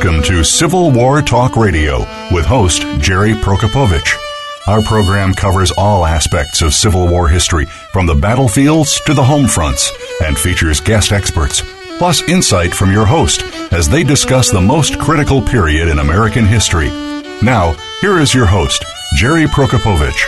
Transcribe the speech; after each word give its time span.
Welcome 0.00 0.22
to 0.26 0.44
Civil 0.44 0.92
War 0.92 1.20
Talk 1.20 1.56
Radio 1.56 1.98
with 2.30 2.46
host 2.46 2.82
Jerry 3.00 3.32
Prokopowicz. 3.32 4.16
Our 4.68 4.80
program 4.80 5.34
covers 5.34 5.72
all 5.72 6.06
aspects 6.06 6.62
of 6.62 6.72
Civil 6.72 7.08
War 7.08 7.26
history, 7.26 7.64
from 7.90 8.06
the 8.06 8.14
battlefields 8.14 9.00
to 9.06 9.12
the 9.12 9.24
home 9.24 9.48
fronts, 9.48 9.90
and 10.22 10.38
features 10.38 10.78
guest 10.78 11.10
experts, 11.10 11.64
plus 11.98 12.22
insight 12.28 12.72
from 12.72 12.92
your 12.92 13.06
host 13.06 13.42
as 13.72 13.88
they 13.88 14.04
discuss 14.04 14.52
the 14.52 14.60
most 14.60 15.00
critical 15.00 15.42
period 15.42 15.88
in 15.88 15.98
American 15.98 16.46
history. 16.46 16.90
Now, 17.42 17.74
here 18.00 18.20
is 18.20 18.32
your 18.32 18.46
host, 18.46 18.84
Jerry 19.16 19.46
Prokopowicz. 19.46 20.22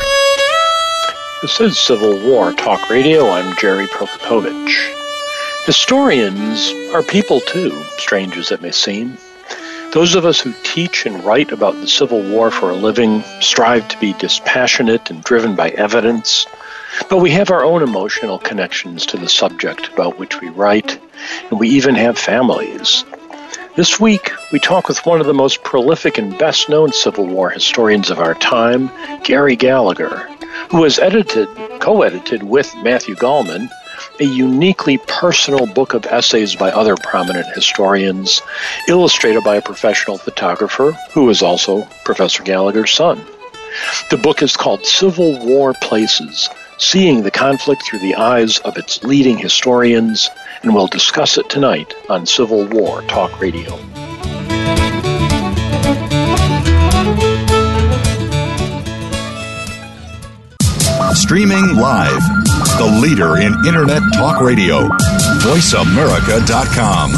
This 1.42 1.60
is 1.60 1.78
Civil 1.78 2.18
War 2.28 2.52
Talk 2.54 2.90
Radio. 2.90 3.28
I'm 3.28 3.56
Jerry 3.56 3.86
Prokopowicz. 3.86 4.96
Historians 5.64 6.74
are 6.92 7.04
people 7.04 7.38
too, 7.38 7.70
strange 7.98 8.36
as 8.36 8.50
it 8.50 8.62
may 8.62 8.72
seem. 8.72 9.16
Those 9.92 10.14
of 10.14 10.24
us 10.24 10.40
who 10.40 10.54
teach 10.62 11.04
and 11.04 11.24
write 11.24 11.50
about 11.50 11.74
the 11.74 11.88
Civil 11.88 12.22
War 12.30 12.52
for 12.52 12.70
a 12.70 12.76
living 12.76 13.24
strive 13.40 13.88
to 13.88 13.98
be 13.98 14.12
dispassionate 14.12 15.10
and 15.10 15.24
driven 15.24 15.56
by 15.56 15.70
evidence, 15.70 16.46
but 17.08 17.18
we 17.18 17.30
have 17.32 17.50
our 17.50 17.64
own 17.64 17.82
emotional 17.82 18.38
connections 18.38 19.04
to 19.06 19.16
the 19.16 19.28
subject 19.28 19.88
about 19.88 20.16
which 20.16 20.40
we 20.40 20.48
write, 20.48 20.96
and 21.50 21.58
we 21.58 21.68
even 21.70 21.96
have 21.96 22.16
families. 22.16 23.04
This 23.74 23.98
week, 23.98 24.30
we 24.52 24.60
talk 24.60 24.86
with 24.86 25.04
one 25.04 25.20
of 25.20 25.26
the 25.26 25.34
most 25.34 25.64
prolific 25.64 26.18
and 26.18 26.38
best 26.38 26.68
known 26.68 26.92
Civil 26.92 27.26
War 27.26 27.50
historians 27.50 28.10
of 28.10 28.20
our 28.20 28.34
time, 28.34 28.92
Gary 29.24 29.56
Gallagher, 29.56 30.18
who 30.70 30.84
has 30.84 31.00
edited, 31.00 31.48
co 31.80 32.02
edited 32.02 32.44
with 32.44 32.72
Matthew 32.84 33.16
Gallman, 33.16 33.68
a 34.20 34.24
uniquely 34.24 34.98
personal 34.98 35.66
book 35.66 35.94
of 35.94 36.04
essays 36.06 36.54
by 36.54 36.70
other 36.70 36.94
prominent 36.94 37.46
historians, 37.54 38.42
illustrated 38.86 39.42
by 39.42 39.56
a 39.56 39.62
professional 39.62 40.18
photographer 40.18 40.92
who 41.12 41.28
is 41.30 41.42
also 41.42 41.82
Professor 42.04 42.42
Gallagher's 42.42 42.92
son. 42.92 43.24
The 44.10 44.18
book 44.18 44.42
is 44.42 44.56
called 44.56 44.84
Civil 44.84 45.44
War 45.46 45.74
Places 45.80 46.50
Seeing 46.76 47.22
the 47.22 47.30
Conflict 47.30 47.82
Through 47.82 48.00
the 48.00 48.14
Eyes 48.14 48.58
of 48.60 48.76
Its 48.76 49.02
Leading 49.04 49.38
Historians, 49.38 50.28
and 50.62 50.74
we'll 50.74 50.86
discuss 50.86 51.38
it 51.38 51.48
tonight 51.48 51.94
on 52.08 52.26
Civil 52.26 52.66
War 52.68 53.02
Talk 53.02 53.40
Radio. 53.40 53.78
Streaming 61.14 61.76
live. 61.76 62.39
The 62.80 62.86
leader 62.86 63.36
in 63.36 63.52
Internet 63.66 64.00
talk 64.14 64.40
radio. 64.40 64.88
VoiceAmerica.com. 65.44 67.12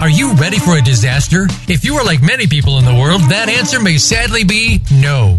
Are 0.00 0.08
you 0.08 0.32
ready 0.32 0.58
for 0.58 0.78
a 0.78 0.80
disaster? 0.80 1.46
If 1.68 1.84
you 1.84 1.96
are 1.96 2.04
like 2.06 2.22
many 2.22 2.46
people 2.46 2.78
in 2.78 2.86
the 2.86 2.94
world, 2.94 3.20
that 3.28 3.50
answer 3.50 3.80
may 3.80 3.98
sadly 3.98 4.44
be 4.44 4.80
no. 4.90 5.38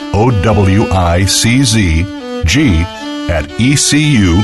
O 0.13 0.29
W 0.43 0.83
I 0.91 1.25
C 1.25 1.63
Z 1.63 2.03
G 2.45 2.81
at 3.31 3.49
ecu.edu. 3.59 4.43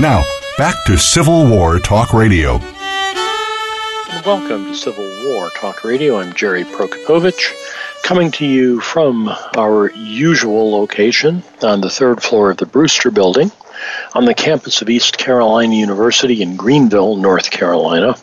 Now, 0.00 0.24
back 0.58 0.74
to 0.86 0.98
Civil 0.98 1.48
War 1.48 1.78
Talk 1.78 2.12
Radio. 2.12 2.58
Welcome 4.26 4.66
to 4.66 4.74
Civil 4.74 5.08
War 5.26 5.50
Talk 5.50 5.84
Radio. 5.84 6.18
I'm 6.18 6.32
Jerry 6.32 6.64
Prokopowicz, 6.64 7.52
coming 8.02 8.32
to 8.32 8.44
you 8.46 8.80
from 8.80 9.28
our 9.56 9.92
usual 9.92 10.72
location 10.72 11.44
on 11.62 11.80
the 11.80 11.90
third 11.90 12.20
floor 12.22 12.50
of 12.50 12.56
the 12.56 12.66
Brewster 12.66 13.12
Building 13.12 13.52
on 14.14 14.24
the 14.24 14.34
campus 14.34 14.82
of 14.82 14.90
East 14.90 15.18
Carolina 15.18 15.74
University 15.74 16.42
in 16.42 16.56
Greenville, 16.56 17.16
North 17.16 17.50
Carolina, 17.50 18.16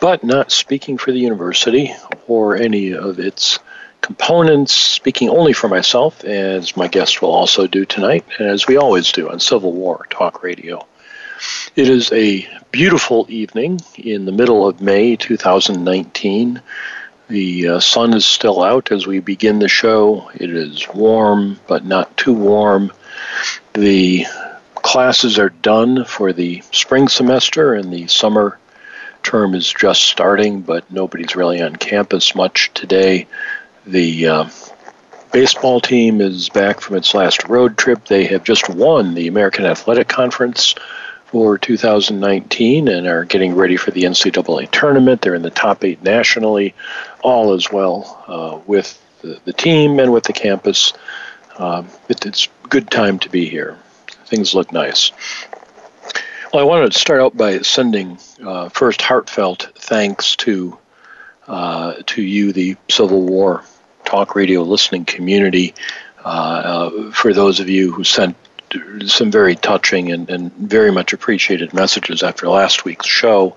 but 0.00 0.22
not 0.22 0.52
speaking 0.52 0.98
for 0.98 1.10
the 1.10 1.18
university 1.20 1.94
or 2.26 2.56
any 2.56 2.92
of 2.92 3.18
its 3.18 3.58
components, 4.08 4.74
speaking 4.74 5.28
only 5.28 5.52
for 5.52 5.68
myself, 5.68 6.24
as 6.24 6.74
my 6.78 6.88
guest 6.88 7.20
will 7.20 7.30
also 7.30 7.66
do 7.66 7.84
tonight, 7.84 8.24
and 8.38 8.48
as 8.48 8.66
we 8.66 8.78
always 8.78 9.12
do 9.12 9.28
on 9.28 9.38
Civil 9.38 9.70
War 9.70 10.06
Talk 10.08 10.42
Radio. 10.42 10.86
It 11.76 11.90
is 11.90 12.10
a 12.12 12.48
beautiful 12.70 13.26
evening 13.28 13.82
in 13.98 14.24
the 14.24 14.32
middle 14.32 14.66
of 14.66 14.80
May 14.80 15.16
2019. 15.16 16.62
The 17.28 17.68
uh, 17.68 17.80
sun 17.80 18.14
is 18.14 18.24
still 18.24 18.62
out 18.62 18.90
as 18.92 19.06
we 19.06 19.20
begin 19.20 19.58
the 19.58 19.68
show. 19.68 20.30
It 20.34 20.48
is 20.48 20.88
warm, 20.88 21.60
but 21.66 21.84
not 21.84 22.16
too 22.16 22.32
warm. 22.32 22.90
The 23.74 24.24
classes 24.74 25.38
are 25.38 25.50
done 25.50 26.06
for 26.06 26.32
the 26.32 26.62
spring 26.72 27.08
semester, 27.08 27.74
and 27.74 27.92
the 27.92 28.06
summer 28.06 28.58
term 29.22 29.54
is 29.54 29.70
just 29.70 30.04
starting, 30.04 30.62
but 30.62 30.90
nobody's 30.90 31.36
really 31.36 31.60
on 31.60 31.76
campus 31.76 32.34
much 32.34 32.70
today. 32.72 33.26
The 33.88 34.28
uh, 34.28 34.48
baseball 35.32 35.80
team 35.80 36.20
is 36.20 36.50
back 36.50 36.82
from 36.82 36.96
its 36.96 37.14
last 37.14 37.48
road 37.48 37.78
trip. 37.78 38.04
They 38.04 38.24
have 38.24 38.44
just 38.44 38.68
won 38.68 39.14
the 39.14 39.28
American 39.28 39.64
Athletic 39.64 40.08
Conference 40.08 40.74
for 41.24 41.56
2019 41.56 42.86
and 42.86 43.06
are 43.06 43.24
getting 43.24 43.54
ready 43.54 43.78
for 43.78 43.90
the 43.90 44.02
NCAA 44.02 44.70
tournament. 44.70 45.22
They're 45.22 45.34
in 45.34 45.40
the 45.40 45.48
top 45.48 45.84
eight 45.84 46.02
nationally, 46.02 46.74
all 47.22 47.54
as 47.54 47.72
well 47.72 48.22
uh, 48.28 48.60
with 48.66 49.02
the, 49.22 49.40
the, 49.46 49.54
team 49.54 49.98
and 50.00 50.12
with 50.12 50.24
the 50.24 50.34
campus. 50.34 50.92
Uh, 51.56 51.82
it, 52.10 52.26
it's 52.26 52.46
a 52.46 52.68
good 52.68 52.90
time 52.90 53.18
to 53.20 53.30
be 53.30 53.48
here. 53.48 53.78
Things 54.26 54.54
look 54.54 54.70
nice. 54.70 55.12
Well, 56.52 56.60
I 56.60 56.66
wanted 56.66 56.92
to 56.92 56.98
start 56.98 57.22
out 57.22 57.38
by 57.38 57.60
sending 57.60 58.18
uh, 58.44 58.68
first 58.68 59.00
heartfelt 59.00 59.72
thanks 59.76 60.36
to 60.36 60.76
uh, 61.46 61.94
to 62.04 62.20
you, 62.20 62.52
the 62.52 62.76
Civil 62.90 63.22
War 63.22 63.64
talk 64.08 64.34
radio 64.34 64.62
listening 64.62 65.04
community. 65.04 65.74
Uh, 66.24 66.28
uh, 66.28 67.12
for 67.12 67.34
those 67.34 67.60
of 67.60 67.68
you 67.68 67.92
who 67.92 68.02
sent 68.04 68.34
some 69.06 69.30
very 69.30 69.54
touching 69.54 70.10
and, 70.10 70.28
and, 70.30 70.52
very 70.54 70.90
much 70.90 71.12
appreciated 71.12 71.72
messages 71.72 72.22
after 72.22 72.48
last 72.48 72.84
week's 72.84 73.06
show, 73.06 73.54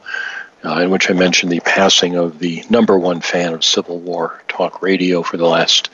uh, 0.66 0.80
in 0.82 0.90
which 0.90 1.10
I 1.10 1.14
mentioned 1.14 1.52
the 1.52 1.62
passing 1.62 2.16
of 2.16 2.40
the 2.40 2.64
number 2.70 2.98
one 2.98 3.22
fan 3.22 3.54
of 3.54 3.64
Civil 3.64 4.00
War 4.00 4.42
talk 4.48 4.82
radio 4.82 5.24
for 5.24 5.38
the 5.38 5.48
last 5.48 5.90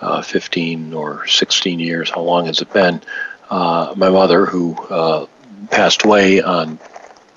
uh, 0.00 0.22
15 0.22 0.94
or 0.94 1.26
16 1.26 1.78
years. 1.78 2.10
How 2.10 2.22
long 2.22 2.46
has 2.46 2.60
it 2.60 2.72
been? 2.72 3.02
Uh, 3.50 3.94
my 3.96 4.08
mother, 4.08 4.46
who 4.46 4.76
uh, 4.88 5.26
passed 5.70 6.04
away 6.04 6.40
on 6.40 6.78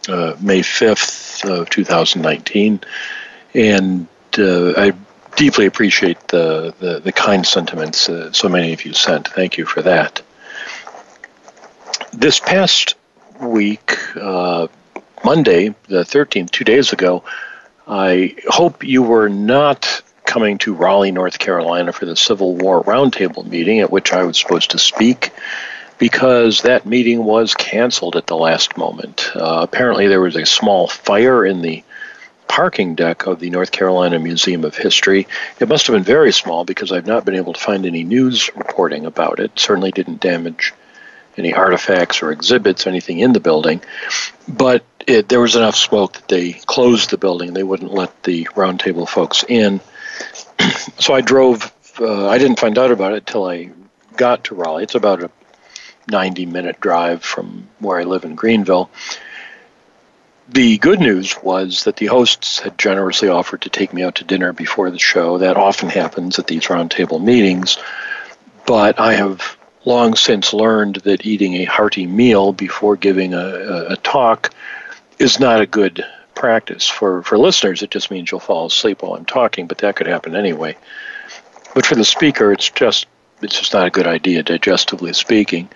May 0.07 0.62
5th, 0.62 1.50
of 1.50 1.69
2019. 1.69 2.80
And 3.54 4.07
I 4.38 4.94
deeply 5.35 5.65
appreciate 5.65 6.27
the, 6.27 6.74
the, 6.80 7.00
the 7.00 7.12
kind 7.12 7.45
sentiments 7.45 8.09
uh, 8.09 8.31
so 8.31 8.50
many 8.50 8.74
of 8.74 8.85
you 8.85 8.94
sent. 8.94 9.27
Thank 9.27 9.57
you 9.57 9.65
for 9.65 9.81
that. 9.81 10.21
This 12.12 12.39
past 12.39 12.95
week, 13.41 13.97
uh, 14.15 14.68
Monday, 15.24 15.69
the 15.88 16.03
13th, 16.03 16.51
two 16.51 16.63
days 16.63 16.94
ago, 16.94 17.24
I 17.88 18.35
hope 18.47 18.83
you 18.83 19.01
were 19.01 19.30
not 19.30 20.01
coming 20.25 20.57
to 20.59 20.74
Raleigh, 20.74 21.12
North 21.12 21.39
Carolina 21.39 21.91
for 21.91 22.06
the 22.06 22.15
Civil 22.15 22.56
War 22.56 22.83
Roundtable 22.83 23.45
meeting 23.45 23.79
at 23.79 23.91
which 23.91 24.13
I 24.13 24.24
was 24.24 24.38
supposed 24.38 24.71
to 24.71 24.79
speak 24.79 25.31
because 25.97 26.62
that 26.62 26.86
meeting 26.86 27.24
was 27.24 27.53
canceled 27.53 28.15
at 28.15 28.27
the 28.27 28.36
last 28.36 28.77
moment. 28.77 29.31
Uh, 29.36 29.59
apparently, 29.62 30.07
there 30.07 30.21
was 30.21 30.36
a 30.36 30.45
small 30.45 30.88
fire 30.88 31.45
in 31.45 31.62
the 31.62 31.83
parking 32.47 32.95
deck 32.95 33.25
of 33.25 33.39
the 33.39 33.49
North 33.49 33.71
Carolina 33.71 34.19
Museum 34.19 34.63
of 34.63 34.75
History. 34.75 35.27
It 35.59 35.67
must 35.67 35.87
have 35.87 35.95
been 35.95 36.03
very 36.03 36.31
small 36.31 36.65
because 36.65 36.91
I've 36.91 37.07
not 37.07 37.25
been 37.25 37.35
able 37.35 37.53
to 37.53 37.59
find 37.59 37.85
any 37.85 38.03
news 38.03 38.49
reporting 38.55 39.05
about 39.05 39.39
it. 39.39 39.57
Certainly 39.57 39.91
didn't 39.91 40.19
damage 40.19 40.73
any 41.37 41.53
artifacts 41.53 42.21
or 42.21 42.31
exhibits, 42.31 42.85
anything 42.85 43.19
in 43.19 43.33
the 43.33 43.39
building. 43.39 43.81
But 44.47 44.85
it, 45.07 45.29
there 45.29 45.39
was 45.39 45.55
enough 45.55 45.75
smoke 45.75 46.13
that 46.13 46.27
they 46.27 46.53
closed 46.53 47.09
the 47.09 47.17
building. 47.17 47.53
They 47.53 47.63
wouldn't 47.63 47.93
let 47.93 48.23
the 48.23 48.45
roundtable 48.55 49.07
folks 49.07 49.43
in. 49.47 49.81
so 50.99 51.13
I 51.13 51.21
drove. 51.21 51.71
Uh, 51.99 52.27
I 52.27 52.37
didn't 52.37 52.59
find 52.59 52.77
out 52.77 52.91
about 52.91 53.13
it 53.13 53.25
till 53.25 53.47
I 53.47 53.71
got 54.17 54.45
to 54.45 54.55
Raleigh. 54.55 54.83
It's 54.83 54.95
about 54.95 55.23
a 55.23 55.31
90 56.09 56.45
minute 56.45 56.79
drive 56.79 57.23
from 57.23 57.67
where 57.79 57.99
I 57.99 58.03
live 58.03 58.25
in 58.25 58.35
Greenville. 58.35 58.89
The 60.49 60.77
good 60.77 60.99
news 60.99 61.35
was 61.41 61.85
that 61.85 61.95
the 61.95 62.07
hosts 62.07 62.59
had 62.59 62.77
generously 62.77 63.29
offered 63.29 63.61
to 63.61 63.69
take 63.69 63.93
me 63.93 64.03
out 64.03 64.15
to 64.15 64.25
dinner 64.25 64.51
before 64.51 64.91
the 64.91 64.99
show. 64.99 65.37
That 65.37 65.55
often 65.55 65.89
happens 65.89 66.37
at 66.37 66.47
these 66.47 66.65
roundtable 66.65 67.23
meetings. 67.23 67.77
But 68.65 68.99
I 68.99 69.13
have 69.13 69.57
long 69.85 70.15
since 70.15 70.53
learned 70.53 70.97
that 70.97 71.25
eating 71.25 71.55
a 71.55 71.65
hearty 71.65 72.07
meal 72.07 72.53
before 72.53 72.95
giving 72.95 73.33
a, 73.33 73.87
a, 73.89 73.95
talk 73.97 74.53
is 75.19 75.39
not 75.39 75.61
a 75.61 75.65
good 75.65 76.05
practice. 76.35 76.87
For, 76.87 77.23
for 77.23 77.37
listeners, 77.37 77.81
it 77.81 77.91
just 77.91 78.11
means 78.11 78.31
you'll 78.31 78.39
fall 78.39 78.65
asleep 78.65 79.01
while 79.01 79.15
I'm 79.15 79.25
talking, 79.25 79.67
but 79.67 79.79
that 79.79 79.95
could 79.95 80.07
happen 80.07 80.35
anyway. 80.35 80.77
But 81.73 81.85
for 81.85 81.95
the 81.95 82.05
speaker, 82.05 82.51
it's 82.51 82.69
just 82.69 83.07
it's 83.41 83.59
just 83.59 83.73
not 83.73 83.87
a 83.87 83.91
good 83.91 84.07
idea, 84.07 84.43
digestively 84.43 85.13
speaking. 85.13 85.69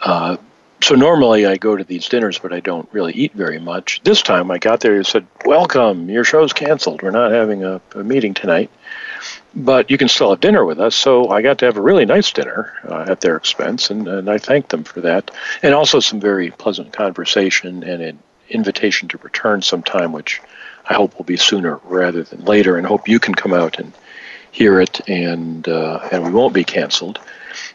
Uh, 0.00 0.36
so 0.80 0.94
normally 0.94 1.46
I 1.46 1.56
go 1.56 1.76
to 1.76 1.84
these 1.84 2.08
dinners, 2.08 2.38
but 2.38 2.52
I 2.52 2.60
don't 2.60 2.88
really 2.92 3.12
eat 3.12 3.32
very 3.32 3.58
much. 3.58 4.00
This 4.04 4.22
time 4.22 4.50
I 4.50 4.58
got 4.58 4.80
there 4.80 4.94
and 4.94 5.06
said, 5.06 5.26
"Welcome, 5.44 6.08
your 6.08 6.24
show's 6.24 6.52
canceled. 6.52 7.02
We're 7.02 7.10
not 7.10 7.32
having 7.32 7.64
a, 7.64 7.80
a 7.94 8.04
meeting 8.04 8.34
tonight, 8.34 8.70
but 9.54 9.90
you 9.90 9.98
can 9.98 10.08
still 10.08 10.30
have 10.30 10.40
dinner 10.40 10.64
with 10.64 10.78
us." 10.80 10.94
So 10.94 11.30
I 11.30 11.42
got 11.42 11.58
to 11.58 11.66
have 11.66 11.76
a 11.76 11.82
really 11.82 12.06
nice 12.06 12.32
dinner 12.32 12.74
uh, 12.88 13.06
at 13.08 13.20
their 13.20 13.36
expense, 13.36 13.90
and, 13.90 14.06
and 14.06 14.30
I 14.30 14.38
thanked 14.38 14.70
them 14.70 14.84
for 14.84 15.00
that, 15.00 15.30
and 15.62 15.74
also 15.74 16.00
some 16.00 16.20
very 16.20 16.50
pleasant 16.50 16.92
conversation 16.92 17.82
and 17.82 18.02
an 18.02 18.18
invitation 18.48 19.08
to 19.08 19.18
return 19.18 19.62
sometime, 19.62 20.12
which 20.12 20.40
I 20.88 20.94
hope 20.94 21.16
will 21.18 21.24
be 21.24 21.36
sooner 21.36 21.80
rather 21.84 22.22
than 22.22 22.44
later, 22.44 22.76
and 22.76 22.86
hope 22.86 23.08
you 23.08 23.18
can 23.18 23.34
come 23.34 23.52
out 23.52 23.78
and 23.78 23.92
hear 24.52 24.80
it, 24.80 25.00
and 25.08 25.66
uh, 25.68 26.08
and 26.12 26.24
we 26.24 26.30
won't 26.30 26.54
be 26.54 26.64
canceled. 26.64 27.18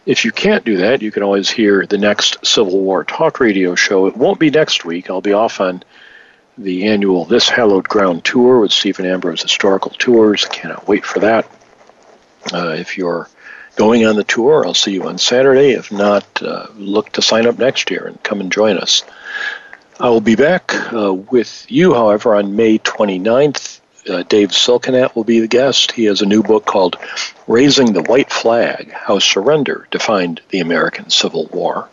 If 0.05 0.25
you 0.25 0.31
can't 0.31 0.65
do 0.65 0.77
that, 0.77 1.01
you 1.01 1.11
can 1.11 1.23
always 1.23 1.49
hear 1.49 1.85
the 1.85 1.97
next 1.97 2.45
Civil 2.45 2.79
War 2.79 3.03
talk 3.03 3.39
radio 3.39 3.75
show. 3.75 4.07
It 4.07 4.17
won't 4.17 4.39
be 4.39 4.49
next 4.49 4.85
week. 4.85 5.09
I'll 5.09 5.21
be 5.21 5.33
off 5.33 5.61
on 5.61 5.83
the 6.57 6.87
annual 6.87 7.25
This 7.25 7.49
Hallowed 7.49 7.87
Ground 7.87 8.23
tour 8.23 8.59
with 8.59 8.71
Stephen 8.71 9.05
Ambrose 9.05 9.41
Historical 9.41 9.91
Tours. 9.91 10.45
I 10.45 10.49
cannot 10.49 10.87
wait 10.87 11.05
for 11.05 11.19
that. 11.19 11.49
Uh, 12.53 12.75
if 12.77 12.97
you're 12.97 13.29
going 13.75 14.05
on 14.05 14.15
the 14.15 14.23
tour, 14.23 14.65
I'll 14.65 14.73
see 14.73 14.93
you 14.93 15.07
on 15.07 15.17
Saturday. 15.17 15.71
If 15.71 15.91
not, 15.91 16.25
uh, 16.41 16.67
look 16.75 17.11
to 17.13 17.21
sign 17.21 17.47
up 17.47 17.57
next 17.57 17.89
year 17.89 18.05
and 18.05 18.21
come 18.23 18.39
and 18.39 18.51
join 18.51 18.77
us. 18.77 19.03
I 19.99 20.09
will 20.09 20.21
be 20.21 20.35
back 20.35 20.73
uh, 20.93 21.13
with 21.13 21.65
you, 21.71 21.93
however, 21.93 22.35
on 22.35 22.55
May 22.55 22.79
29th 22.79 23.79
uh, 24.09 24.23
Dave 24.23 24.49
Silkenat 24.49 25.15
will 25.15 25.23
be 25.23 25.39
the 25.39 25.47
guest. 25.47 25.91
He 25.91 26.05
has 26.05 26.21
a 26.21 26.25
new 26.25 26.43
book 26.43 26.65
called 26.65 26.97
Raising 27.47 27.93
the 27.93 28.03
White 28.03 28.31
Flag 28.31 28.91
How 28.91 29.19
Surrender 29.19 29.87
Defined 29.91 30.41
the 30.49 30.59
American 30.59 31.09
Civil 31.09 31.47
War. 31.47 31.89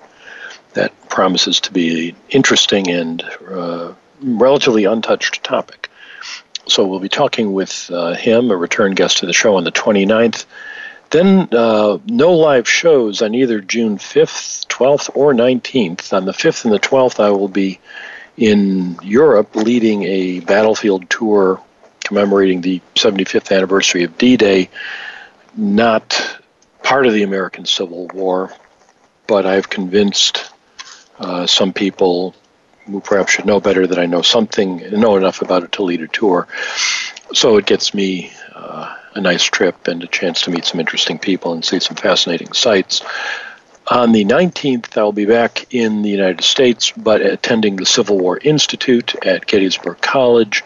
That 0.75 0.93
promises 1.09 1.61
to 1.61 1.73
be 1.73 2.11
an 2.11 2.17
interesting 2.29 2.89
and 2.91 3.23
uh, 3.51 3.93
relatively 4.23 4.85
untouched 4.85 5.43
topic. 5.43 5.91
So 6.67 6.87
we'll 6.87 7.01
be 7.01 7.09
talking 7.09 7.53
with 7.53 7.91
uh, 7.93 8.15
him, 8.15 8.51
a 8.51 8.57
return 8.57 8.95
guest 8.95 9.19
to 9.19 9.27
the 9.27 9.33
show 9.33 9.57
on 9.57 9.65
the 9.65 9.73
29th. 9.73 10.45
Then 11.11 11.49
uh, 11.51 11.99
no 12.07 12.35
live 12.35 12.69
shows 12.69 13.21
on 13.21 13.35
either 13.35 13.61
June 13.61 13.99
5th, 13.99 14.69
12th, 14.69 15.11
or 15.15 15.35
19th. 15.35 16.13
On 16.13 16.25
the 16.25 16.33
5th 16.33 16.65
and 16.65 16.73
the 16.73 16.79
12th, 16.79 17.19
I 17.19 17.31
will 17.31 17.49
be 17.49 17.81
in 18.37 18.97
Europe 19.03 19.57
leading 19.57 20.05
a 20.05 20.41
battlefield 20.41 21.11
tour 21.11 21.61
commemorating 22.11 22.61
the 22.61 22.81
75th 22.97 23.57
anniversary 23.57 24.03
of 24.03 24.19
D 24.19 24.37
Day, 24.37 24.69
not 25.57 26.41
part 26.83 27.07
of 27.07 27.13
the 27.13 27.23
American 27.23 27.65
Civil 27.65 28.09
War, 28.09 28.53
but 29.29 29.47
I've 29.47 29.71
convinced 29.71 30.51
uh, 31.21 31.47
some 31.47 31.73
people 31.73 32.35
who 32.87 33.01
perhaps 33.01 33.31
should 33.31 33.47
know 33.47 33.61
better 33.61 33.87
that 33.87 34.01
I 34.01 34.07
know 34.07 34.23
something, 34.23 34.79
know 34.91 35.17
enough 35.17 35.41
about 35.41 35.63
it 35.63 35.71
to 35.73 35.85
lead 35.85 36.03
a 36.03 36.09
tour. 36.09 36.49
So 37.33 37.59
it 37.59 37.67
gets 37.67 37.95
me 37.95 38.33
uh, 38.57 38.97
a 39.15 39.21
nice 39.21 39.45
trip 39.45 39.87
and 39.87 40.03
a 40.03 40.09
chance 40.09 40.43
to 40.43 40.51
meet 40.51 40.65
some 40.65 40.81
interesting 40.81 41.17
people 41.17 41.53
and 41.53 41.65
see 41.65 41.79
some 41.79 41.95
fascinating 41.95 42.55
sites. 42.55 43.03
On 43.87 44.11
the 44.11 44.25
19th, 44.25 44.99
I'll 44.99 45.13
be 45.13 45.27
back 45.27 45.73
in 45.73 46.03
the 46.03 46.11
United 46.11 46.43
States, 46.43 46.93
but 46.97 47.21
attending 47.21 47.77
the 47.77 47.87
Civil 47.87 48.19
War 48.19 48.37
Institute 48.43 49.15
at 49.25 49.47
Gettysburg 49.47 50.01
College 50.01 50.65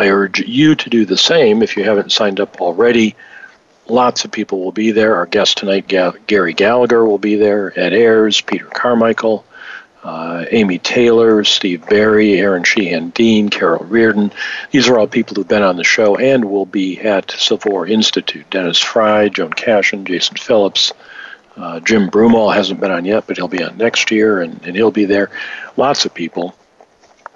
I 0.00 0.08
urge 0.08 0.40
you 0.40 0.74
to 0.76 0.88
do 0.88 1.04
the 1.04 1.18
same 1.18 1.62
if 1.62 1.76
you 1.76 1.84
haven't 1.84 2.10
signed 2.10 2.40
up 2.40 2.62
already. 2.62 3.16
Lots 3.86 4.24
of 4.24 4.32
people 4.32 4.60
will 4.60 4.72
be 4.72 4.92
there. 4.92 5.16
Our 5.16 5.26
guest 5.26 5.58
tonight, 5.58 5.88
Gary 6.26 6.54
Gallagher, 6.54 7.04
will 7.04 7.18
be 7.18 7.36
there. 7.36 7.78
Ed 7.78 7.92
Ayers, 7.92 8.40
Peter 8.40 8.64
Carmichael, 8.64 9.44
uh, 10.02 10.46
Amy 10.50 10.78
Taylor, 10.78 11.44
Steve 11.44 11.86
Berry, 11.86 12.40
Aaron 12.40 12.64
Sheehan 12.64 13.10
Dean, 13.10 13.50
Carol 13.50 13.84
Reardon. 13.84 14.32
These 14.70 14.88
are 14.88 14.98
all 14.98 15.06
people 15.06 15.34
who've 15.34 15.46
been 15.46 15.62
on 15.62 15.76
the 15.76 15.84
show 15.84 16.16
and 16.16 16.46
will 16.46 16.64
be 16.64 16.98
at 16.98 17.30
Civil 17.32 17.72
War 17.72 17.86
Institute. 17.86 18.48
Dennis 18.48 18.78
Fry, 18.78 19.28
Joan 19.28 19.52
Cashin, 19.52 20.06
Jason 20.06 20.38
Phillips. 20.38 20.94
Uh, 21.58 21.78
Jim 21.80 22.08
Broomall 22.08 22.54
hasn't 22.54 22.80
been 22.80 22.90
on 22.90 23.04
yet, 23.04 23.26
but 23.26 23.36
he'll 23.36 23.48
be 23.48 23.62
on 23.62 23.76
next 23.76 24.10
year, 24.10 24.40
and, 24.40 24.64
and 24.64 24.74
he'll 24.74 24.90
be 24.90 25.04
there. 25.04 25.30
Lots 25.76 26.06
of 26.06 26.14
people 26.14 26.54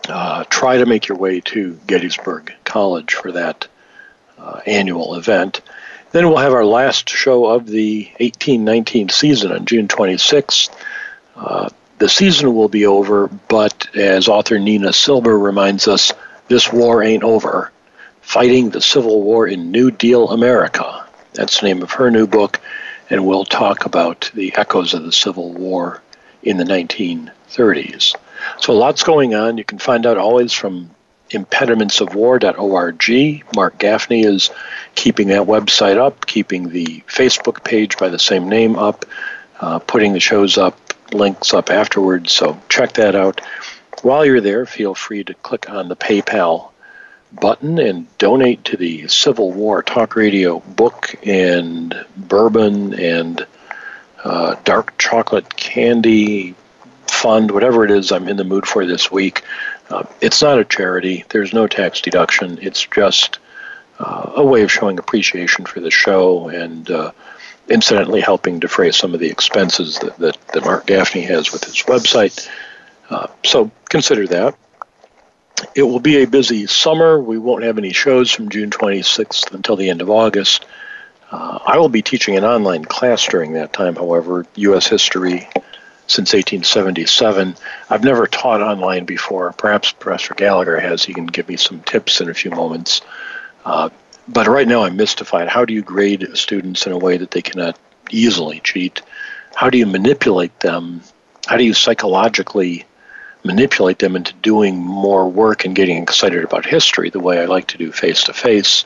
uh, 0.08 0.44
try 0.44 0.78
to 0.78 0.86
make 0.86 1.08
your 1.08 1.18
way 1.18 1.40
to 1.40 1.78
Gettysburg 1.86 2.52
College 2.64 3.14
for 3.14 3.32
that 3.32 3.66
uh, 4.38 4.60
annual 4.66 5.14
event. 5.14 5.60
Then 6.12 6.28
we'll 6.28 6.38
have 6.38 6.52
our 6.52 6.64
last 6.64 7.08
show 7.08 7.46
of 7.46 7.66
the 7.66 8.04
1819 8.20 9.08
season 9.08 9.52
on 9.52 9.66
June 9.66 9.88
26th. 9.88 10.70
Uh, 11.34 11.68
the 11.98 12.08
season 12.08 12.54
will 12.54 12.68
be 12.68 12.86
over, 12.86 13.28
but 13.48 13.88
as 13.96 14.28
author 14.28 14.58
Nina 14.58 14.92
Silber 14.92 15.38
reminds 15.38 15.88
us, 15.88 16.12
this 16.48 16.72
war 16.72 17.02
ain't 17.02 17.24
over. 17.24 17.72
Fighting 18.20 18.70
the 18.70 18.80
Civil 18.80 19.22
War 19.22 19.46
in 19.46 19.70
New 19.70 19.90
Deal 19.90 20.30
America. 20.30 21.06
That's 21.32 21.60
the 21.60 21.66
name 21.66 21.82
of 21.82 21.92
her 21.92 22.10
new 22.10 22.26
book, 22.26 22.60
and 23.10 23.26
we'll 23.26 23.44
talk 23.44 23.84
about 23.84 24.30
the 24.34 24.54
echoes 24.56 24.94
of 24.94 25.04
the 25.04 25.12
Civil 25.12 25.52
War 25.52 26.02
in 26.42 26.56
the 26.56 26.64
1930s. 26.64 28.14
So 28.58 28.72
lots 28.72 29.02
going 29.02 29.34
on. 29.34 29.58
You 29.58 29.64
can 29.64 29.78
find 29.78 30.06
out 30.06 30.18
always 30.18 30.52
from 30.52 30.90
impedimentsofwar.org. 31.30 33.44
Mark 33.54 33.78
Gaffney 33.78 34.22
is 34.22 34.50
keeping 34.94 35.28
that 35.28 35.46
website 35.46 35.96
up, 35.96 36.26
keeping 36.26 36.68
the 36.68 37.02
Facebook 37.06 37.64
page 37.64 37.96
by 37.96 38.08
the 38.08 38.18
same 38.18 38.48
name 38.48 38.76
up, 38.76 39.04
uh, 39.60 39.78
putting 39.80 40.12
the 40.12 40.20
shows 40.20 40.58
up, 40.58 40.78
links 41.12 41.54
up 41.54 41.70
afterwards. 41.70 42.32
So 42.32 42.60
check 42.68 42.94
that 42.94 43.14
out. 43.14 43.40
While 44.02 44.24
you're 44.24 44.40
there, 44.40 44.66
feel 44.66 44.94
free 44.94 45.24
to 45.24 45.34
click 45.34 45.70
on 45.70 45.88
the 45.88 45.96
PayPal 45.96 46.70
button 47.32 47.78
and 47.78 48.06
donate 48.18 48.64
to 48.64 48.76
the 48.76 49.08
Civil 49.08 49.52
War 49.52 49.82
Talk 49.82 50.14
Radio 50.14 50.60
book 50.60 51.14
and 51.26 52.04
bourbon 52.16 52.94
and 52.94 53.46
uh, 54.22 54.56
dark 54.64 54.96
chocolate 54.98 55.56
candy 55.56 56.54
fund, 57.10 57.50
whatever 57.50 57.84
it 57.84 57.90
is 57.90 58.12
I'm 58.12 58.28
in 58.28 58.36
the 58.36 58.44
mood 58.44 58.66
for 58.66 58.86
this 58.86 59.10
week. 59.10 59.42
Uh, 59.90 60.04
it's 60.20 60.42
not 60.42 60.58
a 60.58 60.64
charity. 60.64 61.24
There's 61.28 61.52
no 61.52 61.66
tax 61.66 62.00
deduction. 62.00 62.58
It's 62.62 62.84
just 62.86 63.38
uh, 63.98 64.32
a 64.36 64.44
way 64.44 64.62
of 64.62 64.72
showing 64.72 64.98
appreciation 64.98 65.66
for 65.66 65.80
the 65.80 65.90
show 65.90 66.48
and 66.48 66.90
uh, 66.90 67.12
incidentally 67.68 68.20
helping 68.20 68.58
defray 68.58 68.90
some 68.92 69.14
of 69.14 69.20
the 69.20 69.28
expenses 69.30 69.98
that, 70.00 70.16
that, 70.18 70.38
that 70.48 70.64
Mark 70.64 70.86
Gaffney 70.86 71.22
has 71.22 71.52
with 71.52 71.64
his 71.64 71.76
website. 71.82 72.48
Uh, 73.10 73.26
so 73.44 73.70
consider 73.88 74.26
that. 74.28 74.54
it 75.74 75.82
will 75.82 76.00
be 76.00 76.22
a 76.22 76.26
busy 76.26 76.66
summer. 76.66 77.20
We 77.20 77.38
won't 77.38 77.64
have 77.64 77.78
any 77.78 77.92
shows 77.92 78.30
from 78.30 78.48
June 78.48 78.70
26th 78.70 79.52
until 79.52 79.76
the 79.76 79.90
end 79.90 80.02
of 80.02 80.10
August. 80.10 80.66
Uh, 81.30 81.58
I 81.66 81.78
will 81.78 81.88
be 81.88 82.02
teaching 82.02 82.36
an 82.36 82.44
online 82.44 82.84
class 82.84 83.26
during 83.26 83.54
that 83.54 83.72
time, 83.72 83.96
however, 83.96 84.46
U.S. 84.56 84.86
history 84.86 85.48
since 86.06 86.32
1877. 86.32 87.56
I've 87.88 88.04
never 88.04 88.26
taught 88.26 88.60
online 88.60 89.04
before. 89.04 89.52
Perhaps 89.52 89.92
Professor 89.92 90.34
Gallagher 90.34 90.78
has. 90.78 91.02
He 91.02 91.14
can 91.14 91.26
give 91.26 91.48
me 91.48 91.56
some 91.56 91.80
tips 91.80 92.20
in 92.20 92.28
a 92.28 92.34
few 92.34 92.50
moments. 92.50 93.00
Uh, 93.64 93.88
but 94.28 94.46
right 94.46 94.68
now, 94.68 94.84
I'm 94.84 94.96
mystified. 94.96 95.48
How 95.48 95.64
do 95.64 95.72
you 95.72 95.82
grade 95.82 96.26
students 96.34 96.86
in 96.86 96.92
a 96.92 96.98
way 96.98 97.16
that 97.16 97.30
they 97.30 97.42
cannot 97.42 97.78
easily 98.10 98.60
cheat? 98.60 99.02
How 99.54 99.70
do 99.70 99.78
you 99.78 99.86
manipulate 99.86 100.58
them? 100.60 101.02
How 101.46 101.56
do 101.56 101.64
you 101.64 101.74
psychologically 101.74 102.84
manipulate 103.44 103.98
them 103.98 104.16
into 104.16 104.32
doing 104.34 104.76
more 104.76 105.28
work 105.28 105.64
and 105.64 105.76
getting 105.76 106.02
excited 106.02 106.42
about 106.42 106.64
history 106.64 107.10
the 107.10 107.20
way 107.20 107.40
I 107.40 107.44
like 107.44 107.66
to 107.68 107.78
do 107.78 107.92
face 107.92 108.24
to 108.24 108.32
face 108.32 108.84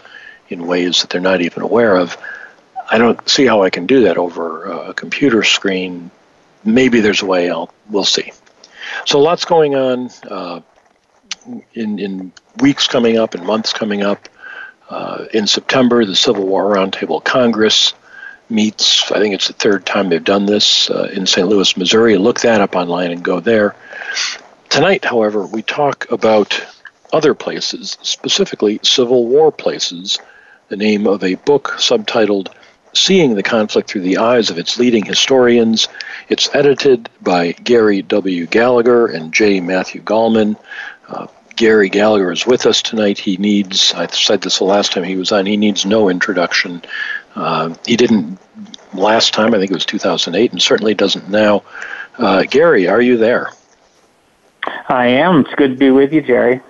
in 0.48 0.66
ways 0.66 1.00
that 1.00 1.10
they're 1.10 1.20
not 1.20 1.40
even 1.40 1.62
aware 1.62 1.96
of? 1.96 2.16
I 2.90 2.98
don't 2.98 3.28
see 3.28 3.46
how 3.46 3.62
I 3.62 3.70
can 3.70 3.86
do 3.86 4.04
that 4.04 4.16
over 4.16 4.64
a 4.64 4.94
computer 4.94 5.44
screen. 5.44 6.10
Maybe 6.64 7.00
there's 7.00 7.22
a 7.22 7.26
way. 7.26 7.50
I'll 7.50 7.72
we'll 7.88 8.04
see. 8.04 8.32
So 9.04 9.20
lots 9.20 9.44
going 9.44 9.74
on 9.74 10.10
uh, 10.28 10.60
in 11.74 11.98
in 11.98 12.32
weeks 12.60 12.86
coming 12.86 13.18
up 13.18 13.34
and 13.34 13.44
months 13.44 13.72
coming 13.72 14.02
up. 14.02 14.28
Uh, 14.88 15.26
in 15.34 15.46
September, 15.46 16.04
the 16.04 16.16
Civil 16.16 16.46
War 16.46 16.74
Roundtable 16.74 17.22
Congress 17.22 17.92
meets. 18.48 19.10
I 19.12 19.18
think 19.18 19.34
it's 19.34 19.48
the 19.48 19.52
third 19.52 19.84
time 19.84 20.08
they've 20.08 20.22
done 20.22 20.46
this 20.46 20.90
uh, 20.90 21.10
in 21.12 21.26
St. 21.26 21.46
Louis, 21.46 21.76
Missouri. 21.76 22.16
Look 22.16 22.40
that 22.40 22.60
up 22.60 22.74
online 22.74 23.10
and 23.10 23.22
go 23.22 23.40
there. 23.40 23.76
Tonight, 24.70 25.04
however, 25.04 25.46
we 25.46 25.62
talk 25.62 26.10
about 26.10 26.64
other 27.12 27.34
places, 27.34 27.98
specifically 28.02 28.80
Civil 28.82 29.26
War 29.26 29.50
places, 29.50 30.18
the 30.68 30.76
name 30.76 31.06
of 31.06 31.24
a 31.24 31.34
book 31.36 31.74
subtitled 31.76 32.52
Seeing 32.94 33.34
the 33.34 33.42
Conflict 33.42 33.90
Through 33.90 34.02
the 34.02 34.18
Eyes 34.18 34.50
of 34.50 34.58
Its 34.58 34.78
Leading 34.78 35.04
Historians. 35.04 35.88
It's 36.28 36.48
edited 36.54 37.08
by 37.22 37.52
Gary 37.52 38.02
W. 38.02 38.46
Gallagher 38.46 39.06
and 39.06 39.32
J. 39.32 39.60
Matthew 39.60 40.02
Gallman. 40.02 40.56
Uh, 41.08 41.26
Gary 41.56 41.88
Gallagher 41.88 42.30
is 42.30 42.46
with 42.46 42.66
us 42.66 42.82
tonight. 42.82 43.18
He 43.18 43.36
needs, 43.36 43.92
I 43.92 44.06
said 44.06 44.42
this 44.42 44.58
the 44.58 44.64
last 44.64 44.92
time 44.92 45.04
he 45.04 45.16
was 45.16 45.32
on, 45.32 45.44
he 45.44 45.56
needs 45.56 45.84
no 45.84 46.08
introduction. 46.08 46.82
Uh, 47.34 47.74
he 47.84 47.96
didn't 47.96 48.38
last 48.94 49.34
time, 49.34 49.54
I 49.54 49.58
think 49.58 49.70
it 49.70 49.74
was 49.74 49.86
2008, 49.86 50.52
and 50.52 50.62
certainly 50.62 50.94
doesn't 50.94 51.28
now. 51.28 51.64
Uh, 52.16 52.44
Gary, 52.44 52.88
are 52.88 53.00
you 53.00 53.16
there? 53.16 53.50
I 54.88 55.06
am. 55.06 55.40
It's 55.40 55.54
good 55.54 55.72
to 55.72 55.76
be 55.76 55.90
with 55.90 56.12
you, 56.12 56.22
Jerry. 56.22 56.60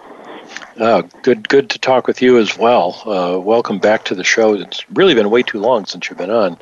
Uh, 0.79 1.03
good, 1.23 1.49
good 1.49 1.69
to 1.71 1.79
talk 1.79 2.07
with 2.07 2.23
you 2.23 2.39
as 2.39 2.57
well. 2.57 3.03
Uh, 3.05 3.39
welcome 3.39 3.79
back 3.79 4.05
to 4.05 4.15
the 4.15 4.23
show. 4.23 4.55
It's 4.55 4.89
really 4.91 5.13
been 5.13 5.29
way 5.29 5.43
too 5.43 5.59
long 5.59 5.85
since 5.87 6.09
you've 6.09 6.19
been 6.19 6.31
on, 6.31 6.57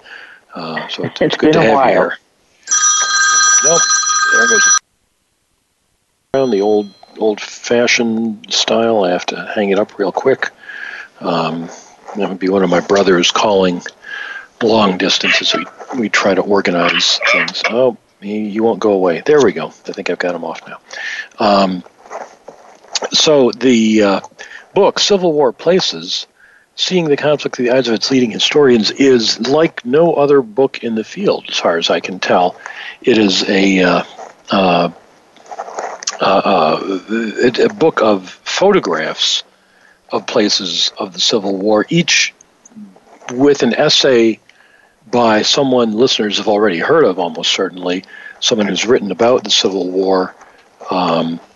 uh, 0.54 0.88
so 0.88 1.04
it's, 1.04 1.20
it's 1.20 1.37
good 1.37 1.52
to 1.52 1.61
have 1.61 1.75
while. 1.75 1.87
you 1.87 1.92
here. 1.92 2.18
Nope, 3.64 3.82
there 4.32 4.49
goes 4.49 4.80
around 6.35 6.50
the 6.50 6.62
old 6.62 6.90
old-fashioned 7.18 8.52
style. 8.52 9.04
I 9.04 9.11
have 9.11 9.26
to 9.26 9.52
hang 9.54 9.70
it 9.70 9.78
up 9.78 9.99
real 9.99 10.12
quick. 10.12 10.50
Um, 11.20 11.68
that 12.16 12.28
would 12.28 12.38
be 12.38 12.49
one 12.49 12.62
of 12.62 12.70
my 12.70 12.80
brothers 12.80 13.30
calling 13.30 13.82
long 14.62 14.96
distance 14.96 15.42
as 15.42 15.54
we, 15.54 15.66
we 15.99 16.08
try 16.08 16.35
to 16.35 16.42
organize 16.42 17.18
things. 17.32 17.62
Oh, 17.68 17.96
he, 18.20 18.50
he 18.50 18.61
won't 18.61 18.80
go 18.80 18.92
away. 18.92 19.23
There 19.25 19.42
we 19.42 19.52
go. 19.52 19.68
I 19.68 19.92
think 19.92 20.08
I've 20.08 20.18
got 20.18 20.35
him 20.35 20.44
off 20.44 20.66
now. 20.66 20.78
Um, 21.38 21.85
so 23.12 23.50
the 23.50 24.03
uh, 24.03 24.21
book, 24.75 24.99
Civil 24.99 25.33
War 25.33 25.53
Places, 25.53 26.26
Seeing 26.75 27.07
the 27.07 27.17
Conflict 27.17 27.57
through 27.57 27.67
the 27.67 27.75
Eyes 27.75 27.88
of 27.88 27.95
Its 27.95 28.11
Leading 28.11 28.31
Historians, 28.31 28.91
is 28.91 29.41
like 29.49 29.85
no 29.85 30.15
other 30.15 30.43
book 30.43 30.85
in 30.85 30.95
the 30.95 31.05
field, 31.05 31.47
as 31.49 31.59
far 31.59 31.79
as 31.79 31.91
I 31.91 32.00
can 32.00 32.21
tell. 32.21 32.57
It 33.00 33.19
is 33.19 33.49
a 33.49 33.83
uh, 33.83 34.03
uh, 34.50 34.91
uh, 36.21 37.00
a 37.11 37.69
book 37.75 38.03
of 38.03 38.29
photographs 38.45 39.43
of 40.11 40.26
places 40.26 40.93
of 40.99 41.12
the 41.12 41.21
Civil 41.21 41.57
War, 41.57 41.87
each 41.88 42.35
with 43.33 43.62
an 43.62 43.75
essay 43.75 44.41
by 45.11 45.43
someone 45.43 45.93
listeners 45.93 46.38
have 46.38 46.49
already 46.49 46.79
heard 46.79 47.05
of, 47.05 47.19
almost 47.19 47.53
certainly, 47.53 48.05
someone 48.41 48.67
who's 48.67 48.87
written 48.87 49.11
about 49.11 49.45
the 49.45 49.50
Civil 49.50 49.91
War, 49.91 50.35
um, 50.91 51.41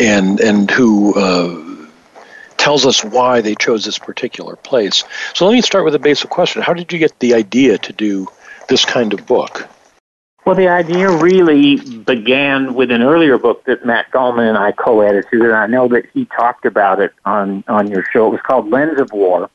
and 0.00 0.40
and 0.40 0.70
who 0.70 1.14
uh, 1.14 1.88
tells 2.56 2.86
us 2.86 3.04
why 3.04 3.40
they 3.40 3.54
chose 3.54 3.84
this 3.84 3.98
particular 3.98 4.56
place. 4.56 5.04
So 5.34 5.46
let 5.46 5.52
me 5.52 5.62
start 5.62 5.84
with 5.84 5.94
a 5.94 5.98
basic 5.98 6.30
question: 6.30 6.62
How 6.62 6.74
did 6.74 6.92
you 6.92 6.98
get 6.98 7.18
the 7.20 7.34
idea 7.34 7.78
to 7.78 7.92
do 7.92 8.28
this 8.68 8.84
kind 8.84 9.12
of 9.12 9.26
book? 9.26 9.68
Well, 10.44 10.54
the 10.54 10.68
idea 10.68 11.10
really 11.10 11.76
began 11.76 12.74
with 12.74 12.92
an 12.92 13.02
earlier 13.02 13.36
book 13.36 13.64
that 13.64 13.84
Matt 13.84 14.12
Gallman 14.12 14.48
and 14.48 14.56
I 14.56 14.70
co-edited, 14.70 15.42
and 15.42 15.52
I 15.52 15.66
know 15.66 15.88
that 15.88 16.06
he 16.14 16.24
talked 16.26 16.64
about 16.64 17.00
it 17.00 17.12
on 17.24 17.64
on 17.66 17.88
your 17.88 18.04
show. 18.12 18.28
It 18.28 18.30
was 18.30 18.40
called 18.42 18.70
Lens 18.70 19.00
of 19.00 19.12
War, 19.12 19.50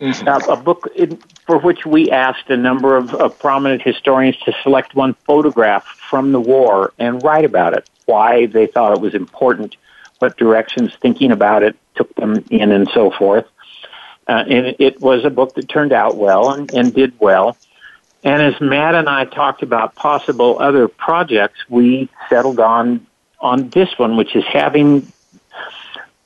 mm-hmm. 0.00 0.28
uh, 0.28 0.52
a 0.52 0.56
book 0.56 0.90
in, 0.96 1.16
for 1.46 1.58
which 1.58 1.84
we 1.84 2.10
asked 2.10 2.48
a 2.48 2.56
number 2.56 2.96
of, 2.96 3.14
of 3.14 3.38
prominent 3.38 3.82
historians 3.82 4.36
to 4.46 4.52
select 4.62 4.94
one 4.94 5.14
photograph 5.26 5.84
from 5.84 6.32
the 6.32 6.40
war 6.40 6.92
and 6.98 7.22
write 7.22 7.44
about 7.44 7.74
it, 7.74 7.88
why 8.08 8.46
they 8.46 8.66
thought 8.66 8.92
it 8.92 9.00
was 9.00 9.14
important, 9.14 9.76
what 10.18 10.36
directions 10.36 10.92
thinking 11.00 11.30
about 11.30 11.62
it 11.62 11.76
took 11.94 12.12
them 12.14 12.42
in, 12.50 12.72
and 12.72 12.88
so 12.92 13.10
forth. 13.10 13.46
Uh, 14.26 14.44
and 14.48 14.76
it 14.78 15.00
was 15.00 15.24
a 15.24 15.30
book 15.30 15.54
that 15.54 15.68
turned 15.68 15.92
out 15.92 16.16
well 16.16 16.50
and, 16.50 16.72
and 16.72 16.94
did 16.94 17.12
well. 17.20 17.56
And 18.24 18.42
as 18.42 18.60
Matt 18.60 18.94
and 18.94 19.08
I 19.08 19.26
talked 19.26 19.62
about 19.62 19.94
possible 19.94 20.58
other 20.58 20.88
projects, 20.88 21.60
we 21.68 22.08
settled 22.28 22.58
on 22.58 23.06
on 23.40 23.68
this 23.68 23.96
one, 23.98 24.16
which 24.16 24.34
is 24.34 24.44
having 24.44 25.12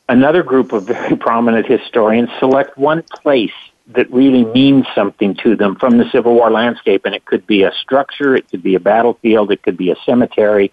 another 0.08 0.42
group 0.42 0.72
of 0.72 0.84
very 0.84 1.16
prominent 1.28 1.66
historians 1.66 2.30
select 2.38 2.78
one 2.78 3.02
place 3.02 3.52
that 3.88 4.10
really 4.10 4.44
means 4.44 4.86
something 4.94 5.34
to 5.42 5.56
them 5.56 5.76
from 5.76 5.98
the 5.98 6.08
Civil 6.10 6.34
War 6.34 6.50
landscape. 6.50 7.04
And 7.04 7.14
it 7.14 7.24
could 7.24 7.46
be 7.46 7.62
a 7.64 7.72
structure, 7.72 8.34
it 8.34 8.48
could 8.48 8.62
be 8.62 8.74
a 8.74 8.80
battlefield, 8.80 9.50
it 9.50 9.62
could 9.62 9.76
be 9.76 9.90
a 9.90 9.96
cemetery, 10.06 10.72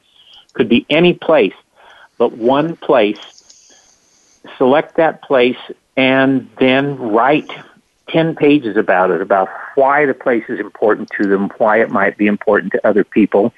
could 0.53 0.70
be 0.70 0.86
any 0.89 1.13
place, 1.13 1.53
but 2.18 2.34
one 2.34 2.75
place. 2.75 3.20
Select 4.58 4.96
that 4.98 5.22
place 5.22 5.58
and 5.96 6.50
then 6.60 6.98
write 6.98 7.50
10 8.08 8.36
pages 8.36 8.77
about 8.77 9.12
it, 9.12 9.22
about 9.22 9.50
why 9.75 10.06
the 10.06 10.13
place 10.13 10.44
is 10.50 10.60
important 10.60 11.10
to 11.18 11.27
them, 11.27 11.50
why 11.58 11.82
it 11.82 11.89
might 11.89 12.18
be 12.18 12.27
important 12.27 12.72
to 12.74 12.88
other 12.88 13.03
people. 13.03 13.53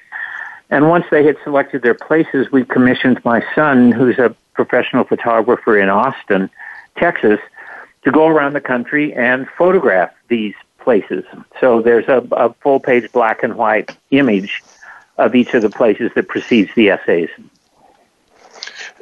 And 0.70 0.88
once 0.88 1.06
they 1.10 1.24
had 1.24 1.36
selected 1.44 1.82
their 1.82 1.94
places, 1.94 2.50
we 2.50 2.64
commissioned 2.64 3.24
my 3.24 3.44
son, 3.54 3.92
who's 3.92 4.18
a 4.18 4.34
professional 4.54 5.04
photographer 5.04 5.78
in 5.78 5.88
Austin, 5.88 6.50
Texas, 6.96 7.38
to 8.04 8.10
go 8.10 8.26
around 8.26 8.54
the 8.54 8.60
country 8.60 9.14
and 9.14 9.46
photograph 9.56 10.10
these 10.28 10.54
places. 10.78 11.24
So 11.60 11.80
there's 11.80 12.08
a, 12.08 12.26
a 12.32 12.52
full 12.54 12.80
page 12.80 13.10
black 13.12 13.42
and 13.42 13.54
white 13.54 13.96
image 14.10 14.62
of 15.18 15.34
each 15.34 15.54
of 15.54 15.62
the 15.62 15.70
places 15.70 16.10
that 16.14 16.28
precedes 16.28 16.70
the 16.74 16.90
essays. 16.90 17.30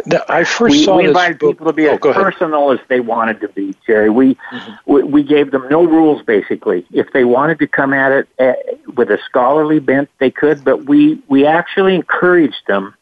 Now, 0.07 0.23
I 0.29 0.45
first 0.45 0.73
we, 0.73 0.85
saw 0.85 0.97
we 0.97 1.09
invited 1.09 1.39
book. 1.39 1.53
people 1.53 1.67
to 1.67 1.73
be 1.73 1.89
oh, 1.89 1.95
as 1.95 2.01
personal 2.01 2.71
as 2.71 2.81
they 2.89 3.01
wanted 3.01 3.41
to 3.41 3.49
be, 3.49 3.75
Jerry. 3.87 4.11
We, 4.11 4.35
mm-hmm. 4.35 4.93
we, 4.93 5.03
we 5.03 5.23
gave 5.23 5.51
them 5.51 5.69
no 5.69 5.85
rules 5.85 6.23
basically. 6.23 6.87
If 6.93 7.13
they 7.13 7.25
wanted 7.25 7.59
to 7.59 7.67
come 7.67 7.93
at 7.93 8.13
it 8.13 8.29
uh, 8.39 8.55
with 8.95 9.11
a 9.11 9.19
scholarly 9.27 9.79
bent, 9.79 10.09
they 10.19 10.31
could. 10.31 10.65
But 10.65 10.87
we 10.87 11.23
we 11.29 11.47
actually 11.47 11.95
encouraged 11.95 12.63
them 12.67 12.95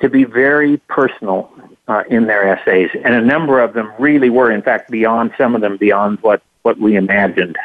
to 0.00 0.08
be 0.08 0.24
very 0.24 0.78
personal 0.88 1.50
uh, 1.88 2.04
in 2.08 2.26
their 2.26 2.44
essays, 2.44 2.90
and 3.04 3.14
a 3.14 3.20
number 3.20 3.60
of 3.60 3.72
them 3.74 3.92
really 3.98 4.30
were, 4.30 4.50
in 4.50 4.62
fact, 4.62 4.90
beyond 4.90 5.32
some 5.38 5.54
of 5.54 5.60
them 5.60 5.76
beyond 5.76 6.18
what 6.20 6.42
what 6.62 6.78
we 6.78 6.96
imagined. 6.96 7.56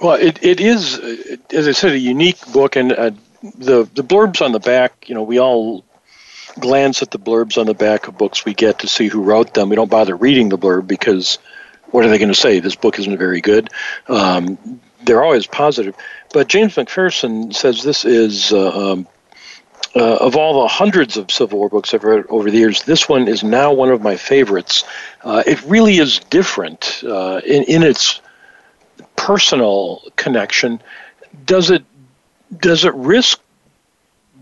Well, 0.00 0.14
it, 0.14 0.42
it 0.42 0.60
is, 0.60 0.98
as 1.52 1.68
I 1.68 1.72
said, 1.72 1.92
a 1.92 1.98
unique 1.98 2.38
book, 2.52 2.76
and 2.76 2.92
uh, 2.92 3.10
the 3.42 3.88
the 3.94 4.02
blurbs 4.02 4.40
on 4.44 4.52
the 4.52 4.60
back. 4.60 5.08
You 5.08 5.14
know, 5.14 5.22
we 5.22 5.40
all 5.40 5.84
glance 6.58 7.02
at 7.02 7.10
the 7.10 7.18
blurbs 7.18 7.58
on 7.58 7.66
the 7.66 7.74
back 7.74 8.08
of 8.08 8.18
books 8.18 8.44
we 8.44 8.54
get 8.54 8.80
to 8.80 8.88
see 8.88 9.08
who 9.08 9.22
wrote 9.22 9.54
them. 9.54 9.68
We 9.68 9.76
don't 9.76 9.90
bother 9.90 10.16
reading 10.16 10.48
the 10.48 10.58
blurb 10.58 10.86
because 10.86 11.38
what 11.90 12.04
are 12.04 12.08
they 12.08 12.18
going 12.18 12.32
to 12.32 12.34
say? 12.34 12.60
This 12.60 12.76
book 12.76 12.98
isn't 12.98 13.18
very 13.18 13.40
good. 13.40 13.70
Um, 14.08 14.80
they're 15.04 15.22
always 15.22 15.46
positive. 15.46 15.94
But 16.32 16.48
James 16.48 16.74
McPherson 16.74 17.54
says 17.54 17.82
this 17.82 18.04
is, 18.04 18.52
uh, 18.52 18.92
um, 18.92 19.08
uh, 19.96 20.16
of 20.16 20.36
all 20.36 20.62
the 20.62 20.68
hundreds 20.68 21.16
of 21.16 21.30
Civil 21.30 21.58
War 21.58 21.68
books 21.68 21.92
I've 21.94 22.04
read 22.04 22.26
over 22.28 22.50
the 22.50 22.58
years, 22.58 22.84
this 22.84 23.08
one 23.08 23.26
is 23.26 23.42
now 23.42 23.72
one 23.72 23.88
of 23.88 24.02
my 24.02 24.16
favorites. 24.16 24.84
Uh, 25.24 25.42
it 25.46 25.62
really 25.64 25.98
is 25.98 26.20
different 26.30 27.02
uh, 27.04 27.40
in, 27.44 27.64
in 27.64 27.82
its 27.82 28.20
personal 29.20 30.02
connection. 30.16 30.80
Does 31.44 31.70
it 31.70 31.84
does 32.58 32.84
it 32.84 32.94
risk 32.94 33.38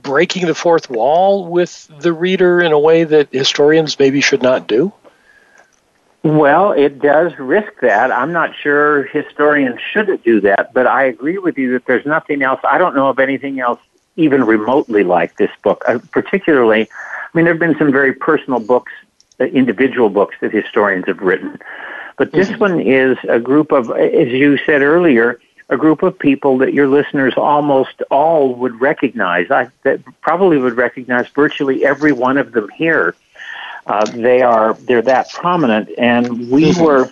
breaking 0.02 0.47
the 0.47 0.54
fourth 0.54 0.88
wall 0.88 1.47
with 1.47 1.90
the 2.00 2.12
reader 2.12 2.61
in 2.61 2.73
a 2.73 2.78
way 2.78 3.02
that 3.04 3.28
historians 3.32 3.99
maybe 3.99 4.20
should 4.20 4.42
not 4.42 4.68
do? 4.68 4.92
Well, 6.23 6.73
it 6.73 7.00
does 7.00 7.37
risk 7.38 7.73
that. 7.82 8.12
I'm 8.12 8.32
not 8.32 8.54
sure 8.54 9.02
historians 9.04 9.80
shouldn't 9.92 10.23
do 10.25 10.40
that, 10.42 10.73
but 10.73 10.87
I 10.87 11.04
agree 11.04 11.38
with 11.38 11.58
you 11.58 11.73
that 11.73 11.87
there's 11.87 12.06
nothing 12.06 12.42
else. 12.42 12.61
I 12.62 12.78
don't 12.78 12.94
know 12.94 13.08
of 13.08 13.18
anything 13.18 13.61
else 13.61 13.80
even 14.16 14.44
remotely 14.44 15.02
like 15.02 15.37
this 15.37 15.50
book. 15.62 15.85
Uh, 15.87 15.99
particularly, 16.12 16.82
I 16.82 17.28
mean, 17.35 17.44
there 17.44 17.54
have 17.54 17.61
been 17.61 17.78
some 17.78 17.92
very 17.92 18.12
personal 18.12 18.61
books, 18.61 18.92
uh, 19.40 19.44
individual 19.44 20.08
books 20.08 20.37
that 20.40 20.52
historians 20.52 21.06
have 21.06 21.20
written, 21.20 21.58
but 22.18 22.32
this 22.32 22.48
mm-hmm. 22.48 22.60
one 22.60 22.80
is 22.80 23.16
a 23.28 23.38
group 23.38 23.72
of, 23.72 23.90
as 23.92 24.28
you 24.28 24.58
said 24.66 24.82
earlier, 24.82 25.40
a 25.70 25.76
group 25.76 26.02
of 26.02 26.18
people 26.18 26.58
that 26.58 26.72
your 26.72 26.88
listeners 26.88 27.34
almost 27.37 28.02
all 28.10 28.54
would 28.56 28.80
recognize. 28.80 29.50
I 29.50 29.68
that 29.84 30.00
probably 30.20 30.58
would 30.58 30.76
recognize 30.76 31.28
virtually 31.28 31.84
every 31.84 32.12
one 32.12 32.38
of 32.38 32.52
them 32.52 32.68
here. 32.70 33.14
Uh, 33.87 34.04
they 34.10 34.42
are 34.42 34.75
they're 34.75 35.02
that 35.02 35.30
prominent, 35.30 35.90
and 35.96 36.50
we 36.50 36.72
mm-hmm. 36.72 36.82
were 36.82 37.10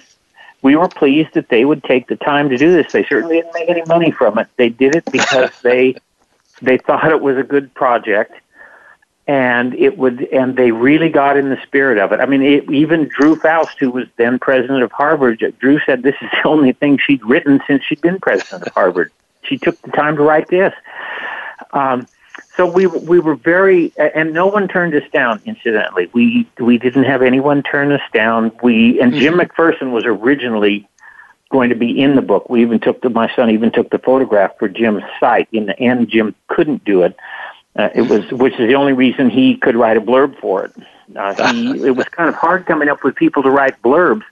we 0.63 0.75
were 0.75 0.89
pleased 0.89 1.35
that 1.35 1.49
they 1.49 1.65
would 1.65 1.85
take 1.85 2.09
the 2.09 2.17
time 2.17 2.49
to 2.49 2.57
do 2.57 2.73
this. 2.73 2.93
They 2.93 3.05
certainly 3.05 3.37
didn't 3.37 3.55
make 3.55 3.69
any 3.69 3.85
money 3.85 4.11
from 4.11 4.39
it. 4.39 4.49
They 4.57 4.71
did 4.71 4.97
it 4.97 5.05
because 5.13 5.51
they 5.63 5.97
they 6.63 6.79
thought 6.79 7.11
it 7.11 7.21
was 7.21 7.37
a 7.37 7.43
good 7.43 7.73
project, 7.75 8.35
and 9.27 9.75
it 9.75 9.99
would 9.99 10.23
and 10.33 10.57
they 10.57 10.71
really 10.71 11.09
got 11.09 11.37
in 11.37 11.51
the 11.51 11.61
spirit 11.63 11.99
of 11.99 12.13
it. 12.13 12.21
I 12.21 12.27
mean, 12.27 12.43
it, 12.43 12.71
even 12.71 13.09
Drew 13.09 13.37
Faust, 13.37 13.79
who 13.79 13.91
was 13.91 14.07
then 14.17 14.39
president 14.39 14.83
of 14.83 14.93
Harvard, 14.93 15.55
Drew 15.59 15.81
said 15.81 16.03
this 16.03 16.15
is 16.21 16.31
the 16.31 16.43
only 16.49 16.73
thing 16.73 16.99
she'd 16.99 17.25
written 17.25 17.61
since 17.67 17.83
she'd 17.85 18.01
been 18.01 18.21
president 18.21 18.67
of 18.67 18.73
Harvard. 18.73 19.11
She 19.43 19.59
took 19.59 19.81
the 19.83 19.91
time 19.91 20.17
to 20.17 20.23
write 20.23 20.49
this. 20.49 20.75
Um, 21.73 22.07
so 22.57 22.67
we 22.67 22.87
we 22.87 23.19
were 23.19 23.35
very 23.35 23.93
and 23.99 24.33
no 24.33 24.47
one 24.47 24.69
turned 24.69 24.95
us 24.95 25.09
down. 25.13 25.43
Incidentally, 25.45 26.09
we 26.13 26.49
we 26.59 26.79
didn't 26.79 27.05
have 27.05 27.23
anyone 27.23 27.63
turn 27.63 27.93
us 27.93 28.01
down. 28.13 28.53
We 28.63 29.01
and 29.01 29.13
Jim 29.13 29.35
mm-hmm. 29.35 29.41
McPherson 29.41 29.91
was 29.91 30.05
originally 30.07 30.89
going 31.51 31.71
to 31.71 31.77
be 31.77 32.01
in 32.01 32.17
the 32.17 32.23
book. 32.23 32.49
We 32.49 32.63
even 32.63 32.81
took 32.81 33.03
the 33.03 33.11
my 33.11 33.35
son 33.35 33.51
even 33.51 33.73
took 33.73 33.91
the 33.91 33.99
photograph 33.99 34.59
for 34.59 34.69
Jim's 34.69 35.03
site. 35.21 35.49
In 35.53 35.67
the 35.67 35.79
end, 35.79 36.09
Jim 36.09 36.35
couldn't 36.49 36.85
do 36.85 37.03
it. 37.03 37.17
Uh, 37.77 37.91
it 37.95 38.03
was 38.03 38.31
which 38.33 38.55
is 38.55 38.69
the 38.69 38.75
only 38.75 38.93
reason 38.93 39.29
he 39.29 39.57
could 39.57 39.77
write 39.77 39.97
a 39.97 40.01
blurb 40.01 40.39
for 40.41 40.65
it. 40.65 40.73
Uh, 41.15 41.53
he 41.53 41.71
it 41.87 41.97
was 41.97 42.07
kind 42.09 42.29
of 42.29 42.35
hard 42.35 42.67
coming 42.67 42.89
up 42.89 43.05
with 43.05 43.15
people 43.15 43.43
to 43.43 43.51
write 43.51 43.81
blurbs 43.83 44.23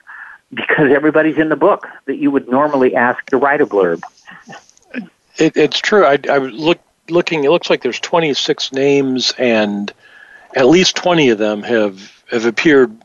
because 0.52 0.90
everybody's 0.92 1.36
in 1.36 1.48
the 1.48 1.56
book 1.56 1.88
that 2.06 2.16
you 2.16 2.30
would 2.30 2.48
normally 2.48 2.94
ask 2.94 3.24
to 3.26 3.36
write 3.36 3.60
a 3.60 3.66
blurb. 3.66 4.02
It, 5.36 5.56
it's 5.56 5.78
true. 5.78 6.04
I, 6.04 6.18
I 6.28 6.38
look 6.38 6.78
looking. 7.10 7.44
It 7.44 7.50
looks 7.50 7.68
like 7.68 7.82
there's 7.82 8.00
26 8.00 8.72
names, 8.72 9.32
and 9.36 9.92
at 10.54 10.66
least 10.66 10.96
20 10.96 11.30
of 11.30 11.38
them 11.38 11.62
have 11.62 12.22
have 12.30 12.46
appeared 12.46 12.96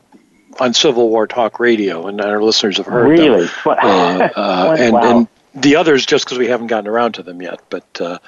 on 0.58 0.74
Civil 0.74 1.08
War 1.10 1.26
Talk 1.26 1.60
Radio, 1.60 2.06
and 2.06 2.20
our 2.20 2.42
listeners 2.42 2.78
have 2.78 2.86
heard 2.86 3.08
really? 3.08 3.46
them. 3.46 3.50
Uh, 3.66 4.28
uh, 4.36 4.76
and, 4.78 4.92
wow. 4.94 5.18
and 5.18 5.28
the 5.54 5.76
others 5.76 6.06
just 6.06 6.24
because 6.24 6.38
we 6.38 6.48
haven't 6.48 6.68
gotten 6.68 6.88
around 6.88 7.12
to 7.12 7.22
them 7.22 7.42
yet. 7.42 7.60
But 7.68 8.00
uh, 8.00 8.18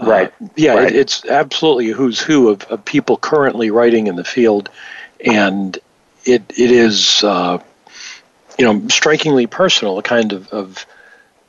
uh, 0.00 0.06
right, 0.06 0.32
yeah, 0.56 0.74
right. 0.74 0.94
it's 0.94 1.24
absolutely 1.26 1.90
a 1.90 1.94
who's 1.94 2.20
who 2.20 2.48
of, 2.48 2.62
of, 2.64 2.84
people 2.84 3.16
currently 3.16 3.70
writing 3.70 4.06
in 4.06 4.16
the 4.16 4.24
field, 4.24 4.70
and 5.24 5.78
it 6.24 6.42
it 6.56 6.70
is 6.70 7.22
uh, 7.24 7.58
you 8.58 8.64
know 8.64 8.88
strikingly 8.88 9.46
personal, 9.46 9.96
the 9.96 10.02
kind 10.02 10.32
of, 10.32 10.48
of 10.48 10.86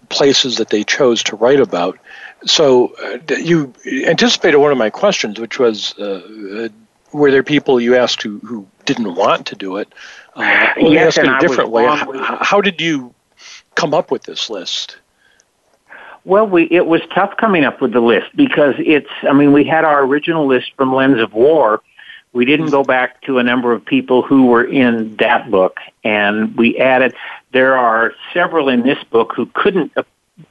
places 0.10 0.58
that 0.58 0.70
they 0.70 0.84
chose 0.84 1.24
to 1.24 1.36
write 1.36 1.60
about. 1.60 2.00
So 2.46 2.94
uh, 2.96 3.36
you 3.36 3.74
anticipated 3.86 4.58
one 4.58 4.72
of 4.72 4.78
my 4.78 4.90
questions, 4.90 5.40
which 5.40 5.60
was, 5.60 5.98
uh, 5.98 6.70
were 7.12 7.32
there 7.32 7.44
people 7.44 7.80
you 7.80 7.96
asked 7.96 8.22
who, 8.22 8.40
who 8.40 8.68
didn't 8.86 9.16
want 9.16 9.48
to 9.48 9.56
do 9.56 9.78
it? 9.78 9.94
Uh, 10.36 10.74
yes, 10.78 11.18
in 11.18 11.28
a 11.28 11.40
different 11.40 11.70
way. 11.70 11.86
How, 11.86 12.38
how, 12.42 12.62
did 12.62 12.82
you 12.82 13.14
come 13.76 13.94
up 13.94 14.12
with 14.12 14.24
this 14.24 14.50
list? 14.50 14.98
Well, 16.26 16.48
we 16.48 16.68
it 16.72 16.86
was 16.86 17.02
tough 17.14 17.36
coming 17.38 17.66
up 17.66 17.82
with 17.82 17.92
the 17.92 18.00
list 18.00 18.36
because 18.36 18.76
it's. 18.78 19.10
I 19.24 19.34
mean, 19.34 19.52
we 19.52 19.66
had 19.66 19.84
our 19.84 20.04
original 20.04 20.48
list 20.48 20.72
from 20.78 20.94
Lens 20.94 21.20
of 21.20 21.34
War. 21.34 21.82
We 22.32 22.46
didn't 22.46 22.72
go 22.72 22.84
back 22.84 23.22
to 23.24 23.38
a 23.38 23.44
number 23.44 23.74
of 23.74 23.86
people 23.86 24.24
who 24.24 24.48
were 24.48 24.64
in 24.64 25.16
that 25.18 25.52
book, 25.52 25.80
and 26.04 26.56
we 26.56 26.78
added. 26.78 27.14
There 27.52 27.78
are 27.78 28.14
several 28.34 28.70
in 28.70 28.84
this 28.84 29.04
book 29.04 29.34
who 29.36 29.46
couldn't 29.48 29.92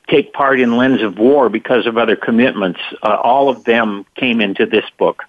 take 0.09 0.33
part 0.33 0.61
in 0.61 0.77
Lens 0.77 1.03
of 1.03 1.19
War 1.19 1.49
because 1.49 1.87
of 1.87 1.97
other 1.97 2.17
commitments. 2.17 2.81
Uh, 3.03 3.17
all 3.23 3.49
of 3.49 3.65
them 3.65 4.05
came 4.15 4.41
into 4.41 4.67
this 4.67 4.85
book. 4.99 5.25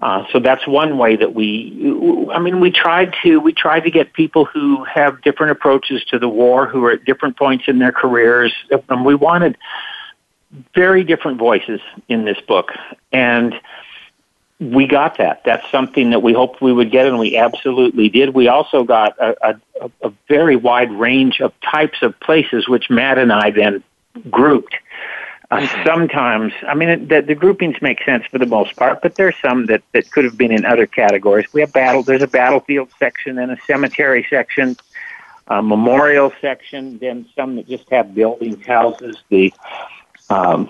Uh, 0.00 0.24
so 0.30 0.40
that's 0.40 0.66
one 0.66 0.98
way 0.98 1.16
that 1.16 1.34
we, 1.34 2.28
I 2.30 2.38
mean, 2.38 2.60
we 2.60 2.70
tried 2.70 3.14
to, 3.22 3.38
we 3.38 3.54
tried 3.54 3.80
to 3.80 3.90
get 3.90 4.12
people 4.12 4.44
who 4.44 4.84
have 4.84 5.22
different 5.22 5.52
approaches 5.52 6.04
to 6.10 6.18
the 6.18 6.28
war, 6.28 6.66
who 6.66 6.84
are 6.84 6.92
at 6.92 7.04
different 7.06 7.38
points 7.38 7.64
in 7.66 7.78
their 7.78 7.92
careers, 7.92 8.52
and 8.90 9.06
we 9.06 9.14
wanted 9.14 9.56
very 10.74 11.02
different 11.02 11.38
voices 11.38 11.80
in 12.08 12.24
this 12.26 12.38
book. 12.46 12.72
And 13.10 13.54
we 14.60 14.86
got 14.86 15.18
that. 15.18 15.42
That's 15.44 15.68
something 15.70 16.10
that 16.10 16.22
we 16.22 16.32
hoped 16.32 16.60
we 16.60 16.72
would 16.72 16.90
get, 16.90 17.06
and 17.06 17.18
we 17.18 17.36
absolutely 17.36 18.08
did. 18.08 18.34
We 18.34 18.48
also 18.48 18.84
got 18.84 19.18
a, 19.18 19.58
a, 19.80 19.90
a 20.02 20.12
very 20.28 20.56
wide 20.56 20.92
range 20.92 21.40
of 21.40 21.52
types 21.60 21.98
of 22.02 22.18
places, 22.20 22.68
which 22.68 22.88
Matt 22.90 23.18
and 23.18 23.32
I 23.32 23.50
then 23.50 23.82
grouped. 24.30 24.74
Uh, 25.50 25.58
mm-hmm. 25.58 25.86
Sometimes, 25.86 26.52
I 26.66 26.74
mean, 26.74 26.88
it, 26.88 27.08
the, 27.08 27.22
the 27.22 27.34
groupings 27.34 27.80
make 27.80 28.02
sense 28.02 28.24
for 28.26 28.38
the 28.38 28.46
most 28.46 28.74
part, 28.76 29.00
but 29.00 29.14
there's 29.14 29.36
some 29.40 29.66
that, 29.66 29.82
that 29.92 30.10
could 30.10 30.24
have 30.24 30.36
been 30.36 30.50
in 30.50 30.64
other 30.64 30.86
categories. 30.86 31.46
We 31.52 31.60
have 31.60 31.72
battle. 31.72 32.02
There's 32.02 32.22
a 32.22 32.26
battlefield 32.26 32.90
section 32.98 33.38
and 33.38 33.52
a 33.52 33.58
cemetery 33.66 34.26
section, 34.28 34.76
a 35.46 35.62
memorial 35.62 36.32
section, 36.40 36.98
then 36.98 37.26
some 37.36 37.56
that 37.56 37.68
just 37.68 37.88
have 37.90 38.14
buildings, 38.14 38.66
houses. 38.66 39.16
The 39.28 39.52
um, 40.28 40.68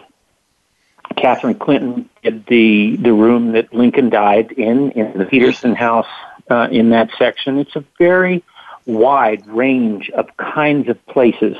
Catherine 1.17 1.55
Clinton 1.55 2.11
did 2.23 2.45
the 2.47 2.97
the 2.97 3.13
room 3.13 3.53
that 3.53 3.73
Lincoln 3.73 4.11
died 4.11 4.53
in 4.53 4.91
in 4.91 5.17
the 5.17 5.25
Petersen 5.25 5.75
House 5.75 6.09
uh, 6.51 6.69
in 6.71 6.91
that 6.91 7.11
section. 7.17 7.59
It's 7.59 7.77
a 7.77 7.85
very 7.99 8.45
wide 8.85 9.47
range 9.47 10.11
of 10.11 10.37
kinds 10.37 10.89
of 10.89 11.07
places 11.07 11.57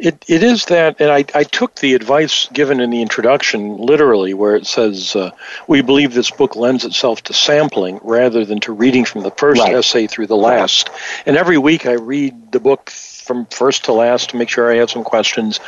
it, 0.00 0.24
it 0.28 0.42
is 0.42 0.64
that, 0.66 1.00
and 1.00 1.10
I, 1.10 1.24
I 1.34 1.44
took 1.44 1.76
the 1.76 1.94
advice 1.94 2.48
given 2.52 2.80
in 2.80 2.90
the 2.90 3.02
introduction 3.02 3.76
literally, 3.76 4.34
where 4.34 4.56
it 4.56 4.66
says, 4.66 5.14
uh, 5.14 5.30
We 5.68 5.82
believe 5.82 6.14
this 6.14 6.30
book 6.30 6.56
lends 6.56 6.84
itself 6.84 7.22
to 7.24 7.34
sampling 7.34 8.00
rather 8.02 8.44
than 8.44 8.60
to 8.60 8.72
reading 8.72 9.04
from 9.04 9.22
the 9.22 9.30
first 9.30 9.60
right. 9.60 9.74
essay 9.74 10.06
through 10.06 10.26
the 10.26 10.36
last. 10.36 10.90
And 11.26 11.36
every 11.36 11.58
week 11.58 11.86
I 11.86 11.92
read 11.92 12.52
the 12.52 12.60
book 12.60 12.90
from 12.90 13.46
first 13.46 13.84
to 13.84 13.92
last 13.92 14.30
to 14.30 14.36
make 14.36 14.48
sure 14.48 14.72
I 14.72 14.76
have 14.76 14.90
some 14.90 15.04
questions. 15.04 15.60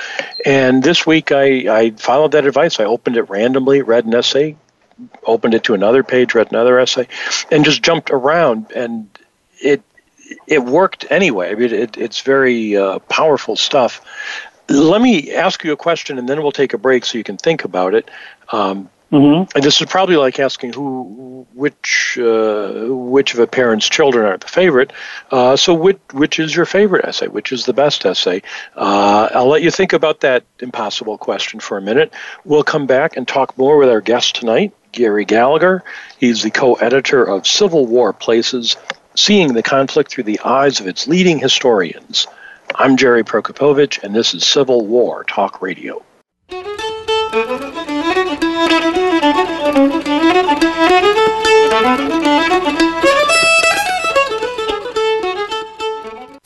And 0.44 0.82
this 0.82 1.06
week 1.06 1.30
I, 1.30 1.44
I 1.68 1.90
followed 1.90 2.32
that 2.32 2.46
advice. 2.46 2.80
I 2.80 2.84
opened 2.84 3.16
it 3.16 3.28
randomly, 3.30 3.82
read 3.82 4.06
an 4.06 4.14
essay, 4.14 4.56
opened 5.24 5.54
it 5.54 5.64
to 5.64 5.74
another 5.74 6.02
page, 6.02 6.34
read 6.34 6.50
another 6.50 6.80
essay, 6.80 7.06
and 7.50 7.64
just 7.64 7.82
jumped 7.82 8.10
around. 8.10 8.72
And 8.72 9.08
it 10.46 10.64
worked 10.64 11.06
anyway. 11.10 11.50
I 11.50 11.54
mean, 11.54 11.72
it, 11.72 11.96
it's 11.96 12.20
very 12.20 12.76
uh, 12.76 12.98
powerful 13.00 13.56
stuff. 13.56 14.00
Let 14.68 15.02
me 15.02 15.34
ask 15.34 15.64
you 15.64 15.72
a 15.72 15.76
question, 15.76 16.18
and 16.18 16.28
then 16.28 16.42
we'll 16.42 16.52
take 16.52 16.72
a 16.72 16.78
break 16.78 17.04
so 17.04 17.18
you 17.18 17.24
can 17.24 17.36
think 17.36 17.64
about 17.64 17.94
it. 17.94 18.10
Um, 18.50 18.88
mm-hmm. 19.10 19.50
And 19.54 19.64
this 19.64 19.80
is 19.80 19.88
probably 19.88 20.16
like 20.16 20.38
asking 20.38 20.72
who, 20.72 21.46
which, 21.52 22.16
uh, 22.18 22.86
which 22.88 23.34
of 23.34 23.40
a 23.40 23.46
parent's 23.46 23.88
children 23.88 24.24
are 24.24 24.38
the 24.38 24.46
favorite. 24.46 24.92
Uh, 25.30 25.56
so, 25.56 25.74
which, 25.74 25.98
which 26.12 26.38
is 26.38 26.54
your 26.54 26.64
favorite 26.64 27.04
essay? 27.04 27.28
Which 27.28 27.52
is 27.52 27.66
the 27.66 27.74
best 27.74 28.06
essay? 28.06 28.42
Uh, 28.76 29.28
I'll 29.34 29.48
let 29.48 29.62
you 29.62 29.70
think 29.70 29.92
about 29.92 30.20
that 30.20 30.44
impossible 30.60 31.18
question 31.18 31.60
for 31.60 31.76
a 31.76 31.82
minute. 31.82 32.12
We'll 32.44 32.64
come 32.64 32.86
back 32.86 33.16
and 33.16 33.26
talk 33.26 33.58
more 33.58 33.76
with 33.76 33.90
our 33.90 34.00
guest 34.00 34.36
tonight, 34.36 34.72
Gary 34.92 35.24
Gallagher. 35.24 35.82
He's 36.18 36.42
the 36.42 36.50
co-editor 36.50 37.24
of 37.24 37.46
Civil 37.46 37.86
War 37.86 38.12
Places 38.12 38.76
seeing 39.14 39.54
the 39.54 39.62
conflict 39.62 40.10
through 40.10 40.24
the 40.24 40.40
eyes 40.40 40.80
of 40.80 40.86
its 40.86 41.06
leading 41.06 41.38
historians. 41.38 42.26
I'm 42.74 42.96
Jerry 42.96 43.22
Prokopowicz, 43.22 44.02
and 44.02 44.14
this 44.14 44.34
is 44.34 44.46
Civil 44.46 44.86
War 44.86 45.24
Talk 45.24 45.60
Radio. 45.60 46.02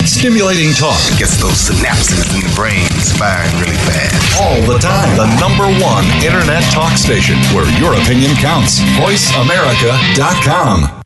Stimulating 0.05 0.73
talk 0.75 0.99
gets 1.19 1.41
those 1.41 1.71
synapses 1.71 2.35
in 2.35 2.41
the 2.43 2.53
brain 2.57 2.89
firing 3.17 3.55
really 3.61 3.77
fast. 3.87 4.41
All 4.41 4.61
the 4.63 4.79
time. 4.79 5.17
The 5.17 5.27
number 5.39 5.67
one 5.85 6.05
internet 6.25 6.65
talk 6.73 6.99
station 6.99 7.37
where 7.55 7.67
your 7.79 7.95
opinion 7.95 8.35
counts. 8.37 8.81
VoiceAmerica.com. 8.99 11.06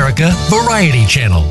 Variety 0.00 1.04
Channel. 1.04 1.42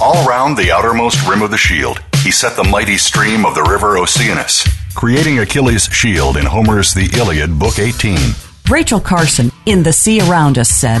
All 0.00 0.26
round 0.28 0.58
the 0.58 0.70
outermost 0.70 1.26
rim 1.26 1.40
of 1.40 1.50
the 1.50 1.56
shield, 1.56 2.02
he 2.22 2.30
set 2.30 2.54
the 2.54 2.64
mighty 2.64 2.98
stream 2.98 3.46
of 3.46 3.54
the 3.54 3.62
river 3.62 3.96
Oceanus, 3.96 4.68
creating 4.94 5.38
Achilles' 5.38 5.84
shield 5.84 6.36
in 6.36 6.44
Homer's 6.44 6.92
The 6.92 7.08
Iliad, 7.16 7.58
Book 7.58 7.78
18. 7.78 8.18
Rachel 8.68 9.00
Carson 9.00 9.50
in 9.64 9.82
The 9.82 9.92
Sea 9.92 10.20
Around 10.20 10.58
Us 10.58 10.68
said, 10.68 11.00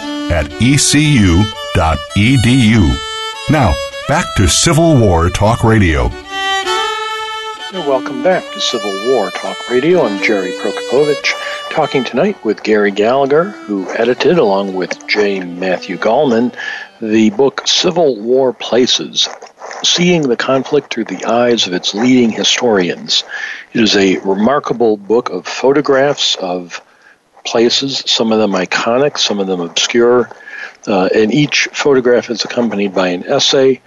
at 0.31 0.45
ecu.edu. 0.61 1.45
Now, 3.49 3.75
back 4.07 4.25
to 4.37 4.47
Civil 4.47 4.97
War 4.97 5.29
Talk 5.29 5.63
Radio. 5.65 6.07
Welcome 7.73 8.23
back 8.23 8.49
to 8.53 8.61
Civil 8.61 9.11
War 9.11 9.29
Talk 9.31 9.69
Radio. 9.69 10.05
I'm 10.05 10.23
Jerry 10.23 10.51
Prokopowicz, 10.51 11.33
talking 11.69 12.05
tonight 12.05 12.41
with 12.45 12.63
Gary 12.63 12.91
Gallagher, 12.91 13.49
who 13.49 13.89
edited, 13.89 14.37
along 14.37 14.73
with 14.73 15.05
J. 15.05 15.41
Matthew 15.41 15.97
Gallman, 15.97 16.55
the 17.01 17.29
book 17.31 17.67
Civil 17.67 18.17
War 18.21 18.53
Places 18.53 19.27
Seeing 19.83 20.21
the 20.21 20.37
Conflict 20.37 20.93
Through 20.93 21.05
the 21.05 21.25
Eyes 21.25 21.67
of 21.67 21.73
Its 21.73 21.93
Leading 21.93 22.31
Historians. 22.31 23.25
It 23.73 23.81
is 23.81 23.97
a 23.97 24.17
remarkable 24.19 24.95
book 24.95 25.29
of 25.29 25.45
photographs 25.45 26.35
of 26.35 26.81
places, 27.43 28.03
some 28.05 28.31
of 28.31 28.39
them 28.39 28.51
iconic, 28.51 29.17
some 29.17 29.39
of 29.39 29.47
them 29.47 29.61
obscure, 29.61 30.29
uh, 30.87 31.09
and 31.13 31.33
each 31.33 31.67
photograph 31.73 32.29
is 32.29 32.43
accompanied 32.43 32.93
by 32.93 33.09
an 33.09 33.25
essay 33.25 33.81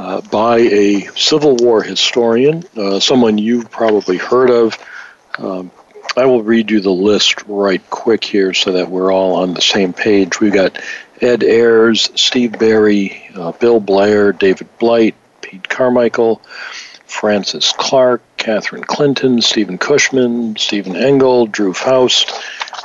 uh, 0.00 0.20
by 0.22 0.58
a 0.58 1.02
Civil 1.14 1.56
War 1.56 1.82
historian, 1.82 2.64
uh, 2.76 3.00
someone 3.00 3.36
you've 3.36 3.70
probably 3.70 4.16
heard 4.16 4.50
of. 4.50 4.78
Um, 5.36 5.70
I 6.16 6.24
will 6.24 6.42
read 6.42 6.70
you 6.70 6.80
the 6.80 6.90
list 6.90 7.46
right 7.46 7.82
quick 7.90 8.24
here 8.24 8.54
so 8.54 8.72
that 8.72 8.90
we're 8.90 9.12
all 9.12 9.36
on 9.36 9.54
the 9.54 9.60
same 9.60 9.92
page. 9.92 10.40
We've 10.40 10.52
got 10.52 10.78
Ed 11.20 11.42
Ayers, 11.42 12.10
Steve 12.14 12.58
Berry, 12.58 13.28
uh, 13.34 13.52
Bill 13.52 13.78
Blair, 13.78 14.32
David 14.32 14.68
Blight, 14.78 15.14
Pete 15.42 15.68
Carmichael, 15.68 16.40
Frances 17.10 17.72
Clarke, 17.76 18.22
Catherine 18.36 18.84
Clinton, 18.84 19.42
Stephen 19.42 19.78
Cushman, 19.78 20.56
Stephen 20.56 20.96
Engle, 20.96 21.46
Drew 21.46 21.74
Faust, 21.74 22.32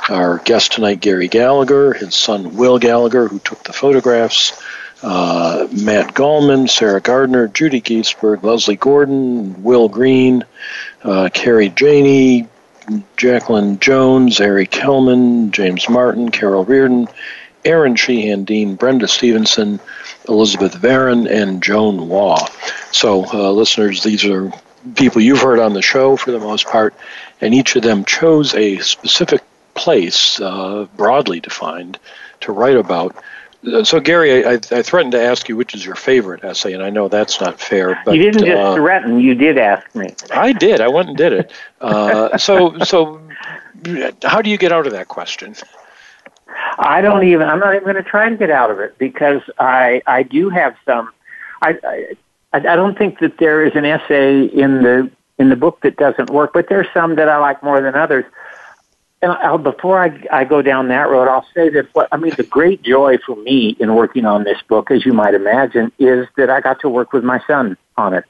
our 0.08 0.38
guest 0.38 0.72
tonight, 0.72 1.00
Gary 1.00 1.28
Gallagher, 1.28 1.94
his 1.94 2.14
son 2.14 2.56
Will 2.56 2.78
Gallagher, 2.78 3.28
who 3.28 3.38
took 3.38 3.62
the 3.62 3.72
photographs, 3.72 4.60
uh, 5.02 5.68
Matt 5.72 6.14
Gallman, 6.14 6.68
Sarah 6.68 7.00
Gardner, 7.00 7.48
Judy 7.48 7.80
Giesberg, 7.80 8.42
Leslie 8.42 8.76
Gordon, 8.76 9.62
Will 9.62 9.88
Green, 9.88 10.44
uh, 11.04 11.28
Carrie 11.32 11.70
Janney, 11.70 12.48
Jacqueline 13.16 13.78
Jones, 13.78 14.40
Ari 14.40 14.66
Kelman, 14.66 15.52
James 15.52 15.88
Marten, 15.88 16.30
Carol 16.30 16.64
Reardon, 16.64 17.08
Aaron 17.64 17.96
Sheehan 17.96 18.44
Dean, 18.44 18.74
Brenda 18.74 19.08
Stevenson, 19.08 19.80
Elizabeth 20.28 20.74
Varon, 20.74 21.30
and 21.30 21.62
Joan 21.62 22.08
Waugh. 22.08 22.48
So, 22.92 23.24
uh, 23.32 23.50
listeners, 23.52 24.02
these 24.02 24.24
are 24.24 24.52
people 24.94 25.20
you've 25.20 25.40
heard 25.40 25.58
on 25.58 25.72
the 25.72 25.82
show 25.82 26.16
for 26.16 26.30
the 26.30 26.38
most 26.38 26.66
part, 26.66 26.94
and 27.40 27.54
each 27.54 27.76
of 27.76 27.82
them 27.82 28.04
chose 28.04 28.54
a 28.54 28.78
specific 28.78 29.42
place, 29.74 30.40
uh, 30.40 30.86
broadly 30.96 31.40
defined, 31.40 31.98
to 32.40 32.52
write 32.52 32.76
about. 32.76 33.16
Uh, 33.66 33.82
so, 33.84 34.00
Gary, 34.00 34.44
I, 34.44 34.52
I, 34.52 34.82
threatened 34.82 35.12
to 35.12 35.22
ask 35.22 35.48
you 35.48 35.56
which 35.56 35.74
is 35.74 35.84
your 35.84 35.96
favorite 35.96 36.44
essay, 36.44 36.72
and 36.72 36.82
I 36.82 36.90
know 36.90 37.08
that's 37.08 37.40
not 37.40 37.60
fair. 37.60 38.00
But 38.04 38.16
you 38.16 38.22
didn't 38.22 38.46
just 38.46 38.58
uh, 38.58 38.74
threaten; 38.74 39.18
you 39.20 39.34
did 39.34 39.58
ask 39.58 39.92
me. 39.94 40.14
I 40.30 40.52
did. 40.52 40.80
I 40.80 40.88
went 40.88 41.08
and 41.08 41.16
did 41.16 41.32
it. 41.32 41.52
Uh, 41.80 42.38
so, 42.38 42.78
so, 42.80 43.20
how 44.22 44.40
do 44.42 44.50
you 44.50 44.58
get 44.58 44.72
out 44.72 44.86
of 44.86 44.92
that 44.92 45.08
question? 45.08 45.56
I 46.78 47.00
don't 47.00 47.24
even. 47.24 47.48
I'm 47.48 47.58
not 47.58 47.74
even 47.74 47.84
going 47.84 47.96
to 47.96 48.02
try 48.02 48.28
to 48.28 48.36
get 48.36 48.50
out 48.50 48.70
of 48.70 48.78
it 48.80 48.96
because 48.98 49.42
I 49.58 50.02
I 50.06 50.22
do 50.22 50.48
have 50.50 50.76
some. 50.84 51.10
I, 51.62 51.78
I 51.84 52.14
I 52.52 52.76
don't 52.76 52.96
think 52.96 53.18
that 53.20 53.38
there 53.38 53.64
is 53.64 53.74
an 53.74 53.84
essay 53.84 54.44
in 54.44 54.82
the 54.82 55.10
in 55.38 55.48
the 55.48 55.56
book 55.56 55.80
that 55.82 55.96
doesn't 55.96 56.30
work, 56.30 56.52
but 56.52 56.68
there's 56.68 56.86
some 56.94 57.16
that 57.16 57.28
I 57.28 57.38
like 57.38 57.62
more 57.62 57.80
than 57.80 57.94
others. 57.94 58.24
And 59.22 59.32
I'll, 59.32 59.58
before 59.58 59.98
I, 59.98 60.22
I 60.30 60.44
go 60.44 60.62
down 60.62 60.88
that 60.88 61.08
road, 61.08 61.28
I'll 61.28 61.46
say 61.54 61.68
that 61.70 61.94
what 61.94 62.08
I 62.12 62.16
mean 62.16 62.32
the 62.36 62.42
great 62.42 62.82
joy 62.82 63.18
for 63.18 63.36
me 63.36 63.76
in 63.80 63.94
working 63.94 64.24
on 64.24 64.44
this 64.44 64.60
book, 64.68 64.90
as 64.90 65.04
you 65.04 65.12
might 65.12 65.34
imagine, 65.34 65.90
is 65.98 66.26
that 66.36 66.50
I 66.50 66.60
got 66.60 66.80
to 66.80 66.88
work 66.88 67.12
with 67.12 67.24
my 67.24 67.40
son 67.46 67.76
on 67.96 68.14
it. 68.14 68.24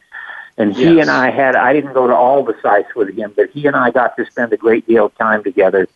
And 0.59 0.75
he 0.75 0.95
yes. 0.95 1.03
and 1.03 1.11
I 1.11 1.31
had, 1.31 1.55
I 1.55 1.75
didn't 1.75 1.93
go 1.93 2.07
to 2.07 2.15
all 2.15 2.43
the 2.43 2.57
sites 2.63 2.95
with 2.95 3.15
him, 3.15 3.33
but 3.37 3.51
he 3.51 3.67
and 3.67 3.77
I 3.77 3.91
got 3.91 4.17
to 4.17 4.25
spend 4.25 4.53
a 4.53 4.57
great 4.57 4.87
deal 4.87 5.07
of 5.07 5.15
time 5.17 5.45
together 5.45 5.87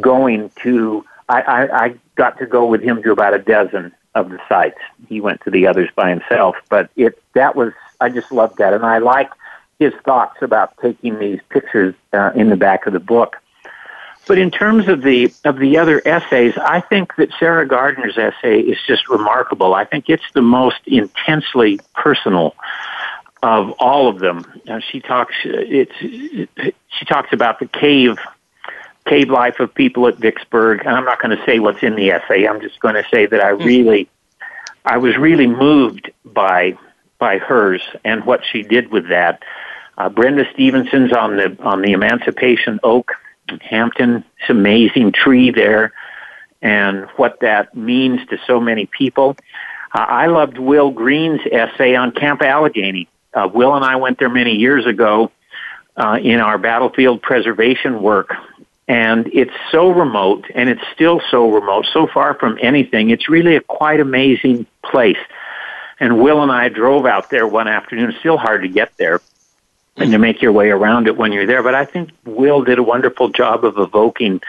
going 0.00 0.50
to 0.62 1.04
I, 1.28 1.40
I, 1.42 1.84
I 1.84 1.94
got 2.14 2.38
to 2.38 2.46
go 2.46 2.66
with 2.66 2.82
him 2.82 3.02
to 3.02 3.12
about 3.12 3.34
a 3.34 3.38
dozen 3.38 3.92
of 4.14 4.30
the 4.30 4.40
sites. 4.48 4.78
He 5.08 5.20
went 5.20 5.42
to 5.42 5.50
the 5.50 5.66
others 5.66 5.88
by 5.94 6.10
himself, 6.10 6.56
but 6.68 6.90
it 6.96 7.20
that 7.34 7.54
was 7.54 7.72
I 8.00 8.08
just 8.08 8.32
loved 8.32 8.58
that, 8.58 8.72
and 8.72 8.84
I 8.84 8.98
like 8.98 9.30
his 9.78 9.92
thoughts 10.04 10.42
about 10.42 10.76
taking 10.78 11.18
these 11.18 11.40
pictures 11.50 11.94
uh, 12.12 12.32
in 12.34 12.48
the 12.48 12.56
back 12.56 12.86
of 12.86 12.92
the 12.92 13.00
book. 13.00 13.36
But 14.26 14.38
in 14.38 14.50
terms 14.50 14.88
of 14.88 15.02
the 15.02 15.32
of 15.44 15.58
the 15.58 15.78
other 15.78 16.02
essays, 16.06 16.54
I 16.58 16.80
think 16.80 17.16
that 17.16 17.30
Sarah 17.38 17.66
Gardner's 17.66 18.18
essay 18.18 18.60
is 18.60 18.78
just 18.86 19.08
remarkable. 19.08 19.74
I 19.74 19.84
think 19.84 20.08
it's 20.08 20.30
the 20.34 20.42
most 20.42 20.80
intensely 20.86 21.80
personal 21.94 22.54
of 23.42 23.70
all 23.78 24.08
of 24.08 24.18
them. 24.18 24.44
Uh, 24.68 24.80
she 24.80 25.00
talks 25.00 25.34
it's 25.44 25.92
it, 26.00 26.74
she 26.88 27.04
talks 27.06 27.32
about 27.32 27.58
the 27.58 27.66
cave 27.66 28.18
cave 29.08 29.30
life 29.30 29.60
of 29.60 29.74
people 29.74 30.06
at 30.06 30.16
Vicksburg. 30.16 30.80
And 30.80 30.90
I'm 30.90 31.04
not 31.04 31.20
going 31.20 31.36
to 31.36 31.44
say 31.44 31.58
what's 31.58 31.82
in 31.82 31.94
the 31.94 32.10
essay. 32.10 32.46
I'm 32.46 32.60
just 32.60 32.80
going 32.80 32.94
to 32.94 33.04
say 33.10 33.26
that 33.26 33.40
I 33.40 33.54
hmm. 33.54 33.64
really, 33.64 34.08
I 34.84 34.98
was 34.98 35.16
really 35.16 35.46
moved 35.46 36.10
by 36.24 36.76
by 37.18 37.38
hers 37.38 37.82
and 38.04 38.24
what 38.24 38.42
she 38.50 38.62
did 38.62 38.92
with 38.92 39.08
that. 39.08 39.42
Uh, 39.96 40.08
Brenda 40.08 40.44
Stevenson's 40.52 41.12
on 41.12 41.36
the 41.36 41.56
on 41.60 41.82
the 41.82 41.92
Emancipation 41.92 42.78
Oak, 42.84 43.12
Hampton. 43.60 44.24
It's 44.38 44.50
amazing 44.50 45.12
tree 45.12 45.50
there, 45.50 45.92
and 46.62 47.06
what 47.16 47.40
that 47.40 47.74
means 47.74 48.20
to 48.28 48.38
so 48.46 48.60
many 48.60 48.86
people. 48.86 49.36
Uh, 49.92 50.06
I 50.08 50.26
loved 50.26 50.58
Will 50.58 50.90
Green's 50.90 51.40
essay 51.50 51.96
on 51.96 52.12
Camp 52.12 52.42
Allegheny. 52.42 53.08
Uh, 53.34 53.48
Will 53.52 53.74
and 53.74 53.84
I 53.84 53.96
went 53.96 54.18
there 54.18 54.28
many 54.28 54.54
years 54.56 54.86
ago 54.86 55.32
uh, 55.96 56.18
in 56.22 56.40
our 56.40 56.58
battlefield 56.58 57.20
preservation 57.20 58.00
work, 58.00 58.32
And 58.88 59.28
it's 59.34 59.52
so 59.70 59.90
remote, 59.90 60.46
and 60.54 60.70
it's 60.70 60.82
still 60.94 61.20
so 61.30 61.50
remote, 61.50 61.86
so 61.92 62.06
far 62.06 62.34
from 62.34 62.58
anything. 62.60 63.10
It's 63.10 63.28
really 63.28 63.54
a 63.54 63.60
quite 63.60 64.00
amazing 64.00 64.66
place. 64.82 65.18
And 66.00 66.20
Will 66.22 66.42
and 66.42 66.50
I 66.50 66.70
drove 66.70 67.04
out 67.04 67.28
there 67.28 67.46
one 67.46 67.68
afternoon. 67.68 68.10
It's 68.10 68.18
still 68.18 68.38
hard 68.38 68.62
to 68.62 68.68
get 68.68 68.96
there 68.96 69.20
and 69.96 70.12
to 70.12 70.18
make 70.18 70.40
your 70.40 70.52
way 70.52 70.70
around 70.70 71.06
it 71.06 71.16
when 71.16 71.32
you're 71.32 71.46
there. 71.46 71.62
But 71.62 71.74
I 71.74 71.84
think 71.84 72.10
Will 72.24 72.62
did 72.62 72.78
a 72.78 72.82
wonderful 72.82 73.28
job 73.28 73.64
of 73.64 73.78
evoking 73.78 74.40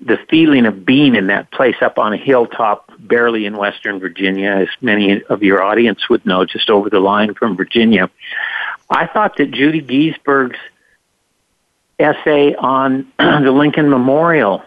the 0.00 0.18
feeling 0.28 0.66
of 0.66 0.84
being 0.84 1.14
in 1.14 1.28
that 1.28 1.50
place 1.50 1.76
up 1.80 1.98
on 1.98 2.12
a 2.12 2.18
hilltop, 2.18 2.92
barely 2.98 3.46
in 3.46 3.56
Western 3.56 3.98
Virginia, 3.98 4.50
as 4.50 4.68
many 4.80 5.22
of 5.24 5.42
your 5.42 5.62
audience 5.62 6.08
would 6.08 6.24
know, 6.26 6.44
just 6.44 6.68
over 6.68 6.90
the 6.90 7.00
line 7.00 7.34
from 7.34 7.56
Virginia. 7.56 8.10
I 8.90 9.06
thought 9.06 9.38
that 9.38 9.50
Judy 9.50 9.80
Giesberg's 9.80 10.58
essay 11.98 12.54
on 12.54 13.10
the 13.18 13.52
Lincoln 13.52 13.90
Memorial 13.90 14.62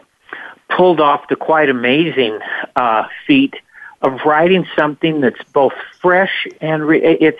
pulled 0.69 0.99
off 0.99 1.27
the 1.27 1.35
quite 1.35 1.69
amazing 1.69 2.39
uh, 2.75 3.07
feat 3.25 3.55
of 4.01 4.21
writing 4.25 4.65
something 4.77 5.21
that's 5.21 5.41
both 5.51 5.73
fresh 6.01 6.47
and 6.61 6.85
re- 6.85 7.01
it's. 7.01 7.39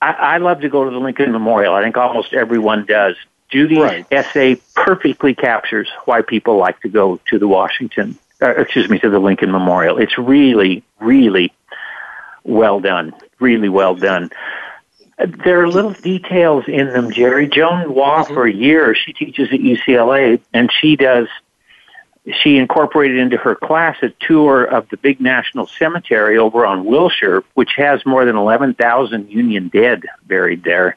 I, 0.00 0.12
I 0.12 0.36
love 0.38 0.60
to 0.60 0.68
go 0.68 0.84
to 0.84 0.90
the 0.90 0.98
Lincoln 0.98 1.32
Memorial. 1.32 1.74
I 1.74 1.82
think 1.82 1.96
almost 1.96 2.32
everyone 2.32 2.86
does. 2.86 3.16
Judy's 3.50 3.78
right. 3.78 4.06
essay 4.10 4.56
perfectly 4.74 5.34
captures 5.34 5.88
why 6.06 6.22
people 6.22 6.56
like 6.56 6.80
to 6.80 6.88
go 6.88 7.20
to 7.26 7.38
the 7.38 7.46
Washington, 7.46 8.18
uh, 8.42 8.50
excuse 8.50 8.88
me, 8.88 8.98
to 9.00 9.10
the 9.10 9.18
Lincoln 9.18 9.52
Memorial. 9.52 9.98
It's 9.98 10.16
really, 10.18 10.82
really 10.98 11.52
well 12.42 12.80
done. 12.80 13.14
Really 13.38 13.68
well 13.68 13.94
done. 13.94 14.30
There 15.18 15.62
are 15.62 15.68
little 15.68 15.92
details 15.92 16.64
in 16.66 16.88
them, 16.88 17.12
Jerry. 17.12 17.46
Joan 17.48 17.94
Waugh, 17.94 18.24
mm-hmm. 18.24 18.34
for 18.34 18.46
a 18.46 18.52
year, 18.52 18.94
she 18.94 19.12
teaches 19.12 19.48
at 19.52 19.60
UCLA, 19.60 20.40
and 20.52 20.70
she 20.72 20.96
does 20.96 21.28
she 22.42 22.56
incorporated 22.56 23.18
into 23.18 23.36
her 23.36 23.54
class 23.54 23.96
a 24.02 24.08
tour 24.26 24.64
of 24.64 24.88
the 24.88 24.96
big 24.96 25.20
national 25.20 25.66
cemetery 25.66 26.38
over 26.38 26.64
on 26.64 26.84
Wilshire, 26.84 27.44
which 27.52 27.72
has 27.76 28.04
more 28.06 28.24
than 28.24 28.36
11,000 28.36 29.30
Union 29.30 29.68
dead 29.68 30.04
buried 30.26 30.64
there. 30.64 30.96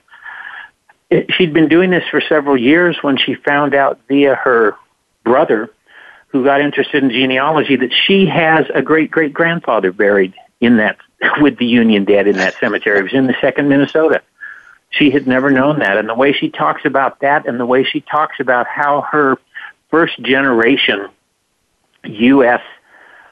It, 1.10 1.34
she'd 1.34 1.54
been 1.54 1.68
doing 1.68 1.90
this 1.90 2.08
for 2.10 2.22
several 2.22 2.58
years 2.58 2.98
when 3.02 3.18
she 3.18 3.36
found 3.36 3.76
out 3.76 4.00
via 4.08 4.36
her 4.36 4.76
brother, 5.24 5.70
who 6.30 6.44
got 6.46 6.62
interested 6.62 7.04
in 7.04 7.10
genealogy, 7.10 7.76
that 7.76 7.94
she 7.94 8.26
has 8.26 8.66
a 8.74 8.82
great 8.82 9.12
great 9.12 9.34
grandfather 9.34 9.92
buried 9.92 10.34
in 10.62 10.78
that 10.78 10.98
with 11.40 11.58
the 11.58 11.66
Union 11.66 12.06
dead 12.06 12.28
in 12.28 12.38
that 12.38 12.56
cemetery. 12.60 13.00
It 13.00 13.04
was 13.04 13.14
in 13.14 13.28
the 13.28 13.36
second 13.42 13.70
Minnesota. 13.70 14.22
She 14.90 15.10
had 15.10 15.28
never 15.28 15.50
known 15.52 15.80
that, 15.80 15.98
and 15.98 16.08
the 16.08 16.16
way 16.16 16.32
she 16.32 16.50
talks 16.50 16.86
about 16.86 17.20
that, 17.20 17.46
and 17.46 17.60
the 17.60 17.66
way 17.66 17.84
she 17.84 18.02
talks 18.02 18.40
about 18.40 18.68
how 18.68 19.02
her 19.02 19.38
first 19.90 20.20
generation 20.22 21.10
U.S. 22.04 22.62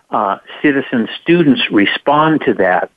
Uh, 0.10 0.40
citizen 0.62 1.08
students 1.22 1.62
respond 1.72 2.42
to 2.42 2.54
that 2.56 2.92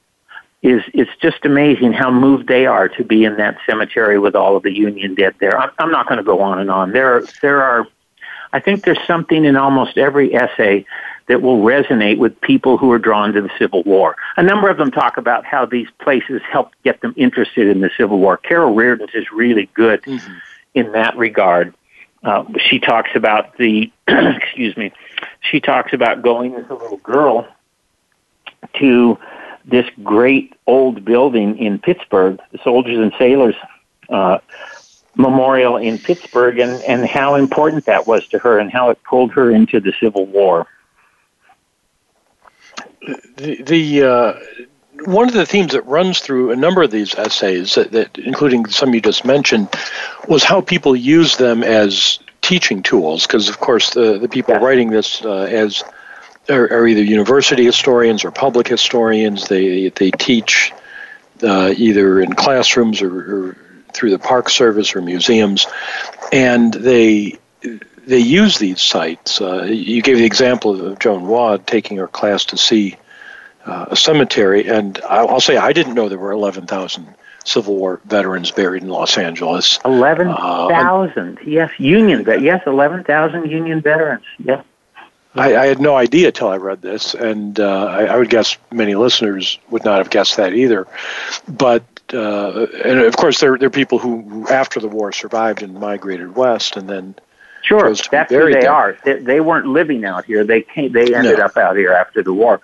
is 0.61 0.83
it's 0.92 1.11
just 1.20 1.44
amazing 1.44 1.92
how 1.92 2.11
moved 2.11 2.48
they 2.48 2.66
are 2.66 2.88
to 2.88 3.05
be 3.05 3.24
in 3.24 3.37
that 3.37 3.57
cemetery 3.64 4.18
with 4.18 4.35
all 4.35 4.57
of 4.57 4.64
the 4.64 4.72
Union 4.72 5.14
dead 5.14 5.35
there. 5.38 5.57
I'm, 5.57 5.70
I'm 5.79 5.90
not 5.92 6.07
going 6.07 6.18
to 6.18 6.24
go 6.24 6.40
on 6.40 6.59
and 6.59 6.70
on. 6.70 6.90
There, 6.92 7.22
there 7.42 7.62
are, 7.62 7.87
I 8.53 8.59
think 8.59 8.85
there's 8.85 9.05
something 9.07 9.44
in 9.44 9.57
almost 9.57 9.96
every 9.96 10.35
essay 10.35 10.85
that 11.29 11.43
will 11.43 11.59
resonate 11.59 12.19
with 12.19 12.41
people 12.41 12.79
who 12.79 12.91
are 12.91 12.99
drawn 12.99 13.33
to 13.35 13.43
the 13.43 13.51
Civil 13.59 13.83
War. 13.85 14.17
A 14.37 14.43
number 14.43 14.69
of 14.69 14.79
them 14.79 14.91
talk 14.91 15.19
about 15.19 15.45
how 15.45 15.67
these 15.67 15.88
places 16.01 16.41
helped 16.51 16.83
get 16.83 17.01
them 17.03 17.14
interested 17.17 17.69
in 17.69 17.81
the 17.81 17.91
Civil 17.97 18.19
War. 18.19 18.37
Carol 18.37 18.75
Reardon's 18.75 19.11
is 19.14 19.31
really 19.31 19.69
good 19.75 20.03
mm-hmm. 20.03 20.35
in 20.75 20.93
that 20.93 21.17
regard. 21.17 21.75
Uh, 22.25 22.45
she 22.59 22.81
talks 22.81 23.11
about 23.14 23.57
the, 23.59 23.93
excuse 24.09 24.77
me, 24.77 24.93
she 25.41 25.61
talks 25.61 25.93
about 25.93 26.23
going 26.23 26.55
as 26.55 26.64
a 26.71 26.75
little 26.75 26.97
girl 26.99 27.47
to 28.75 29.19
this 29.64 29.87
great 30.03 30.55
old 30.67 31.05
building 31.05 31.59
in 31.59 31.79
Pittsburgh, 31.79 32.41
the 32.53 32.59
Soldiers 32.64 32.99
and 32.99 33.12
Sailors 33.19 33.55
uh, 34.09 34.38
Memorial 35.14 35.77
in 35.77 35.99
Pittsburgh, 35.99 36.59
and, 36.59 36.83
and 36.85 37.07
how 37.07 37.35
important 37.35 37.85
that 37.85 38.07
was 38.07 38.27
to 38.29 38.38
her 38.38 38.59
and 38.59 38.71
how 38.71 38.91
it 38.91 38.99
pulled 39.03 39.33
her 39.33 39.51
into 39.51 39.79
the 39.79 39.93
Civil 40.01 40.27
War. 40.27 40.67
The, 43.01 43.63
the 43.63 44.03
uh, 44.03 44.33
one 45.05 45.29
of 45.29 45.35
the 45.35 45.47
themes 45.47 45.73
that 45.73 45.87
runs 45.87 46.21
through 46.21 46.51
a 46.51 46.57
number 46.57 46.83
of 46.83 46.91
these 46.91 47.15
essays, 47.15 47.75
that, 47.77 47.93
that, 47.93 48.19
including 48.19 48.67
some 48.67 48.93
you 48.95 49.01
just 49.01 49.25
mentioned, 49.25 49.69
was 50.27 50.43
how 50.43 50.61
people 50.61 50.97
use 50.97 51.37
them 51.37 51.63
as 51.63 52.19
teaching 52.43 52.83
tools. 52.83 53.27
Because 53.27 53.49
of 53.49 53.61
course, 53.61 53.91
the 53.91 54.19
the 54.19 54.29
people 54.29 54.55
yeah. 54.55 54.61
writing 54.61 54.91
this 54.91 55.25
uh, 55.25 55.43
as 55.43 55.85
are, 56.49 56.65
are, 56.65 56.87
either 56.87 57.03
university 57.03 57.65
historians 57.65 58.25
or 58.25 58.31
public 58.31 58.67
historians. 58.67 59.49
They 59.49 59.91
they 59.91 60.11
teach 60.11 60.73
uh, 61.43 61.75
either 61.77 62.21
in 62.21 62.33
classrooms 62.33 63.03
or, 63.03 63.13
or 63.49 63.57
through 63.93 64.11
the 64.11 64.19
Park 64.19 64.49
Service 64.51 64.95
or 64.97 65.03
museums, 65.03 65.67
and 66.33 66.73
they 66.75 67.39
they 68.09 68.18
use 68.18 68.59
these 68.59 68.81
sites. 68.81 69.40
Uh, 69.40 69.64
you 69.64 70.01
gave 70.01 70.16
the 70.16 70.25
example 70.25 70.81
of 70.85 70.99
Joan 70.99 71.27
Waugh 71.27 71.59
taking 71.59 71.99
her 71.99 72.09
class 72.09 72.47
to 72.47 72.57
see 72.57 72.97
uh, 73.66 73.87
a 73.90 73.97
cemetery, 73.97 74.66
and 74.66 74.99
I'll, 75.09 75.29
I'll, 75.29 75.40
say 75.40 75.59
I 75.59 75.75
didn't 75.75 75.94
know 75.94 76.09
there 76.09 76.18
were 76.18 76.33
11,000 76.33 77.14
Civil 77.44 77.77
War 77.77 78.01
veterans 78.07 78.51
buried 78.51 78.83
in 78.83 78.88
Los 78.88 79.18
Angeles. 79.18 79.79
11,000, 79.85 81.38
uh, 81.38 81.40
yes, 81.44 81.71
Union, 81.79 82.25
veterans. 82.25 82.44
yes, 82.44 82.62
11,000 82.66 83.51
Union 83.51 83.83
veterans, 83.83 84.25
yes. 84.38 84.64
I, 85.35 85.55
I, 85.55 85.66
had 85.66 85.79
no 85.79 85.94
idea 85.94 86.33
till 86.33 86.49
I 86.49 86.57
read 86.57 86.81
this, 86.81 87.12
and 87.12 87.61
uh, 87.61 87.85
I, 87.85 88.05
I, 88.07 88.16
would 88.16 88.31
guess 88.31 88.57
many 88.73 88.94
listeners 88.94 89.59
would 89.68 89.85
not 89.85 89.99
have 89.99 90.09
guessed 90.09 90.38
that 90.38 90.55
either. 90.55 90.88
But 91.47 91.85
uh, 92.14 92.66
and 92.83 93.01
of 93.01 93.14
course, 93.18 93.38
there, 93.38 93.59
there 93.59 93.66
are 93.66 93.71
people 93.71 93.99
who, 93.99 94.23
who, 94.23 94.49
after 94.49 94.81
the 94.81 94.88
war, 94.88 95.12
survived 95.12 95.62
and 95.62 95.75
migrated 95.75 96.35
west, 96.35 96.79
and 96.79 96.88
then 96.88 97.14
sure, 97.68 97.94
that's 98.11 98.33
who 98.33 98.52
they 98.52 98.66
are. 98.66 98.98
They, 99.04 99.18
they, 99.18 99.40
weren't 99.40 99.66
living 99.66 100.04
out 100.04 100.24
here. 100.24 100.44
They 100.44 100.62
came. 100.62 100.92
They 100.92 101.14
ended 101.14 101.38
no. 101.38 101.44
up 101.44 101.57
out 101.57 101.76
here 101.76 101.92
after 101.92 102.22
the 102.22 102.33
war. 102.33 102.61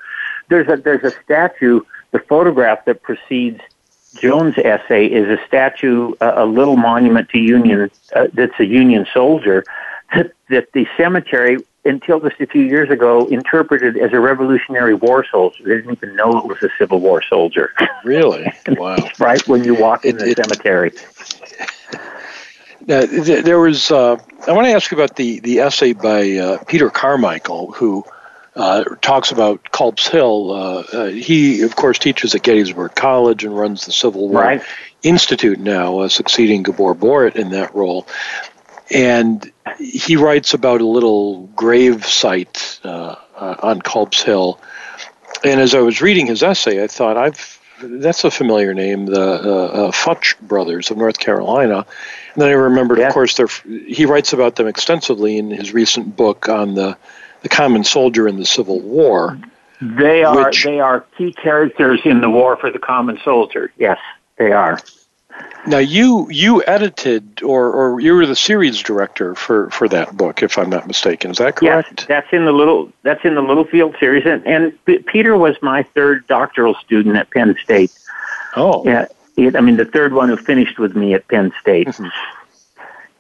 There's 0.49 0.69
a 0.69 0.77
there's 0.77 1.05
a 1.05 1.15
statue. 1.23 1.81
The 2.11 2.19
photograph 2.21 2.85
that 2.87 3.03
precedes 3.03 3.61
Joan's 4.21 4.57
essay 4.59 5.07
is 5.07 5.29
a 5.29 5.45
statue, 5.47 6.15
a, 6.21 6.45
a 6.45 6.47
little 6.47 6.77
monument 6.77 7.29
to 7.31 7.39
Union. 7.39 7.91
Uh, 8.15 8.29
that's 8.33 8.59
a 8.59 8.67
Union 8.67 9.07
soldier. 9.13 9.65
That, 10.15 10.33
that 10.49 10.73
the 10.73 10.87
cemetery 10.97 11.59
until 11.85 12.21
just 12.21 12.41
a 12.41 12.47
few 12.47 12.63
years 12.63 12.91
ago, 12.91 13.27
interpreted 13.27 13.97
as 13.97 14.13
a 14.13 14.21
Revolutionary 14.21 14.95
War 14.95 15.25
soldier. 15.31 15.63
They 15.65 15.77
didn't 15.77 15.93
even 15.93 16.17
know 16.17 16.39
it 16.39 16.47
was 16.47 16.63
a 16.63 16.71
Civil 16.79 17.01
War 17.01 17.23
soldier. 17.23 17.73
Really? 18.05 18.53
Wow. 18.77 18.97
right 19.19 19.47
when 19.47 19.63
you 19.63 19.75
walk 19.75 20.05
in 20.05 20.17
it, 20.17 20.19
the 20.19 20.31
it, 20.31 20.37
cemetery. 20.37 20.93
Now, 22.87 23.07
there 23.07 23.59
was. 23.59 23.91
Uh, 23.91 24.17
I 24.47 24.53
want 24.53 24.67
to 24.67 24.73
ask 24.73 24.91
you 24.91 24.97
about 24.97 25.17
the 25.17 25.41
the 25.41 25.61
essay 25.61 25.93
by 25.93 26.37
uh, 26.37 26.65
Peter 26.65 26.91
Carmichael, 26.91 27.73
who 27.73 28.05
uh, 28.57 28.85
talks 29.01 29.31
about 29.31 29.71
Culp's 29.73 30.07
Hill. 30.07 30.53
Uh, 30.53 30.81
uh, 30.93 31.07
he, 31.07 31.63
of 31.63 31.77
course, 31.77 31.99
teaches 31.99 32.35
at 32.35 32.43
Gettysburg 32.43 32.95
College 32.95 33.45
and 33.45 33.57
runs 33.57 33.87
the 33.87 33.93
Civil 33.93 34.29
War 34.29 34.43
right. 34.43 34.63
Institute 35.03 35.59
now, 35.59 36.01
uh, 36.01 36.09
succeeding 36.09 36.63
Gabor 36.63 36.95
Boritt 36.95 37.37
in 37.37 37.51
that 37.51 37.75
role 37.75 38.07
and 38.91 39.51
he 39.79 40.17
writes 40.17 40.55
about 40.55 40.81
a 40.81 40.87
little 40.87 41.47
grave 41.49 42.07
site 42.07 42.81
uh, 42.85 43.17
uh, 43.37 43.57
on 43.61 43.81
Culp's 43.83 44.23
Hill. 44.23 44.61
And 45.43 45.61
as 45.61 45.75
I 45.75 45.81
was 45.81 46.01
reading 46.01 46.27
his 46.27 46.43
essay, 46.43 46.83
I 46.83 46.87
thought, 46.87 47.17
I've 47.17 47.61
that's 47.89 48.25
a 48.25 48.31
familiar 48.31 48.75
name, 48.75 49.07
the 49.07 49.21
uh, 49.21 49.67
uh 49.67 49.91
Futch 49.91 50.39
brothers 50.41 50.91
of 50.91 50.97
North 50.97 51.19
Carolina. 51.19 51.87
And 52.35 52.43
then 52.43 52.49
I 52.49 52.53
remembered, 52.53 52.99
yeah. 52.99 53.09
of 53.09 53.15
course, 53.15 53.39
he 53.67 54.07
writes 54.07 54.33
about 54.33 54.57
them 54.57 54.67
extensively 54.67 55.39
in 55.39 55.51
his 55.51 55.73
recent 55.73 56.17
book 56.17 56.49
on 56.49 56.75
the, 56.75 56.97
the 57.43 57.49
common 57.49 57.85
soldier 57.85 58.27
in 58.27 58.39
the 58.39 58.47
Civil 58.47 58.81
War. 58.81 59.39
They 59.81 60.25
are 60.25 60.47
which, 60.47 60.65
they 60.65 60.81
are 60.81 61.05
key 61.17 61.33
characters 61.33 62.01
in 62.05 62.21
the 62.21 62.31
war 62.31 62.57
for 62.57 62.71
the 62.71 62.79
common 62.79 63.19
soldier. 63.25 63.73
Yes, 63.77 63.99
they 64.39 64.53
are. 64.53 64.81
Now 65.67 65.79
you 65.79 66.29
you 66.31 66.63
edited 66.67 67.43
or 67.43 67.73
or 67.73 68.01
you 68.01 68.15
were 68.15 68.27
the 68.27 68.37
series 68.37 68.83
director 68.83 69.35
for 69.35 69.71
for 69.71 69.89
that 69.89 70.15
book, 70.17 70.43
if 70.43 70.59
I'm 70.59 70.69
not 70.69 70.87
mistaken. 70.87 71.31
Is 71.31 71.39
that 71.39 71.57
correct? 71.57 72.01
Yes, 72.01 72.07
that's 72.07 72.33
in 72.33 72.45
the 72.45 72.53
little 72.53 72.93
that's 73.03 73.25
in 73.25 73.35
the 73.35 73.41
Littlefield 73.41 73.97
series, 73.99 74.27
and, 74.27 74.47
and 74.47 75.07
Peter 75.07 75.37
was 75.39 75.57
my 75.63 75.83
third 75.83 76.27
doctoral 76.27 76.75
student 76.75 77.17
at 77.17 77.31
Penn 77.31 77.57
State. 77.63 77.93
Oh, 78.57 78.85
yeah. 78.85 79.07
I 79.39 79.61
mean, 79.63 79.77
the 79.77 79.87
third 79.87 80.13
one 80.13 80.29
who 80.29 80.37
finished 80.37 80.79
with 80.79 80.95
me 80.95 81.15
at 81.15 81.27
Penn 81.29 81.53
State. 81.61 81.89
Mm-hmm. 81.89 82.09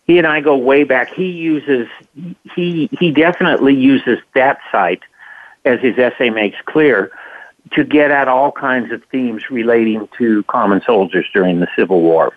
He 0.06 0.18
and 0.18 0.26
I 0.26 0.40
go 0.42 0.56
way 0.56 0.84
back. 0.84 1.12
He 1.14 1.30
uses 1.30 1.88
he 2.54 2.90
he 2.98 3.10
definitely 3.10 3.74
uses 3.74 4.18
that 4.34 4.58
site 4.70 5.02
as 5.64 5.80
his 5.80 5.98
essay 5.98 6.28
makes 6.28 6.60
clear 6.66 7.10
to 7.72 7.84
get 7.84 8.10
at 8.10 8.28
all 8.28 8.52
kinds 8.52 8.92
of 8.92 9.02
themes 9.04 9.50
relating 9.50 10.08
to 10.18 10.42
common 10.44 10.82
soldiers 10.82 11.26
during 11.32 11.60
the 11.60 11.68
Civil 11.76 12.00
War. 12.02 12.32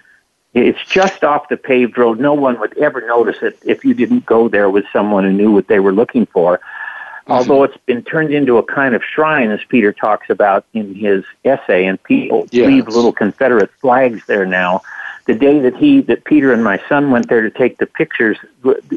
It's 0.54 0.84
just 0.86 1.24
off 1.24 1.50
the 1.50 1.58
paved 1.58 1.98
road. 1.98 2.20
No 2.20 2.34
one 2.34 2.60
would 2.60 2.78
ever 2.78 3.06
notice 3.06 3.38
it 3.42 3.60
if 3.64 3.86
you 3.86 3.94
didn't 3.94 4.26
go 4.26 4.48
there 4.48 4.70
with 4.70 4.86
someone 4.92 5.24
who 5.24 5.32
knew 5.32 5.52
what 5.52 5.68
they 5.68 5.80
were 5.80 5.92
looking 5.92 6.26
for. 6.26 6.58
Mm-hmm. 6.58 7.32
Although 7.32 7.64
it's 7.64 7.78
been 7.86 8.04
turned 8.04 8.34
into 8.34 8.58
a 8.58 8.64
kind 8.64 8.96
of 8.96 9.04
shrine, 9.04 9.52
as 9.52 9.60
Peter 9.68 9.92
talks 9.92 10.30
about 10.30 10.66
in 10.74 10.96
his 10.96 11.26
essay, 11.44 11.86
and 11.86 12.02
people 12.04 12.48
yes. 12.52 12.68
leave 12.68 12.88
little 12.88 13.12
Confederate 13.12 13.70
flags 13.82 14.26
there 14.26 14.46
now. 14.46 14.82
The 15.28 15.36
day 15.36 15.60
that 15.60 15.76
he, 15.76 16.02
that 16.02 16.24
Peter 16.24 16.54
and 16.54 16.64
my 16.64 16.82
son 16.88 17.12
went 17.12 17.28
there 17.28 17.42
to 17.42 17.52
take 17.52 17.78
the 17.78 17.86
pictures, 17.86 18.38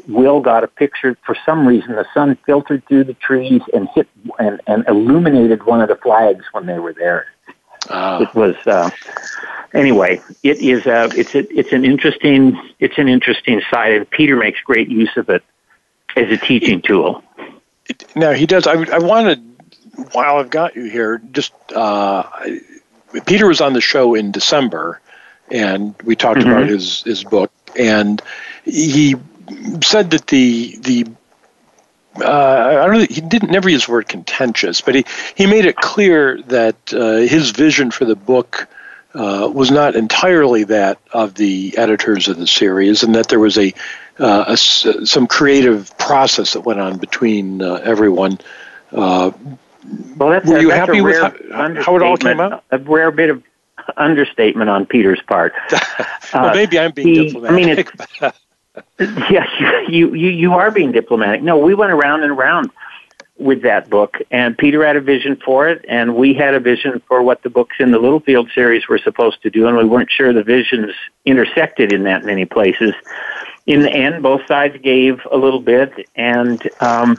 Will 0.06 0.40
got 0.40 0.62
a 0.62 0.68
picture. 0.68 1.16
For 1.26 1.36
some 1.44 1.66
reason, 1.66 1.96
the 1.96 2.06
sun 2.14 2.36
filtered 2.46 2.86
through 2.86 3.04
the 3.04 3.14
trees 3.14 3.62
and 3.74 3.88
hit 3.94 4.08
and, 4.38 4.60
and 4.66 4.86
illuminated 4.86 5.64
one 5.64 5.80
of 5.80 5.88
the 5.88 5.96
flags 5.96 6.44
when 6.52 6.66
they 6.66 6.78
were 6.78 6.92
there. 6.92 7.26
Uh. 7.88 8.24
It 8.28 8.34
was 8.34 8.54
uh, 8.66 8.90
anyway. 9.74 10.20
It 10.44 10.58
is 10.58 10.86
a, 10.86 10.94
uh, 10.94 11.10
it's 11.16 11.34
a, 11.34 11.58
it's 11.58 11.72
an 11.72 11.84
interesting 11.84 12.56
it's 12.78 12.98
an 12.98 13.08
interesting 13.08 13.60
side, 13.70 13.92
and 13.92 14.08
Peter 14.08 14.36
makes 14.36 14.60
great 14.60 14.88
use 14.88 15.16
of 15.16 15.28
it 15.30 15.42
as 16.16 16.30
a 16.30 16.36
teaching 16.36 16.80
tool. 16.80 17.24
Now 18.14 18.32
he 18.32 18.46
does. 18.46 18.66
I, 18.66 18.74
I 18.74 18.98
wanted 18.98 19.42
while 20.12 20.36
I've 20.36 20.50
got 20.50 20.76
you 20.76 20.84
here, 20.84 21.20
just 21.32 21.52
uh, 21.74 22.24
Peter 23.26 23.46
was 23.46 23.60
on 23.60 23.72
the 23.72 23.80
show 23.80 24.14
in 24.14 24.32
December, 24.32 25.00
and 25.50 25.94
we 26.02 26.16
talked 26.16 26.40
mm-hmm. 26.40 26.50
about 26.50 26.68
his 26.68 27.02
his 27.02 27.24
book, 27.24 27.52
and 27.78 28.22
he 28.64 29.16
said 29.82 30.10
that 30.10 30.26
the 30.28 30.78
the 30.80 31.06
uh, 32.16 32.80
I 32.82 32.86
don't 32.86 32.98
know, 32.98 33.06
he 33.08 33.20
didn't 33.20 33.50
never 33.50 33.68
use 33.68 33.86
the 33.86 33.92
word 33.92 34.08
contentious, 34.08 34.80
but 34.80 34.94
he, 34.94 35.04
he 35.34 35.46
made 35.46 35.64
it 35.64 35.76
clear 35.76 36.42
that 36.42 36.92
uh, 36.92 37.18
his 37.18 37.50
vision 37.50 37.90
for 37.90 38.04
the 38.04 38.16
book 38.16 38.68
uh, 39.14 39.50
was 39.52 39.70
not 39.70 39.94
entirely 39.94 40.64
that 40.64 40.98
of 41.12 41.34
the 41.34 41.74
editors 41.76 42.28
of 42.28 42.36
the 42.36 42.46
series, 42.46 43.02
and 43.02 43.14
that 43.14 43.28
there 43.28 43.40
was 43.40 43.58
a, 43.58 43.72
uh, 44.18 44.44
a 44.48 44.56
some 44.56 45.26
creative 45.26 45.96
process 45.98 46.54
that 46.54 46.60
went 46.60 46.80
on 46.80 46.98
between 46.98 47.62
uh, 47.62 47.74
everyone. 47.74 48.38
Uh, 48.92 49.30
well, 50.16 50.30
that's 50.30 50.46
were 50.46 50.58
you 50.58 50.68
that's 50.68 50.88
happy 50.88 51.00
with 51.00 51.16
how, 51.16 51.74
how, 51.82 51.96
it 51.96 52.02
all 52.02 52.16
came 52.16 52.40
out? 52.40 52.64
A 52.70 52.78
rare 52.78 53.10
bit 53.10 53.30
of 53.30 53.42
understatement 53.96 54.70
on 54.70 54.86
Peter's 54.86 55.20
part. 55.26 55.52
well, 56.34 56.54
maybe 56.54 56.78
I'm 56.78 56.92
being 56.92 57.06
he, 57.06 57.26
diplomatic. 57.28 57.90
I 58.20 58.26
mean, 58.26 58.32
yes, 59.30 59.48
you, 59.88 60.14
you 60.14 60.28
you 60.28 60.52
are 60.54 60.70
being 60.70 60.92
diplomatic. 60.92 61.42
No, 61.42 61.58
we 61.58 61.74
went 61.74 61.92
around 61.92 62.22
and 62.22 62.32
around 62.32 62.70
with 63.38 63.62
that 63.62 63.88
book, 63.88 64.18
and 64.30 64.56
Peter 64.56 64.84
had 64.84 64.96
a 64.96 65.00
vision 65.00 65.36
for 65.44 65.68
it, 65.68 65.84
and 65.88 66.14
we 66.14 66.34
had 66.34 66.54
a 66.54 66.60
vision 66.60 67.02
for 67.08 67.22
what 67.22 67.42
the 67.42 67.50
books 67.50 67.76
in 67.78 67.90
the 67.90 67.98
Littlefield 67.98 68.50
series 68.54 68.86
were 68.86 68.98
supposed 68.98 69.42
to 69.42 69.50
do, 69.50 69.66
and 69.66 69.76
we 69.76 69.84
weren't 69.84 70.10
sure 70.10 70.32
the 70.32 70.42
visions 70.42 70.92
intersected 71.24 71.92
in 71.92 72.04
that 72.04 72.24
many 72.24 72.44
places. 72.44 72.92
In 73.66 73.80
the 73.82 73.90
end, 73.90 74.22
both 74.22 74.46
sides 74.46 74.76
gave 74.82 75.20
a 75.30 75.36
little 75.36 75.60
bit, 75.60 76.08
and 76.14 76.62
um, 76.80 77.18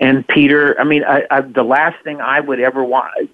and 0.00 0.26
Peter. 0.26 0.78
I 0.80 0.84
mean, 0.84 1.04
I, 1.04 1.24
I, 1.30 1.40
the 1.42 1.62
last 1.62 2.02
thing 2.04 2.20
I 2.20 2.40
would 2.40 2.60
ever 2.60 2.82
want 2.82 3.30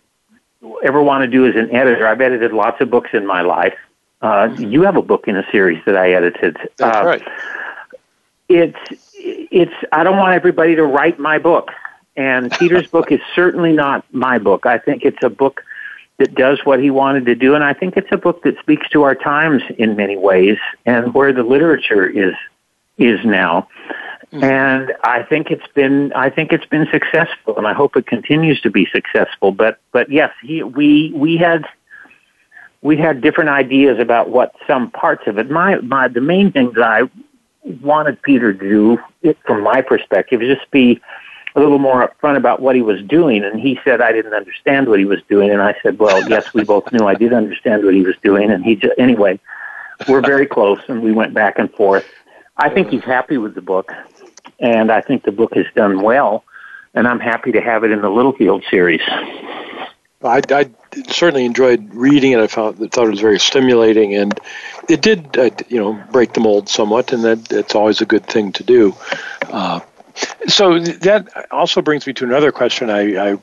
ever 0.83 1.03
want 1.03 1.23
to 1.23 1.29
do 1.29 1.46
as 1.46 1.57
an 1.57 1.75
editor. 1.75 2.07
I've 2.07 2.20
edited 2.20 2.53
lots 2.53 2.81
of 2.81 2.90
books 2.90 3.11
in 3.12 3.27
my 3.27 3.42
life 3.42 3.75
uh, 4.23 4.55
you 4.59 4.83
have 4.83 4.96
a 4.96 5.03
book 5.03 5.29
in 5.29 5.37
a 5.37 5.51
series 5.51 5.83
that 5.87 5.96
I 5.96 6.12
edited. 6.12 6.57
That's 6.77 6.96
uh, 6.96 7.05
right. 7.05 7.23
It's 8.49 8.79
it's. 9.14 9.73
I 9.92 10.05
don't 10.05 10.18
want 10.18 10.35
everybody 10.35 10.75
to 10.77 10.85
write 10.85 11.18
my 11.18 11.38
book, 11.38 11.70
and 12.16 12.51
Peter's 12.59 12.87
book 12.88 13.11
is 13.12 13.20
certainly 13.35 13.73
not 13.73 14.05
my 14.12 14.38
book. 14.38 14.66
I 14.66 14.79
think 14.79 15.05
it's 15.05 15.23
a 15.23 15.31
book 15.31 15.64
that 16.18 16.35
does 16.35 16.61
what 16.64 16.81
he 16.81 16.90
wanted 16.90 17.25
to 17.27 17.35
do, 17.35 17.55
and 17.55 17.64
I 17.64 17.73
think 17.73 17.96
it's 17.96 18.12
a 18.12 18.18
book 18.18 18.42
that 18.42 18.59
speaks 18.59 18.88
to 18.90 19.05
our 19.05 19.14
times 19.14 19.62
in 19.79 19.96
many 19.96 20.16
ways 20.16 20.59
and 20.85 21.14
where 21.14 21.33
the 21.33 21.42
literature 21.42 22.07
is 22.07 22.35
is 22.99 23.25
now. 23.25 23.68
Mm-hmm. 24.33 24.45
And 24.45 24.93
I 25.03 25.25
think 25.25 25.51
it's 25.51 25.66
been 25.75 26.12
I 26.12 26.31
think 26.31 26.53
it's 26.53 26.66
been 26.66 26.87
successful, 26.93 27.57
and 27.59 27.66
I 27.66 27.73
hope 27.73 27.97
it 27.97 28.07
continues 28.07 28.61
to 28.61 28.71
be 28.71 28.87
successful. 28.87 29.51
But 29.51 29.81
but 29.90 30.11
yes, 30.11 30.33
he 30.40 30.62
we 30.62 31.12
we 31.14 31.37
had 31.37 31.66
we 32.83 32.97
had 32.97 33.21
different 33.21 33.51
ideas 33.51 33.99
about 33.99 34.31
what 34.31 34.55
some 34.66 34.90
parts 34.90 35.27
of 35.27 35.38
it. 35.38 35.51
My, 35.51 35.77
my, 35.77 36.09
the 36.09 36.21
main 36.21 36.51
thing 36.51 36.73
that 36.73 36.83
I 36.83 37.03
wanted 37.83 38.23
Peter 38.23 38.53
to 38.53 38.59
do, 38.59 38.99
it, 39.23 39.37
from 39.47 39.62
my 39.62 39.83
perspective, 39.83 40.43
is 40.43 40.57
just 40.57 40.71
be 40.71 41.01
a 41.57 41.61
little 41.61 41.79
more 41.79 42.09
upfront 42.09 42.37
about 42.37 42.61
what 42.61 42.75
he 42.77 42.83
was 42.83 43.03
doing. 43.03 43.45
And 43.45 43.61
he 43.61 43.79
said 43.85 44.01
I 44.01 44.12
didn't 44.12 44.33
understand 44.33 44.88
what 44.88 44.99
he 44.99 45.05
was 45.05 45.21
doing, 45.29 45.51
and 45.51 45.61
I 45.61 45.75
said, 45.83 45.99
well, 45.99 46.27
yes, 46.29 46.55
we 46.55 46.64
both 46.64 46.90
knew 46.93 47.07
I 47.07 47.14
did 47.14 47.33
understand 47.33 47.85
what 47.85 47.95
he 47.95 48.03
was 48.03 48.16
doing. 48.23 48.51
And 48.51 48.64
he 48.64 48.77
just, 48.77 48.95
anyway, 48.99 49.38
we're 50.09 50.23
very 50.23 50.47
close, 50.57 50.81
and 50.88 51.03
we 51.03 51.12
went 51.12 51.35
back 51.35 51.59
and 51.59 51.71
forth. 51.75 52.07
I 52.57 52.69
think 52.69 52.90
he's 52.90 53.05
happy 53.05 53.38
with 53.38 53.55
the 53.55 53.62
book, 53.62 53.93
and 54.61 54.90
I 54.90 55.01
think 55.01 55.25
the 55.25 55.33
book 55.33 55.55
has 55.55 55.66
done 55.75 56.03
well, 56.03 56.44
and 56.94 57.09
I'm 57.09 57.20
happy 57.20 57.53
to 57.53 57.61
have 57.61 57.85
it 57.85 57.90
in 57.90 58.03
the 58.03 58.11
Littlefield 58.11 58.64
series. 58.70 59.03
I, 60.23 60.42
I 60.51 60.70
certainly 61.09 61.46
enjoyed 61.46 61.94
reading 61.94 62.33
it. 62.33 62.40
I 62.40 62.46
found 62.46 62.77
thought 62.92 63.07
it 63.07 63.11
was 63.11 63.20
very 63.20 63.40
stimulating, 63.40 64.14
and 64.14 64.38
it 64.88 65.01
did, 65.01 65.38
uh, 65.38 65.51
you 65.68 65.79
know, 65.79 66.03
break 66.12 66.35
the 66.35 66.40
mold 66.40 66.68
somewhat, 66.68 67.12
and 67.12 67.25
that 67.25 67.51
it's 67.51 67.75
always 67.75 68.01
a 68.01 68.07
good 68.07 68.27
thing 68.27 68.53
to 68.53 68.62
do. 68.62 68.94
Uh, 69.44 69.81
so 70.46 70.79
that 70.79 71.29
also 71.51 71.81
brings 71.81 72.07
me 72.07 72.12
to 72.12 72.25
another 72.25 72.53
question 72.53 72.90
I, 72.90 73.33
I, 73.33 73.38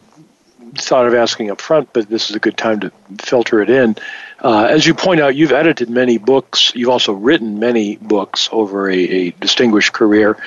thought 0.75 1.07
of 1.07 1.13
asking 1.13 1.49
up 1.49 1.61
front, 1.61 1.91
but 1.93 2.09
this 2.09 2.29
is 2.29 2.35
a 2.35 2.39
good 2.39 2.57
time 2.57 2.81
to 2.81 2.91
filter 3.19 3.61
it 3.61 3.69
in. 3.69 3.95
Uh, 4.39 4.67
as 4.69 4.85
you 4.85 4.93
point 4.93 5.19
out, 5.19 5.35
you've 5.35 5.51
edited 5.51 5.89
many 5.89 6.17
books. 6.17 6.71
You've 6.75 6.89
also 6.89 7.13
written 7.13 7.59
many 7.59 7.95
books 7.97 8.49
over 8.51 8.89
a, 8.89 8.97
a 8.97 9.31
distinguished 9.31 9.93
career. 9.93 10.37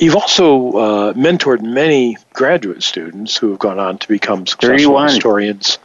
You've 0.00 0.16
also 0.16 0.72
uh, 0.72 1.12
mentored 1.12 1.62
many 1.62 2.16
graduate 2.32 2.82
students 2.82 3.36
who 3.36 3.50
have 3.50 3.58
gone 3.58 3.78
on 3.78 3.98
to 3.98 4.08
become 4.08 4.46
successful 4.46 4.76
31. 4.76 5.08
historians. 5.08 5.78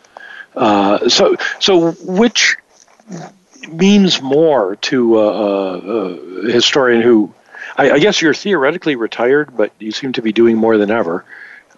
Uh, 0.56 1.10
so, 1.10 1.36
so 1.60 1.92
which 1.92 2.58
means 3.68 4.22
more 4.22 4.76
to 4.78 5.20
a, 5.20 5.78
a 5.78 6.52
historian 6.52 7.02
who, 7.02 7.34
I, 7.78 7.92
I, 7.92 8.00
guess 8.00 8.22
you're 8.22 8.34
theoretically 8.34 8.96
retired, 8.96 9.56
but 9.56 9.72
you 9.80 9.92
seem 9.92 10.14
to 10.14 10.22
be 10.22 10.32
doing 10.32 10.58
more 10.58 10.78
than 10.78 10.92
ever. 10.92 11.26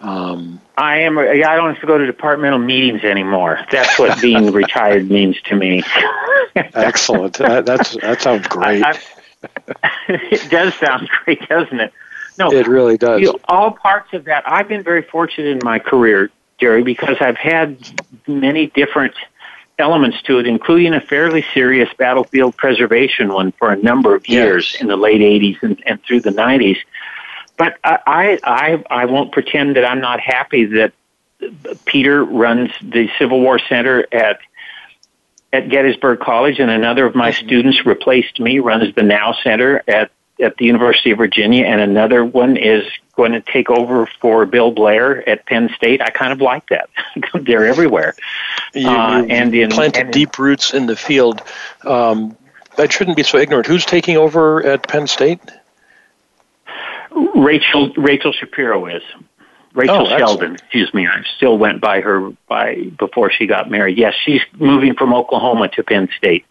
Um, 0.02 0.62
I 0.78 1.00
am. 1.00 1.18
I 1.18 1.38
don't 1.38 1.74
have 1.74 1.82
to 1.82 1.88
go 1.88 1.98
to 1.98 2.06
departmental 2.06 2.60
meetings 2.60 3.04
anymore. 3.04 3.60
That's 3.72 3.98
what 3.98 4.22
being 4.22 4.52
retired 4.52 5.10
means 5.10 5.42
to 5.44 5.56
me. 5.56 5.84
excellent. 6.56 7.38
That, 7.38 7.66
that's 7.66 7.96
that 7.98 8.22
sounds 8.22 8.48
great. 8.48 8.84
I, 8.84 9.00
it 10.08 10.50
does 10.50 10.74
sound 10.76 11.10
great, 11.24 11.48
doesn't 11.48 11.80
it? 11.80 11.94
No, 12.38 12.52
it 12.52 12.68
really 12.68 12.98
does. 12.98 13.22
You 13.22 13.28
know, 13.28 13.40
all 13.48 13.72
parts 13.72 14.14
of 14.14 14.26
that. 14.26 14.44
I've 14.46 14.68
been 14.68 14.84
very 14.84 15.04
fortunate 15.04 15.48
in 15.48 15.60
my 15.64 15.80
career, 15.80 16.30
Jerry, 16.60 16.84
because 16.84 17.18
I've 17.22 17.38
had 17.38 17.78
many 18.28 18.68
different 18.68 19.14
elements 19.80 20.22
to 20.24 20.40
it, 20.40 20.48
including 20.48 20.94
a 20.94 21.02
fairly 21.02 21.46
serious 21.54 21.90
battlefield 21.98 22.56
preservation 22.58 23.32
one 23.34 23.52
for 23.54 23.72
a 23.72 23.76
number 23.76 24.16
of 24.16 24.28
years 24.28 24.74
yes. 24.74 24.82
in 24.82 24.88
the 24.88 24.96
late 24.96 25.22
80s 25.22 25.62
and, 25.64 25.82
and 25.86 26.04
through 26.04 26.22
the 26.22 26.32
90s. 26.32 26.78
But 27.58 27.78
I, 27.84 28.39
I, 28.44 28.84
I 28.89 29.06
won't 29.06 29.32
pretend 29.32 29.78
that 29.78 29.86
I'm 29.86 30.02
not 30.02 30.20
happy 30.20 30.65
that 30.65 30.94
Peter 31.86 32.24
runs 32.24 32.72
the 32.82 33.10
Civil 33.18 33.41
War 33.41 33.60
Center 33.60 34.06
at 34.12 34.39
at 35.54 35.70
Gettysburg 35.70 36.20
College, 36.20 36.60
and 36.60 36.70
another 36.70 37.06
of 37.06 37.15
my 37.15 37.32
mm-hmm. 37.32 37.46
students 37.46 37.86
replaced 37.86 38.39
me, 38.41 38.60
runs 38.60 38.94
the 38.96 39.04
Nau 39.04 39.34
Center 39.41 39.82
at 39.88 40.12
at 40.41 40.58
the 40.58 40.65
University 40.65 41.12
of 41.12 41.18
Virginia, 41.18 41.65
and 41.65 41.80
another 41.80 42.26
one 42.26 42.58
is 42.58 42.84
going 43.15 43.32
to 43.32 43.41
take 43.41 43.70
over 43.70 44.06
for 44.20 44.46
Bill 44.46 44.72
Blair 44.72 45.28
at 45.30 45.46
Penn 45.46 45.70
State. 45.78 46.02
I 46.02 46.10
kind 46.10 46.34
of 46.34 46.41
like 46.41 46.68
that. 46.70 46.89
They're 47.34 47.65
everywhere. 47.65 48.15
You, 48.74 48.89
uh, 48.89 49.26
and 49.30 49.56
in, 49.56 49.70
planted 49.70 50.00
and 50.00 50.08
in, 50.10 50.12
deep 50.12 50.38
roots 50.38 50.74
in 50.74 50.88
the 50.88 50.98
field. 50.98 51.41
Um, 51.86 52.36
I 52.78 52.89
shouldn't 52.89 53.15
be 53.15 53.24
so 53.24 53.38
ignorant. 53.38 53.65
Who's 53.68 53.86
taking 53.86 54.18
over 54.18 54.62
at 54.65 54.88
Penn 54.88 55.08
State? 55.08 55.39
Rachel 57.15 57.93
Rachel 57.97 58.34
Shapiro 58.34 58.88
is. 58.88 59.04
Rachel 59.73 60.08
oh, 60.08 60.17
Shelden, 60.17 60.54
excuse 60.54 60.93
me. 60.93 61.06
I 61.06 61.21
still 61.36 61.58
went 61.58 61.82
by 61.82 61.99
her 61.99 62.32
by 62.47 62.75
before 62.97 63.30
she 63.30 63.45
got 63.45 63.69
married. 63.69 63.97
Yes, 63.97 64.13
she's 64.24 64.41
moving 64.57 64.95
from 64.95 65.13
Oklahoma 65.13 65.68
to 65.76 65.84
Penn 65.84 66.07
State. 66.18 66.45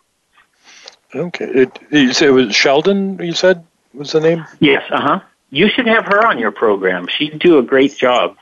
Okay. 1.14 1.46
It, 1.46 1.78
you 1.90 2.12
said 2.12 2.28
it 2.28 2.32
was 2.32 2.48
Shelden, 2.48 3.24
you 3.24 3.32
said 3.32 3.64
was 3.94 4.12
the 4.12 4.20
name? 4.20 4.44
Yes, 4.60 4.82
uh 4.90 5.00
huh. 5.00 5.20
You 5.50 5.68
should 5.68 5.86
have 5.86 6.04
her 6.06 6.26
on 6.26 6.38
your 6.38 6.50
program. 6.50 7.06
She'd 7.06 7.38
do 7.38 7.58
a 7.58 7.62
great 7.62 7.96
job. 7.96 8.36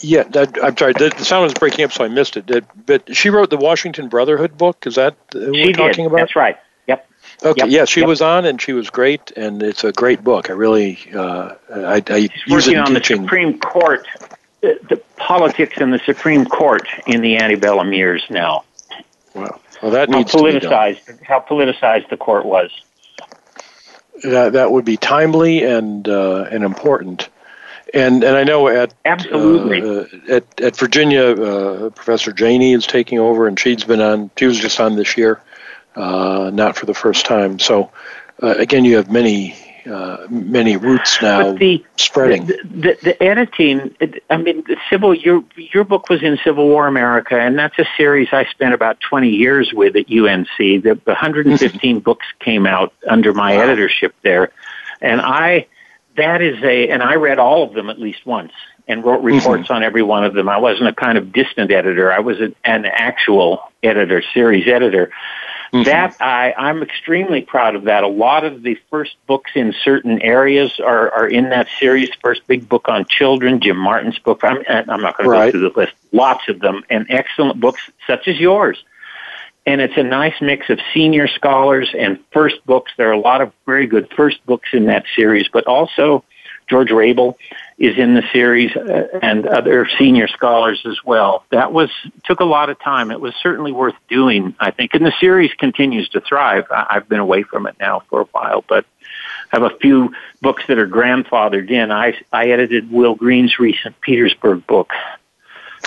Yeah, 0.00 0.24
that, 0.24 0.62
I'm 0.62 0.76
sorry. 0.76 0.92
The, 0.92 1.12
the 1.16 1.24
sound 1.24 1.44
was 1.44 1.54
breaking 1.54 1.84
up, 1.84 1.92
so 1.92 2.04
I 2.04 2.08
missed 2.08 2.36
it. 2.36 2.46
That, 2.48 2.86
but 2.86 3.16
she 3.16 3.30
wrote 3.30 3.48
the 3.48 3.56
Washington 3.56 4.08
Brotherhood 4.08 4.58
book. 4.58 4.86
Is 4.86 4.96
that 4.96 5.16
who 5.32 5.54
she 5.54 5.66
we're 5.66 5.72
talking 5.72 6.06
about? 6.06 6.18
That's 6.18 6.36
right. 6.36 6.56
Okay, 7.42 7.62
yep. 7.62 7.70
yeah, 7.70 7.84
she 7.84 8.00
yep. 8.00 8.08
was 8.08 8.22
on, 8.22 8.44
and 8.44 8.60
she 8.60 8.72
was 8.72 8.90
great, 8.90 9.32
and 9.36 9.62
it's 9.62 9.84
a 9.84 9.92
great 9.92 10.22
book. 10.22 10.50
I 10.50 10.52
really, 10.52 10.98
uh, 11.14 11.54
I, 11.74 12.02
I 12.06 12.20
She's 12.20 12.30
use 12.46 12.66
working 12.66 12.72
it 12.72 12.78
on 12.78 12.94
teaching. 12.94 13.16
the 13.22 13.24
Supreme 13.24 13.58
Court, 13.58 14.06
the, 14.60 14.78
the 14.88 14.96
politics 15.16 15.78
in 15.78 15.90
the 15.90 16.00
Supreme 16.00 16.46
Court 16.46 16.86
in 17.06 17.20
the 17.20 17.36
antebellum 17.36 17.92
years 17.92 18.24
now. 18.30 18.64
Wow. 19.34 19.60
Well, 19.82 19.90
that 19.92 20.08
how 20.08 20.18
needs 20.18 20.32
politicized 20.32 21.22
how 21.24 21.40
politicized 21.40 22.08
the 22.08 22.16
court 22.16 22.46
was. 22.46 22.70
That 24.22 24.54
that 24.54 24.70
would 24.70 24.84
be 24.84 24.96
timely 24.96 25.64
and 25.64 26.08
uh, 26.08 26.46
and 26.50 26.64
important. 26.64 27.28
And 27.92 28.24
and 28.24 28.36
I 28.36 28.44
know 28.44 28.68
at 28.68 28.94
absolutely 29.04 29.82
uh, 29.82 30.34
at 30.36 30.60
at 30.60 30.76
Virginia, 30.76 31.24
uh, 31.24 31.90
Professor 31.90 32.32
Janney 32.32 32.72
is 32.72 32.86
taking 32.86 33.18
over, 33.18 33.46
and 33.46 33.58
she's 33.58 33.84
been 33.84 34.00
on. 34.00 34.30
She 34.38 34.46
was 34.46 34.58
just 34.58 34.80
on 34.80 34.96
this 34.96 35.16
year, 35.16 35.42
uh, 35.94 36.50
not 36.52 36.76
for 36.76 36.86
the 36.86 36.94
first 36.94 37.26
time. 37.26 37.58
So 37.58 37.90
uh, 38.42 38.54
again, 38.58 38.84
you 38.84 38.96
have 38.96 39.10
many 39.10 39.56
uh, 39.86 40.26
many 40.30 40.78
roots 40.78 41.20
now 41.20 41.52
the, 41.52 41.84
spreading. 41.96 42.46
The, 42.46 42.58
the, 42.64 42.98
the, 43.02 43.22
editing, 43.22 43.94
I 44.30 44.38
mean, 44.38 44.64
the 44.66 44.78
civil. 44.88 45.14
Your 45.14 45.44
your 45.56 45.84
book 45.84 46.08
was 46.08 46.22
in 46.22 46.38
Civil 46.42 46.68
War 46.68 46.86
America, 46.86 47.38
and 47.38 47.58
that's 47.58 47.78
a 47.78 47.84
series 47.96 48.28
I 48.32 48.46
spent 48.46 48.72
about 48.72 49.00
twenty 49.00 49.30
years 49.30 49.72
with 49.74 49.94
at 49.96 50.10
UNC. 50.10 50.48
The, 50.56 50.80
the 51.04 51.12
115 51.12 52.00
books 52.00 52.26
came 52.40 52.66
out 52.66 52.94
under 53.06 53.34
my 53.34 53.56
wow. 53.56 53.62
editorship 53.62 54.14
there, 54.22 54.52
and 55.02 55.20
I 55.20 55.66
that 56.16 56.42
is 56.42 56.62
a, 56.62 56.88
and 56.88 57.02
I 57.02 57.16
read 57.16 57.38
all 57.38 57.64
of 57.64 57.74
them 57.74 57.90
at 57.90 57.98
least 57.98 58.24
once 58.24 58.52
and 58.86 59.04
wrote 59.04 59.18
mm-hmm. 59.18 59.36
reports 59.36 59.64
mm-hmm. 59.64 59.74
on 59.74 59.82
every 59.82 60.02
one 60.02 60.24
of 60.24 60.34
them. 60.34 60.48
I 60.48 60.58
wasn't 60.58 60.88
a 60.88 60.94
kind 60.94 61.18
of 61.18 61.32
distant 61.32 61.70
editor. 61.70 62.12
I 62.12 62.20
was 62.20 62.40
an, 62.40 62.54
an 62.64 62.84
actual 62.86 63.60
editor, 63.82 64.22
series 64.32 64.68
editor. 64.68 65.10
Mm-hmm. 65.72 65.84
That 65.84 66.16
I, 66.20 66.52
I'm 66.52 66.82
extremely 66.82 67.42
proud 67.42 67.74
of 67.74 67.84
that. 67.84 68.04
A 68.04 68.08
lot 68.08 68.44
of 68.44 68.62
the 68.62 68.78
first 68.90 69.16
books 69.26 69.52
in 69.54 69.74
certain 69.82 70.22
areas 70.22 70.78
are, 70.78 71.10
are 71.12 71.26
in 71.26 71.50
that 71.50 71.68
series. 71.78 72.10
First 72.22 72.46
big 72.46 72.68
book 72.68 72.88
on 72.88 73.06
children, 73.06 73.60
Jim 73.60 73.76
Marten's 73.76 74.18
book. 74.18 74.40
I'm, 74.42 74.62
I'm 74.68 75.00
not 75.00 75.16
going 75.16 75.28
right. 75.28 75.46
to 75.46 75.46
go 75.46 75.50
through 75.50 75.70
the 75.70 75.80
list. 75.80 75.92
Lots 76.12 76.48
of 76.48 76.60
them, 76.60 76.84
and 76.90 77.06
excellent 77.08 77.60
books 77.60 77.90
such 78.06 78.28
as 78.28 78.38
yours 78.38 78.82
and 79.66 79.80
it's 79.80 79.96
a 79.96 80.02
nice 80.02 80.34
mix 80.40 80.68
of 80.68 80.78
senior 80.92 81.26
scholars 81.26 81.94
and 81.98 82.18
first 82.32 82.64
books. 82.66 82.92
There 82.96 83.08
are 83.08 83.12
a 83.12 83.18
lot 83.18 83.40
of 83.40 83.52
very 83.66 83.86
good 83.86 84.12
first 84.14 84.44
books 84.46 84.68
in 84.72 84.86
that 84.86 85.04
series, 85.16 85.48
but 85.48 85.66
also 85.66 86.24
George 86.68 86.90
Rable 86.90 87.36
is 87.78 87.98
in 87.98 88.14
the 88.14 88.22
series 88.32 88.74
uh, 88.76 89.08
and 89.22 89.46
other 89.46 89.88
senior 89.98 90.28
scholars 90.28 90.82
as 90.86 90.98
well. 91.04 91.44
That 91.50 91.72
was 91.72 91.90
took 92.24 92.40
a 92.40 92.44
lot 92.44 92.70
of 92.70 92.78
time. 92.80 93.10
It 93.10 93.20
was 93.20 93.34
certainly 93.42 93.72
worth 93.72 93.96
doing, 94.08 94.54
I 94.58 94.70
think. 94.70 94.94
And 94.94 95.04
the 95.04 95.14
series 95.20 95.52
continues 95.54 96.08
to 96.10 96.20
thrive. 96.20 96.64
I've 96.70 97.08
been 97.08 97.20
away 97.20 97.42
from 97.42 97.66
it 97.66 97.76
now 97.78 98.02
for 98.08 98.22
a 98.22 98.28
while, 98.32 98.64
but 98.68 98.86
I 99.52 99.60
have 99.60 99.70
a 99.70 99.76
few 99.78 100.14
books 100.40 100.64
that 100.68 100.78
are 100.78 100.88
grandfathered 100.88 101.70
in. 101.70 101.90
I 101.90 102.18
I 102.32 102.50
edited 102.50 102.90
Will 102.90 103.14
Greene's 103.14 103.58
recent 103.58 104.00
Petersburg 104.00 104.66
book 104.66 104.92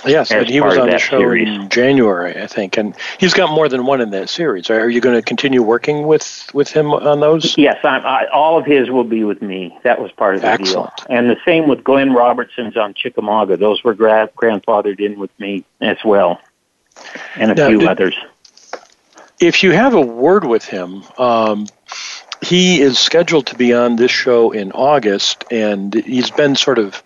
Yes, 0.06 0.32
and 0.32 0.48
he 0.48 0.62
was 0.62 0.78
on 0.78 0.90
the 0.90 1.00
show 1.00 1.20
series. 1.20 1.48
in 1.48 1.70
January, 1.70 2.42
I 2.42 2.48
think, 2.48 2.78
and 2.78 2.96
he's 3.20 3.34
got 3.34 3.50
more 3.50 3.68
than 3.68 3.86
one 3.86 4.00
in 4.00 4.12
that 4.12 4.30
series. 4.30 4.70
Are 4.70 4.90
you 4.90 5.02
going 5.02 5.16
to 5.16 5.22
continue 5.22 5.64
working 5.64 6.06
with 6.06 6.50
with 6.54 6.72
him 6.72 6.92
on 6.92 7.20
those? 7.20 7.58
Yes, 7.58 7.78
I'm, 7.84 8.06
I, 8.06 8.28
all 8.28 8.58
of 8.58 8.66
his 8.66 8.90
will 8.90 9.04
be 9.04 9.24
with 9.24 9.42
me. 9.42 9.78
That 9.84 10.02
was 10.02 10.12
part 10.12 10.36
of 10.36 10.42
the 10.42 10.48
Excellent. 10.48 10.96
deal, 10.98 11.06
and 11.10 11.30
the 11.30 11.38
same 11.46 11.68
with 11.68 11.84
Glenn 11.84 12.14
Robertson's 12.14 12.78
on 12.78 12.94
Chickamauga. 12.94 13.58
Those 13.58 13.84
were 13.84 13.94
gra- 13.94 14.30
grandfathered 14.36 15.00
in 15.00 15.20
with 15.20 15.32
me 15.40 15.66
as 15.82 15.98
well, 16.06 16.40
and 17.36 17.52
a 17.52 17.56
now, 17.56 17.68
few 17.70 17.80
did, 17.80 17.88
others. 17.88 18.16
If 19.40 19.64
you 19.64 19.72
have 19.72 19.94
a 19.94 20.02
word 20.02 20.46
with 20.46 20.66
him, 20.66 21.04
um, 21.18 21.68
he 22.42 22.82
is 22.82 23.00
scheduled 23.00 23.48
to 23.48 23.56
be 23.56 23.74
on 23.74 23.96
this 23.96 24.12
show 24.12 24.52
in 24.52 24.72
August, 24.72 25.44
and 25.52 25.94
he's 25.94 26.30
been 26.32 26.56
sort 26.56 26.78
of 26.78 27.02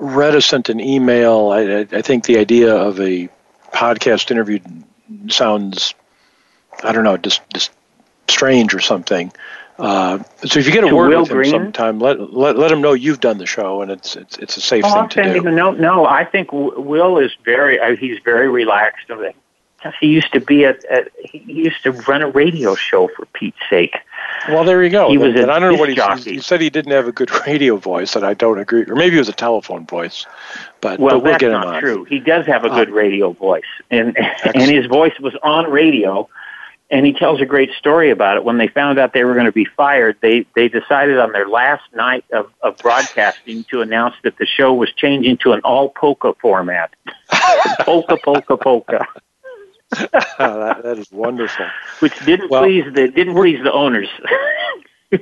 reticent 0.00 0.70
in 0.70 0.80
email. 0.80 1.50
I, 1.50 1.86
I 1.90 2.02
think 2.02 2.24
the 2.24 2.38
idea 2.38 2.74
of 2.74 3.00
a 3.00 3.28
podcast 3.72 4.30
interview 4.30 4.60
sounds, 5.28 5.94
I 6.82 6.92
don't 6.92 7.04
know, 7.04 7.16
just 7.16 7.42
just 7.50 7.70
strange 8.28 8.74
or 8.74 8.80
something. 8.80 9.32
Uh, 9.78 10.22
so 10.44 10.58
if 10.58 10.66
you 10.66 10.72
get 10.72 10.84
a 10.84 10.88
to 10.88 10.96
word 10.96 11.10
Will 11.10 11.20
with 11.20 11.30
him 11.30 11.36
Greene? 11.36 11.50
sometime, 11.50 11.98
let, 11.98 12.32
let 12.32 12.56
let 12.56 12.72
him 12.72 12.80
know 12.80 12.94
you've 12.94 13.20
done 13.20 13.38
the 13.38 13.46
show 13.46 13.82
and 13.82 13.90
it's 13.90 14.16
it's 14.16 14.38
it's 14.38 14.56
a 14.56 14.60
safe 14.60 14.84
oh, 14.84 14.88
thing 14.88 14.98
I'll 14.98 15.08
to 15.08 15.14
send 15.14 15.34
do. 15.34 15.40
Him 15.40 15.46
a 15.46 15.52
note. 15.52 15.78
No, 15.78 16.06
I 16.06 16.24
think 16.24 16.50
Will 16.52 17.18
is 17.18 17.32
very 17.44 17.78
uh, 17.78 17.94
he's 17.96 18.18
very 18.24 18.48
relaxed. 18.48 19.10
He 20.00 20.06
used 20.08 20.32
to 20.32 20.40
be 20.40 20.64
at, 20.64 20.84
at 20.86 21.10
he 21.22 21.38
used 21.38 21.82
to 21.82 21.92
run 21.92 22.22
a 22.22 22.28
radio 22.28 22.74
show 22.74 23.08
for 23.08 23.26
Pete's 23.26 23.58
sake. 23.68 23.96
Well, 24.48 24.64
there 24.64 24.82
you 24.82 24.90
go. 24.90 25.10
He 25.10 25.18
was 25.18 25.34
and, 25.34 25.50
a 25.50 25.52
I 25.52 25.58
don't 25.58 25.72
know 25.72 25.78
what 25.78 25.88
he, 25.88 25.94
jockey. 25.94 26.34
he 26.34 26.40
said. 26.40 26.60
He 26.60 26.70
didn't 26.70 26.92
have 26.92 27.08
a 27.08 27.12
good 27.12 27.30
radio 27.46 27.76
voice, 27.76 28.14
and 28.14 28.24
I 28.24 28.34
don't 28.34 28.58
agree. 28.58 28.84
Or 28.88 28.94
maybe 28.94 29.16
it 29.16 29.20
was 29.20 29.28
a 29.28 29.32
telephone 29.32 29.86
voice. 29.86 30.26
But 30.80 31.00
well, 31.00 31.16
but 31.16 31.22
we'll 31.22 31.32
that's 31.32 31.40
get 31.40 31.52
him 31.52 31.60
not 31.60 31.66
on. 31.66 31.80
true. 31.80 32.04
He 32.04 32.20
does 32.20 32.46
have 32.46 32.64
a 32.64 32.68
good 32.68 32.90
Uh, 32.90 32.92
radio 32.92 33.32
voice, 33.32 33.64
and 33.90 34.16
and 34.54 34.70
his 34.70 34.86
voice 34.86 35.18
was 35.20 35.34
on 35.42 35.70
radio. 35.70 36.28
And 36.88 37.04
he 37.04 37.12
tells 37.12 37.40
a 37.40 37.44
great 37.44 37.72
story 37.76 38.12
about 38.12 38.36
it. 38.36 38.44
When 38.44 38.58
they 38.58 38.68
found 38.68 39.00
out 39.00 39.12
they 39.12 39.24
were 39.24 39.34
going 39.34 39.46
to 39.46 39.50
be 39.52 39.64
fired, 39.64 40.16
they 40.20 40.46
they 40.54 40.68
decided 40.68 41.18
on 41.18 41.32
their 41.32 41.48
last 41.48 41.82
night 41.92 42.24
of, 42.32 42.48
of 42.62 42.76
broadcasting 42.78 43.64
to 43.72 43.80
announce 43.80 44.14
that 44.22 44.38
the 44.38 44.46
show 44.46 44.72
was 44.72 44.92
changing 44.92 45.38
to 45.38 45.50
an 45.50 45.60
all 45.64 45.88
polka 45.88 46.32
format. 46.40 46.94
polka, 47.80 48.16
polka, 48.18 48.56
polka. 48.56 49.04
Oh, 50.38 50.60
that, 50.60 50.82
that 50.82 50.98
is 50.98 51.10
wonderful. 51.10 51.64
which 52.00 52.12
didn't 52.26 52.50
Well, 52.50 52.62
please 52.62 52.84
the 52.92 53.08
didn't 53.08 53.34
please 53.34 53.62
the 53.62 53.72
owners. 53.72 54.08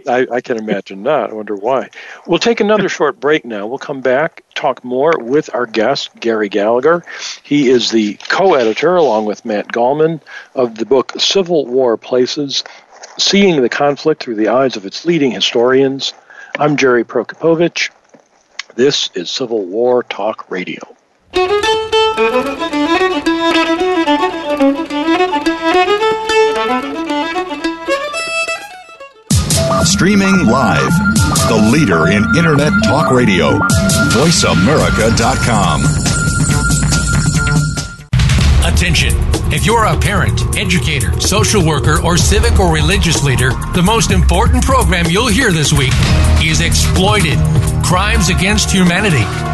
I, 0.08 0.26
I 0.32 0.40
can 0.40 0.56
imagine 0.56 1.02
not. 1.02 1.30
I 1.30 1.34
wonder 1.34 1.54
why. 1.54 1.90
We'll 2.26 2.38
take 2.38 2.60
another 2.60 2.88
short 2.88 3.20
break 3.20 3.44
now. 3.44 3.66
We'll 3.66 3.78
come 3.78 4.00
back, 4.00 4.42
talk 4.54 4.82
more 4.82 5.12
with 5.20 5.54
our 5.54 5.66
guest, 5.66 6.18
Gary 6.18 6.48
Gallagher. 6.48 7.04
He 7.42 7.68
is 7.68 7.90
the 7.90 8.14
co 8.28 8.54
editor, 8.54 8.96
along 8.96 9.26
with 9.26 9.44
Matt 9.44 9.68
Gallman, 9.68 10.20
of 10.54 10.76
the 10.76 10.86
book 10.86 11.12
Civil 11.18 11.66
War 11.66 11.96
Places 11.96 12.64
Seeing 13.18 13.60
the 13.60 13.68
Conflict 13.68 14.22
Through 14.22 14.36
the 14.36 14.48
Eyes 14.48 14.76
of 14.76 14.86
Its 14.86 15.04
Leading 15.04 15.30
Historians. 15.30 16.14
I'm 16.58 16.76
Jerry 16.76 17.04
Prokopowicz. 17.04 17.90
This 18.74 19.10
is 19.14 19.30
Civil 19.30 19.66
War 19.66 20.02
Talk 20.02 20.50
Radio. 20.50 20.80
Streaming 30.04 30.44
live. 30.44 30.92
The 31.48 31.70
leader 31.72 32.08
in 32.08 32.36
Internet 32.36 32.74
talk 32.84 33.10
radio. 33.10 33.52
VoiceAmerica.com. 34.12 35.80
Attention. 38.70 39.14
If 39.50 39.64
you're 39.64 39.86
a 39.86 39.96
parent, 39.96 40.58
educator, 40.58 41.18
social 41.22 41.66
worker, 41.66 42.02
or 42.04 42.18
civic 42.18 42.60
or 42.60 42.70
religious 42.70 43.24
leader, 43.24 43.52
the 43.72 43.82
most 43.82 44.10
important 44.10 44.62
program 44.62 45.06
you'll 45.08 45.28
hear 45.28 45.50
this 45.50 45.72
week 45.72 45.94
is 46.42 46.60
Exploited 46.60 47.38
Crimes 47.82 48.28
Against 48.28 48.70
Humanity. 48.70 49.53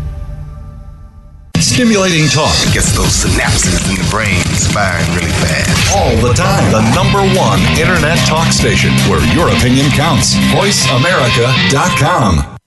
Stimulating 1.71 2.27
talk. 2.27 2.51
It 2.67 2.73
gets 2.73 2.91
those 2.97 3.23
synapses 3.23 3.87
in 3.89 3.95
the 3.95 4.03
brain 4.11 4.43
firing 4.75 5.07
really 5.15 5.31
fast. 5.39 5.95
All 5.95 6.13
the 6.17 6.33
time. 6.33 6.69
The 6.69 6.81
number 6.93 7.21
one 7.39 7.61
Internet 7.79 8.17
talk 8.27 8.51
station 8.51 8.91
where 9.07 9.23
your 9.33 9.47
opinion 9.47 9.89
counts. 9.91 10.35
VoiceAmerica.com. 10.51 12.57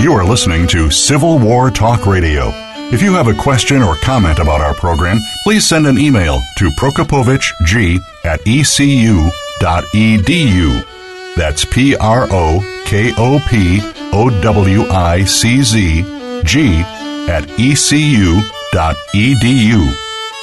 You 0.00 0.12
are 0.12 0.24
listening 0.24 0.68
to 0.68 0.88
Civil 0.92 1.40
War 1.40 1.72
Talk 1.72 2.06
Radio. 2.06 2.52
If 2.92 3.02
you 3.02 3.12
have 3.14 3.26
a 3.26 3.34
question 3.34 3.82
or 3.82 3.96
comment 3.96 4.38
about 4.38 4.60
our 4.60 4.74
program, 4.74 5.18
please 5.42 5.66
send 5.68 5.88
an 5.88 5.98
email 5.98 6.40
to 6.58 6.70
prokopowiczg 6.70 7.98
at 8.24 8.38
ecu.edu. 8.46 9.32
That's 11.36 11.64
P 11.64 11.96
R 11.96 12.28
O 12.30 12.76
K 12.90 13.14
O 13.18 13.38
P 13.48 13.78
O 14.12 14.30
W 14.42 14.82
I 14.90 15.22
C 15.22 15.62
Z 15.62 16.02
G 16.42 16.80
at 17.30 17.48
ecu.edu. 17.56 18.42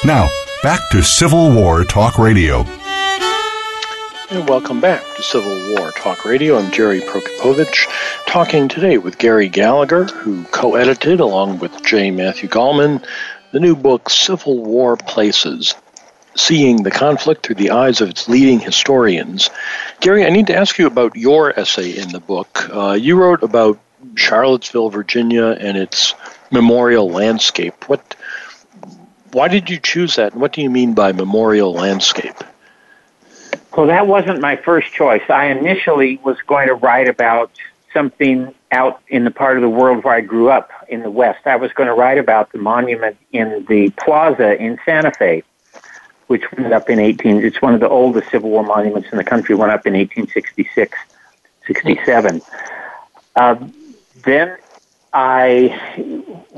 Now, 0.06 0.30
back 0.64 0.80
to 0.91 1.04
Civil 1.04 1.52
War 1.52 1.84
Talk 1.84 2.18
Radio. 2.18 2.64
And 4.30 4.48
welcome 4.48 4.80
back 4.80 5.04
to 5.18 5.24
Civil 5.24 5.74
War 5.74 5.91
Talk 5.91 6.24
Radio. 6.24 6.58
I'm 6.58 6.72
Jerry 6.72 7.02
Prokopowicz, 7.02 7.86
talking 8.28 8.70
today 8.70 8.98
with 8.98 9.18
Gary 9.18 9.50
Gallagher, 9.50 10.06
who 10.06 10.45
co 10.45 10.76
edited, 10.76 11.20
along 11.20 11.60
with 11.60 11.84
J. 11.84 12.12
Matthew 12.12 12.48
Gallman, 12.48 13.06
the 13.52 13.60
new 13.60 13.76
book 13.76 14.10
Civil 14.10 14.64
War 14.64 14.95
Places 14.95 15.76
Seeing 16.38 16.84
the 16.84 16.92
Conflict 16.92 17.46
Through 17.46 17.56
the 17.56 17.72
Eyes 17.72 18.00
of 18.00 18.10
Its 18.10 18.30
Leading 18.30 18.60
Historians. 18.60 19.50
Gary, 20.02 20.26
I 20.26 20.30
need 20.30 20.48
to 20.48 20.56
ask 20.56 20.78
you 20.78 20.86
about 20.86 21.16
your 21.16 21.60
essay 21.60 21.98
in 21.98 22.10
the 22.10 22.20
book. 22.20 22.70
Uh, 22.72 22.92
you 22.92 23.16
wrote 23.16 23.42
about 23.44 23.80
Charlottesville, 24.16 24.90
Virginia, 24.90 25.48
and 25.48 25.78
its 25.78 26.14
memorial 26.52 27.10
landscape. 27.10 27.90
What? 27.90 28.16
Why 29.34 29.48
did 29.48 29.70
you 29.70 29.80
choose 29.80 30.16
that, 30.16 30.34
and 30.34 30.42
what 30.42 30.54
do 30.54 30.62
you 30.62 30.70
mean 30.70 30.94
by 30.94 31.12
memorial 31.12 31.74
landscape? 31.74 32.36
Well, 33.76 33.88
that 33.88 34.08
wasn't 34.08 34.40
my 34.40 34.56
first 34.56 34.94
choice. 34.94 35.24
I 35.30 35.46
initially 35.48 36.20
was 36.24 36.38
going 36.48 36.68
to 36.68 36.76
write 36.76 37.08
about 37.08 37.52
something 37.94 38.54
out 38.72 39.02
in 39.08 39.24
the 39.24 39.32
part 39.32 39.58
of 39.58 39.62
the 39.62 39.70
world 39.70 40.04
where 40.04 40.14
I 40.14 40.22
grew 40.22 40.50
up 40.50 40.72
in 40.88 41.02
the 41.02 41.10
West. 41.10 41.46
I 41.46 41.56
was 41.56 41.72
going 41.74 41.88
to 41.88 41.94
write 41.94 42.18
about 42.18 42.52
the 42.52 42.58
monument 42.58 43.18
in 43.32 43.66
the 43.68 43.90
plaza 43.92 44.56
in 44.62 44.80
Santa 44.86 45.12
Fe, 45.12 45.44
which 46.28 46.52
went 46.54 46.74
up 46.74 46.90
in 46.90 47.00
18, 47.00 47.44
it's 47.44 47.62
one 47.62 47.74
of 47.74 47.80
the 47.80 47.90
oldest 47.90 48.30
Civil 48.30 48.50
War 48.50 48.64
monuments 48.64 49.10
in 49.12 49.18
the 49.18 49.24
country, 49.24 49.56
went 49.56 49.72
up 49.72 49.86
in 49.86 49.94
1866, 49.94 50.98
67. 51.66 52.42
Uh, 53.36 53.56
then 54.24 54.58
I, 55.14 55.70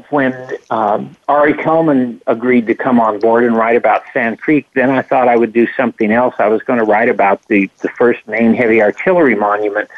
when 0.10 0.58
um, 0.70 1.16
Ari 1.28 1.54
Kelman 1.54 2.22
agreed 2.28 2.68
to 2.68 2.76
come 2.76 3.00
on 3.00 3.20
board 3.20 3.44
and 3.44 3.56
write 3.56 3.76
about 3.76 4.04
Sand 4.12 4.40
Creek, 4.40 4.68
then 4.74 4.90
I 4.90 5.02
thought 5.02 5.28
I 5.28 5.38
would 5.38 5.54
do 5.54 5.68
something 5.78 6.12
else. 6.12 6.36
I 6.40 6.48
was 6.48 6.62
going 6.64 6.80
to 6.80 6.86
write 6.86 7.10
about 7.10 7.48
the, 7.48 7.70
the 7.82 7.90
first 7.90 8.28
Maine 8.28 8.54
heavy 8.54 8.82
artillery 8.82 9.36
monument 9.36 9.90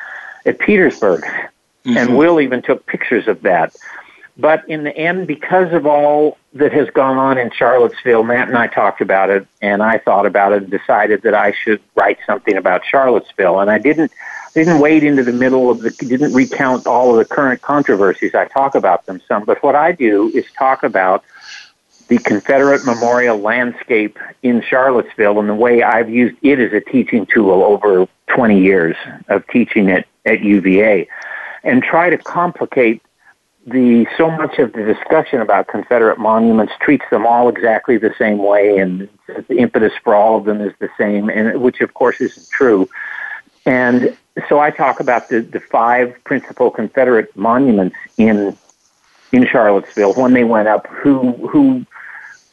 at 0.45 0.59
Petersburg. 0.59 1.23
Mm-hmm. 1.23 1.97
And 1.97 2.17
Will 2.17 2.39
even 2.39 2.61
took 2.61 2.85
pictures 2.85 3.27
of 3.27 3.41
that. 3.41 3.75
But 4.41 4.67
in 4.67 4.83
the 4.83 4.97
end, 4.97 5.27
because 5.27 5.71
of 5.71 5.85
all 5.85 6.39
that 6.53 6.73
has 6.73 6.89
gone 6.89 7.17
on 7.17 7.37
in 7.37 7.51
Charlottesville, 7.51 8.23
Matt 8.23 8.47
and 8.47 8.57
I 8.57 8.65
talked 8.65 8.99
about 8.99 9.29
it, 9.29 9.45
and 9.61 9.83
I 9.83 9.99
thought 9.99 10.25
about 10.25 10.51
it 10.51 10.63
and 10.63 10.71
decided 10.71 11.21
that 11.21 11.35
I 11.35 11.51
should 11.51 11.79
write 11.93 12.17
something 12.25 12.57
about 12.57 12.83
Charlottesville. 12.83 13.59
And 13.59 13.69
I 13.69 13.77
didn't 13.77 14.11
didn't 14.55 14.79
wade 14.79 15.03
into 15.03 15.23
the 15.23 15.31
middle 15.31 15.69
of 15.69 15.81
the 15.81 15.91
didn't 15.91 16.33
recount 16.33 16.87
all 16.87 17.11
of 17.11 17.17
the 17.17 17.35
current 17.35 17.61
controversies. 17.61 18.33
I 18.33 18.45
talk 18.45 18.73
about 18.73 19.05
them 19.05 19.21
some, 19.27 19.45
but 19.45 19.61
what 19.61 19.75
I 19.75 19.91
do 19.91 20.31
is 20.33 20.45
talk 20.57 20.81
about 20.81 21.23
the 22.07 22.17
Confederate 22.17 22.83
memorial 22.83 23.37
landscape 23.37 24.17
in 24.41 24.63
Charlottesville 24.63 25.39
and 25.39 25.47
the 25.47 25.55
way 25.55 25.83
I've 25.83 26.09
used 26.09 26.35
it 26.41 26.59
as 26.59 26.73
a 26.73 26.81
teaching 26.81 27.27
tool 27.27 27.63
over 27.63 28.07
20 28.27 28.59
years 28.59 28.95
of 29.29 29.47
teaching 29.47 29.87
it 29.87 30.07
at 30.25 30.41
UVA 30.41 31.07
and 31.63 31.83
try 31.83 32.09
to 32.09 32.17
complicate 32.17 33.03
the 33.65 34.07
so 34.17 34.29
much 34.31 34.57
of 34.57 34.73
the 34.73 34.83
discussion 34.83 35.39
about 35.39 35.67
Confederate 35.67 36.17
monuments 36.17 36.73
treats 36.79 37.05
them 37.11 37.25
all 37.25 37.47
exactly 37.47 37.97
the 37.97 38.13
same 38.17 38.39
way 38.39 38.77
and 38.77 39.07
the 39.47 39.57
impetus 39.57 39.93
for 40.03 40.15
all 40.15 40.37
of 40.37 40.45
them 40.45 40.61
is 40.61 40.73
the 40.79 40.89
same 40.97 41.29
and 41.29 41.61
which 41.61 41.79
of 41.81 41.93
course 41.93 42.19
isn't 42.19 42.49
true 42.49 42.89
and 43.65 44.17
so 44.47 44.59
I 44.59 44.71
talk 44.71 44.99
about 44.99 45.29
the, 45.29 45.41
the 45.41 45.59
five 45.59 46.15
principal 46.23 46.71
Confederate 46.71 47.35
monuments 47.35 47.95
in 48.17 48.57
in 49.31 49.45
Charlottesville 49.45 50.13
when 50.13 50.33
they 50.33 50.43
went 50.43 50.67
up, 50.67 50.87
who 50.87 51.31
who 51.47 51.85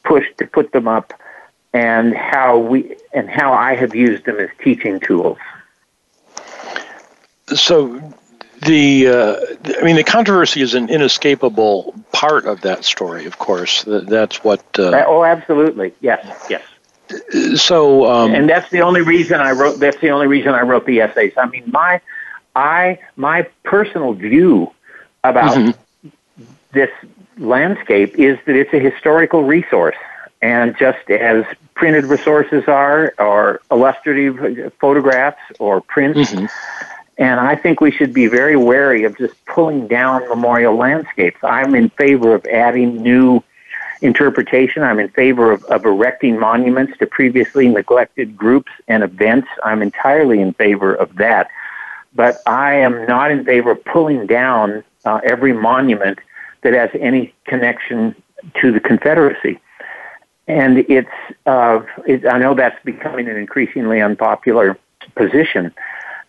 pushed 0.05 0.37
to 0.39 0.47
put 0.47 0.73
them 0.73 0.87
up, 0.87 1.13
and 1.73 2.15
how 2.15 2.59
we 2.59 2.97
and 3.13 3.29
how 3.29 3.53
I 3.53 3.75
have 3.75 3.95
used 3.95 4.25
them 4.25 4.39
as 4.39 4.51
teaching 4.63 5.01
tools. 5.01 5.39
So, 7.55 8.15
the 8.63 9.09
uh, 9.09 9.37
I 9.81 9.85
mean, 9.85 9.97
the 9.97 10.05
controversy 10.05 10.61
is 10.63 10.75
an 10.75 10.89
inescapable 10.89 11.95
part 12.13 12.47
of 12.47 12.61
that 12.63 12.85
story. 12.85 13.27
Of 13.27 13.39
course, 13.39 13.85
that's 13.87 14.43
what. 14.45 14.61
Uh, 14.79 15.05
oh, 15.07 15.25
absolutely, 15.25 15.93
yes, 16.01 16.25
yes. 16.49 16.63
So, 17.57 18.11
um, 18.11 18.35
and 18.35 18.49
that's 18.49 18.71
the 18.71 18.83
only 18.83 19.01
reason 19.01 19.41
I 19.41 19.53
wrote. 19.53 19.79
That's 19.79 19.99
the 19.99 20.11
only 20.11 20.27
reason 20.27 20.55
I 20.55 20.63
wrote 20.63 20.87
the 20.87 21.01
essays. 21.01 21.33
I 21.37 21.47
mean, 21.47 21.65
my, 21.67 22.01
I 22.55 22.99
my 23.17 23.43
personal 23.63 24.13
view 24.13 24.73
about 25.25 25.57
mm-hmm. 25.57 26.09
this 26.73 26.91
landscape 27.39 28.19
is 28.19 28.39
that 28.47 28.57
it's 28.57 28.73
a 28.75 28.79
historical 28.79 29.45
resource, 29.45 29.97
and 30.43 30.77
just 30.77 31.09
as 31.11 31.45
printed 31.75 32.05
resources 32.05 32.65
are, 32.67 33.15
or 33.19 33.61
illustrative 33.71 34.73
photographs 34.81 35.41
or 35.59 35.81
prints. 35.81 36.33
Mm-hmm. 36.33 36.95
And 37.19 37.41
I 37.41 37.57
think 37.57 37.81
we 37.81 37.91
should 37.91 38.15
be 38.15 38.29
very 38.29 38.57
wary 38.57 39.03
of 39.05 39.19
just 39.19 39.45
pulling 39.45 39.89
down 39.89 40.29
memorial 40.29 40.77
landscapes. 40.77 41.39
I'm 41.43 41.75
in 41.75 41.91
favor 41.91 42.35
of 42.35 42.47
adding 42.47 43.03
new 43.03 43.43
interpretation. 44.01 44.85
I'm 44.85 45.01
in 45.01 45.09
favor 45.09 45.51
of, 45.51 45.65
of 45.65 45.85
erecting 45.85 46.39
monuments 46.39 46.97
to 46.99 47.07
previously 47.07 47.67
neglected 47.69 48.37
groups 48.37 48.71
and 48.87 49.03
events. 49.03 49.49
I'm 49.65 49.83
entirely 49.83 50.41
in 50.41 50.53
favor 50.53 50.95
of 50.95 51.17
that. 51.17 51.51
But 52.15 52.41
I 52.47 52.75
am 52.75 53.05
not 53.07 53.33
in 53.33 53.45
favor 53.45 53.73
of 53.73 53.85
pulling 53.85 54.27
down 54.27 54.85
uh, 55.05 55.21
every 55.25 55.53
monument 55.53 56.21
that 56.63 56.73
has 56.73 56.91
any 57.01 57.35
connection 57.47 58.15
to 58.61 58.71
the 58.71 58.81
Confederacy. 58.81 59.59
And 60.47 60.79
it's, 60.79 61.09
uh, 61.47 61.81
it, 62.07 62.27
I 62.27 62.39
know 62.39 62.55
that's 62.55 62.83
becoming 62.85 63.29
an 63.29 63.37
increasingly 63.37 64.01
unpopular 64.01 64.79
position, 65.15 65.75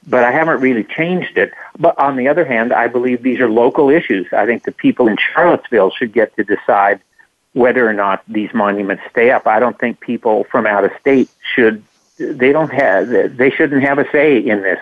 but 0.09 0.23
I 0.23 0.31
haven't 0.31 0.61
really 0.61 0.83
changed 0.83 1.37
it. 1.37 1.53
But 1.77 1.97
on 1.99 2.15
the 2.15 2.27
other 2.27 2.45
hand, 2.45 2.73
I 2.73 2.87
believe 2.87 3.21
these 3.21 3.39
are 3.39 3.49
local 3.49 3.89
issues. 3.89 4.27
I 4.33 4.45
think 4.45 4.63
the 4.63 4.71
people 4.71 5.07
in 5.07 5.17
Charlottesville 5.17 5.91
should 5.91 6.13
get 6.13 6.35
to 6.35 6.43
decide 6.43 6.99
whether 7.53 7.87
or 7.87 7.93
not 7.93 8.23
these 8.27 8.53
monuments 8.53 9.03
stay 9.09 9.31
up. 9.31 9.47
I 9.47 9.59
don't 9.59 9.77
think 9.77 9.99
people 9.99 10.45
from 10.45 10.65
out 10.65 10.83
of 10.83 10.91
state 10.99 11.29
should 11.55 11.83
they 12.17 12.51
don't 12.51 12.71
have 12.71 13.09
they 13.09 13.49
shouldn't 13.49 13.83
have 13.83 13.97
a 13.97 14.09
say 14.11 14.37
in 14.37 14.61
this. 14.61 14.79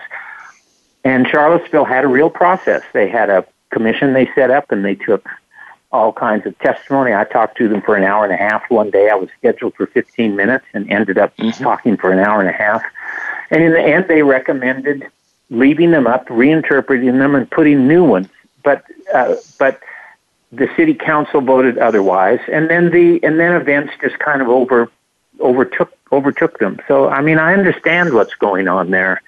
And 1.04 1.26
Charlottesville 1.28 1.84
had 1.84 2.04
a 2.04 2.08
real 2.08 2.30
process. 2.30 2.82
They 2.92 3.08
had 3.08 3.30
a 3.30 3.46
commission 3.70 4.12
they 4.12 4.28
set 4.34 4.50
up 4.50 4.72
and 4.72 4.84
they 4.84 4.94
took 4.94 5.28
all 5.90 6.12
kinds 6.12 6.46
of 6.46 6.58
testimony. 6.58 7.14
I 7.14 7.24
talked 7.24 7.56
to 7.58 7.68
them 7.68 7.80
for 7.80 7.96
an 7.96 8.04
hour 8.04 8.24
and 8.24 8.32
a 8.32 8.36
half 8.36 8.68
one 8.70 8.90
day. 8.90 9.08
I 9.08 9.14
was 9.14 9.28
scheduled 9.38 9.74
for 9.74 9.86
15 9.86 10.36
minutes 10.36 10.66
and 10.74 10.90
ended 10.90 11.16
up 11.16 11.34
mm-hmm. 11.36 11.62
talking 11.62 11.96
for 11.96 12.12
an 12.12 12.18
hour 12.18 12.40
and 12.40 12.48
a 12.48 12.52
half. 12.52 12.82
And 13.50 13.62
in 13.62 13.72
the 13.72 13.80
end, 13.80 14.06
they 14.08 14.22
recommended 14.22 15.08
leaving 15.50 15.90
them 15.90 16.06
up, 16.06 16.26
reinterpreting 16.28 17.18
them, 17.18 17.34
and 17.34 17.50
putting 17.50 17.88
new 17.88 18.04
ones. 18.04 18.28
But 18.62 18.84
uh, 19.14 19.36
but 19.58 19.80
the 20.52 20.68
city 20.76 20.94
council 20.94 21.40
voted 21.40 21.78
otherwise, 21.78 22.40
and 22.50 22.68
then 22.70 22.90
the 22.90 23.20
and 23.22 23.38
then 23.38 23.52
events 23.52 23.92
just 24.00 24.18
kind 24.18 24.42
of 24.42 24.48
over 24.48 24.90
overtook 25.40 25.92
overtook 26.12 26.58
them. 26.58 26.80
So 26.88 27.08
I 27.08 27.20
mean, 27.20 27.38
I 27.38 27.54
understand 27.54 28.14
what's 28.14 28.34
going 28.34 28.68
on 28.68 28.90
there. 28.90 29.22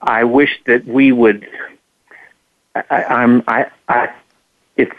I 0.00 0.24
wish 0.24 0.60
that 0.66 0.86
we 0.86 1.12
would. 1.12 1.48
I, 2.74 3.04
I'm 3.04 3.42
I 3.48 3.66
I 3.88 4.14
it's. 4.76 4.96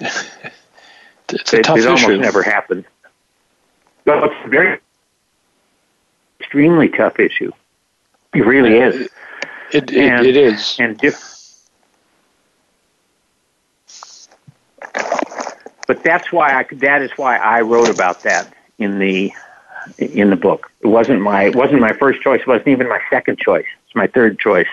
it's 0.00 1.52
a 1.52 1.58
it, 1.58 1.62
tough 1.62 1.78
it 1.78 1.80
issue. 1.80 1.88
almost 1.88 2.20
never 2.20 2.42
happens. 2.42 2.84
So 4.04 4.24
it's 4.24 4.34
a 4.44 4.48
very 4.48 4.80
extremely 6.40 6.88
tough 6.88 7.18
issue. 7.18 7.52
It 8.34 8.44
really 8.44 8.76
is. 8.78 9.08
It, 9.72 9.90
it, 9.90 9.96
and, 9.96 10.26
it 10.26 10.36
is. 10.36 10.76
And 10.78 11.00
but 15.86 16.02
that's 16.02 16.30
why 16.32 16.52
I 16.52 16.66
that 16.76 17.02
is 17.02 17.10
why 17.16 17.36
I 17.36 17.62
wrote 17.62 17.88
about 17.88 18.22
that 18.22 18.52
in 18.78 18.98
the 18.98 19.32
in 19.98 20.30
the 20.30 20.36
book. 20.36 20.70
It 20.80 20.88
wasn't 20.88 21.20
my 21.20 21.44
it 21.44 21.56
wasn't 21.56 21.80
my 21.80 21.92
first 21.92 22.20
choice. 22.20 22.40
It 22.40 22.46
wasn't 22.46 22.68
even 22.68 22.88
my 22.88 23.00
second 23.10 23.38
choice. 23.38 23.66
It's 23.86 23.94
my 23.94 24.06
third 24.06 24.38
choice. 24.38 24.68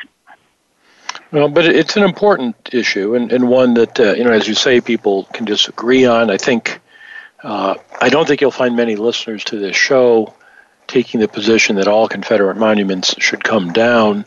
Well, 1.32 1.49
but 1.49 1.66
it's 1.66 1.97
an 1.97 2.03
important 2.03 2.56
issue 2.72 3.16
and, 3.16 3.32
and 3.32 3.49
one 3.49 3.74
that, 3.74 3.99
uh, 3.99 4.14
you 4.14 4.24
know, 4.24 4.32
as 4.32 4.47
you 4.47 4.53
say, 4.53 4.80
people 4.80 5.26
can 5.34 5.43
disagree 5.43 6.06
on. 6.06 6.30
I 6.30 6.38
think, 6.38 6.80
uh, 7.43 7.76
I 7.99 8.10
don't 8.10 8.28
think 8.28 8.41
you'll 8.41 8.51
find 8.51 8.76
many 8.76 8.95
listeners 8.95 9.43
to 9.45 9.60
this 9.60 9.76
show 9.76 10.34
taking 10.88 11.20
the 11.20 11.28
position 11.28 11.76
that 11.78 11.88
all 11.88 12.08
Confederate 12.08 12.58
monuments 12.58 13.16
should 13.20 13.44
come 13.44 13.74
down. 13.74 14.26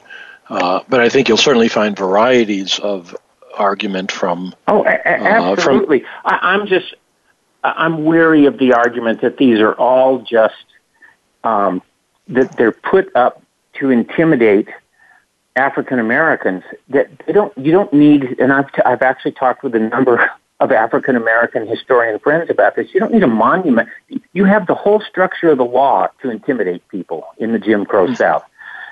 Uh, 0.48 0.80
but 0.88 1.00
I 1.00 1.08
think 1.08 1.28
you'll 1.28 1.36
certainly 1.36 1.68
find 1.68 1.96
varieties 1.96 2.78
of 2.78 3.16
argument 3.56 4.10
from. 4.10 4.54
Oh, 4.66 4.84
a- 4.84 5.08
absolutely. 5.08 6.00
From, 6.00 6.08
I, 6.24 6.38
I'm 6.42 6.66
just, 6.66 6.94
I'm 7.62 8.04
weary 8.04 8.46
of 8.46 8.58
the 8.58 8.72
argument 8.72 9.20
that 9.20 9.36
these 9.36 9.58
are 9.58 9.74
all 9.74 10.20
just, 10.20 10.54
um, 11.44 11.82
that 12.28 12.56
they're 12.56 12.72
put 12.72 13.14
up 13.14 13.42
to 13.74 13.90
intimidate 13.90 14.68
African 15.56 15.98
Americans. 15.98 16.62
That 16.88 17.10
they 17.26 17.32
don't, 17.32 17.56
you 17.58 17.72
don't 17.72 17.92
need, 17.92 18.38
and 18.38 18.52
I've, 18.52 18.70
t- 18.72 18.82
I've 18.84 19.02
actually 19.02 19.32
talked 19.32 19.62
with 19.62 19.74
a 19.74 19.80
number 19.80 20.30
of 20.60 20.72
African 20.72 21.16
American 21.16 21.66
historian 21.66 22.18
friends 22.18 22.50
about 22.50 22.74
this. 22.76 22.92
You 22.92 23.00
don't 23.00 23.12
need 23.12 23.22
a 23.22 23.28
monument. 23.28 23.88
You 24.32 24.44
have 24.44 24.66
the 24.66 24.74
whole 24.74 25.00
structure 25.00 25.50
of 25.50 25.58
the 25.58 25.64
law 25.64 26.08
to 26.22 26.30
intimidate 26.30 26.86
people 26.88 27.26
in 27.38 27.52
the 27.52 27.58
Jim 27.58 27.84
Crow 27.84 28.06
mm-hmm. 28.06 28.14
South. 28.14 28.44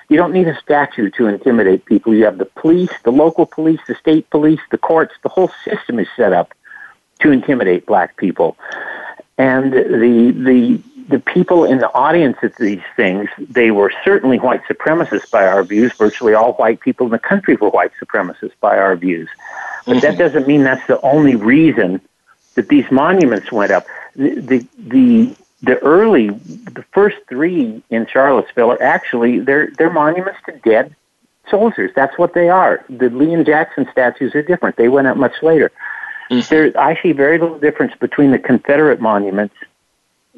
You 0.09 0.15
don't 0.15 0.31
need 0.31 0.47
a 0.47 0.57
statue 0.61 1.09
to 1.11 1.27
intimidate 1.27 1.83
people. 1.83 2.13
You 2.13 2.23
have 2.23 2.37
the 2.37 2.45
police, 2.45 2.91
the 3.03 3.11
local 3.11 3.45
police, 3.45 3.81
the 3.87 3.95
state 3.95 4.29
police, 4.29 4.61
the 4.71 4.77
courts. 4.77 5.13
The 5.21 5.29
whole 5.29 5.51
system 5.65 5.99
is 5.99 6.07
set 6.15 6.31
up 6.31 6.53
to 7.19 7.31
intimidate 7.31 7.85
black 7.85 8.15
people. 8.15 8.57
And 9.37 9.73
the 9.73 10.31
the 10.31 10.81
the 11.07 11.19
people 11.19 11.63
in 11.63 11.77
the 11.77 11.93
audience 11.93 12.37
at 12.43 12.55
these 12.57 12.81
things, 12.95 13.29
they 13.39 13.71
were 13.71 13.91
certainly 14.03 14.39
white 14.39 14.63
supremacists 14.65 15.29
by 15.31 15.47
our 15.47 15.63
views. 15.63 15.93
Virtually 15.93 16.33
all 16.33 16.53
white 16.53 16.79
people 16.81 17.05
in 17.05 17.11
the 17.11 17.19
country 17.19 17.55
were 17.55 17.69
white 17.69 17.91
supremacists 18.01 18.53
by 18.59 18.77
our 18.77 18.95
views. 18.95 19.29
But 19.85 20.01
that 20.01 20.11
mm-hmm. 20.11 20.19
doesn't 20.19 20.47
mean 20.47 20.63
that's 20.63 20.85
the 20.87 20.99
only 21.01 21.35
reason 21.35 22.01
that 22.55 22.67
these 22.67 22.89
monuments 22.91 23.51
went 23.51 23.71
up. 23.71 23.85
The, 24.15 24.35
the, 24.35 24.67
the, 24.77 25.35
the 25.61 25.77
early, 25.79 26.29
the 26.29 26.83
first 26.91 27.17
three 27.29 27.81
in 27.89 28.05
Charlottesville 28.07 28.71
are 28.71 28.83
actually, 28.83 29.39
they're, 29.39 29.71
they're 29.77 29.89
monuments 29.89 30.39
to 30.47 30.51
dead 30.57 30.93
soldiers. 31.49 31.91
That's 31.95 32.17
what 32.17 32.33
they 32.33 32.49
are. 32.49 32.83
The 32.89 33.09
Lee 33.09 33.33
and 33.33 33.45
Jackson 33.45 33.87
statues 33.91 34.35
are 34.35 34.41
different. 34.41 34.75
They 34.75 34.89
went 34.89 35.07
up 35.07 35.15
much 35.15 35.41
later. 35.41 35.71
Mm-hmm. 36.29 36.53
There, 36.53 36.77
I 36.77 37.01
see 37.01 37.13
very 37.13 37.37
little 37.37 37.59
difference 37.59 37.93
between 37.97 38.31
the 38.31 38.39
Confederate 38.39 38.99
monuments, 38.99 39.55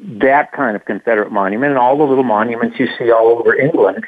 that 0.02 0.52
kind 0.52 0.76
of 0.76 0.84
Confederate 0.84 1.30
monument, 1.30 1.70
and 1.70 1.78
all 1.78 1.96
the 1.98 2.04
little 2.04 2.24
monuments 2.24 2.78
you 2.78 2.88
see 2.98 3.10
all 3.10 3.38
over 3.38 3.54
England 3.54 4.04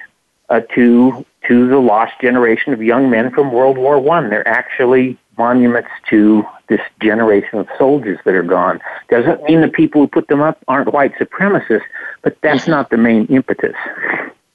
uh, 0.49 0.61
to 0.75 1.25
to 1.49 1.69
the 1.69 1.79
lost 1.79 2.13
generation 2.21 2.73
of 2.73 2.83
young 2.83 3.11
men 3.11 3.31
from 3.33 3.53
World 3.53 3.77
War 3.77 3.99
One. 3.99 4.31
They're 4.31 4.47
actually 4.47 5.19
monuments 5.37 5.91
to 6.11 6.45
this 6.69 6.81
generation 7.01 7.59
of 7.59 7.69
soldiers 7.79 8.19
that 8.25 8.35
are 8.35 8.43
gone. 8.43 8.81
Doesn't 9.09 9.43
mean 9.45 9.61
the 9.61 9.69
people 9.69 10.01
who 10.01 10.07
put 10.07 10.29
them 10.29 10.41
up 10.41 10.59
aren't 10.69 10.93
white 10.93 11.15
supremacists, 11.15 11.85
but 12.23 12.41
that's 12.43 12.67
not 12.67 12.91
the 12.91 12.97
main 12.97 13.27
impetus, 13.27 13.75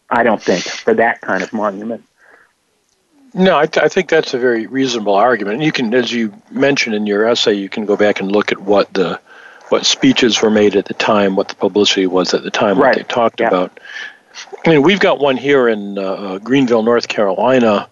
I 0.10 0.24
don't 0.24 0.42
think, 0.42 0.64
for 0.64 0.94
that 0.94 1.22
kind 1.22 1.44
of 1.44 1.52
monument. 1.52 2.04
No, 3.34 3.58
I, 3.58 3.66
th- 3.66 3.84
I 3.84 3.88
think 3.88 4.10
that's 4.10 4.34
a 4.34 4.40
very 4.40 4.66
reasonable 4.68 5.14
argument. 5.14 5.56
And 5.56 5.64
you 5.64 5.72
can, 5.72 5.94
as 5.94 6.12
you 6.12 6.34
mentioned 6.50 6.96
in 6.96 7.06
your 7.06 7.28
essay, 7.28 7.54
you 7.54 7.70
can 7.70 7.86
go 7.86 7.98
back 7.98 8.20
and 8.20 8.32
look 8.32 8.52
at 8.52 8.60
what 8.60 8.94
the 8.94 9.20
what 9.70 9.86
speeches 9.86 10.42
were 10.42 10.50
made 10.50 10.76
at 10.76 10.86
the 10.86 10.94
time, 10.94 11.36
what 11.36 11.50
the 11.50 11.56
publicity 11.56 12.08
was 12.08 12.34
at 12.34 12.44
the 12.44 12.52
time, 12.52 12.78
right. 12.78 12.90
what 12.90 13.08
they 13.08 13.14
talked 13.14 13.40
yeah. 13.40 13.48
about. 13.48 13.80
I 14.66 14.70
mean, 14.70 14.84
we've 14.84 15.00
got 15.00 15.20
one 15.20 15.38
here 15.38 15.68
in 15.68 15.98
uh, 15.98 16.02
uh 16.02 16.38
Greenville, 16.40 16.84
North 16.84 17.08
Carolina, 17.08 17.90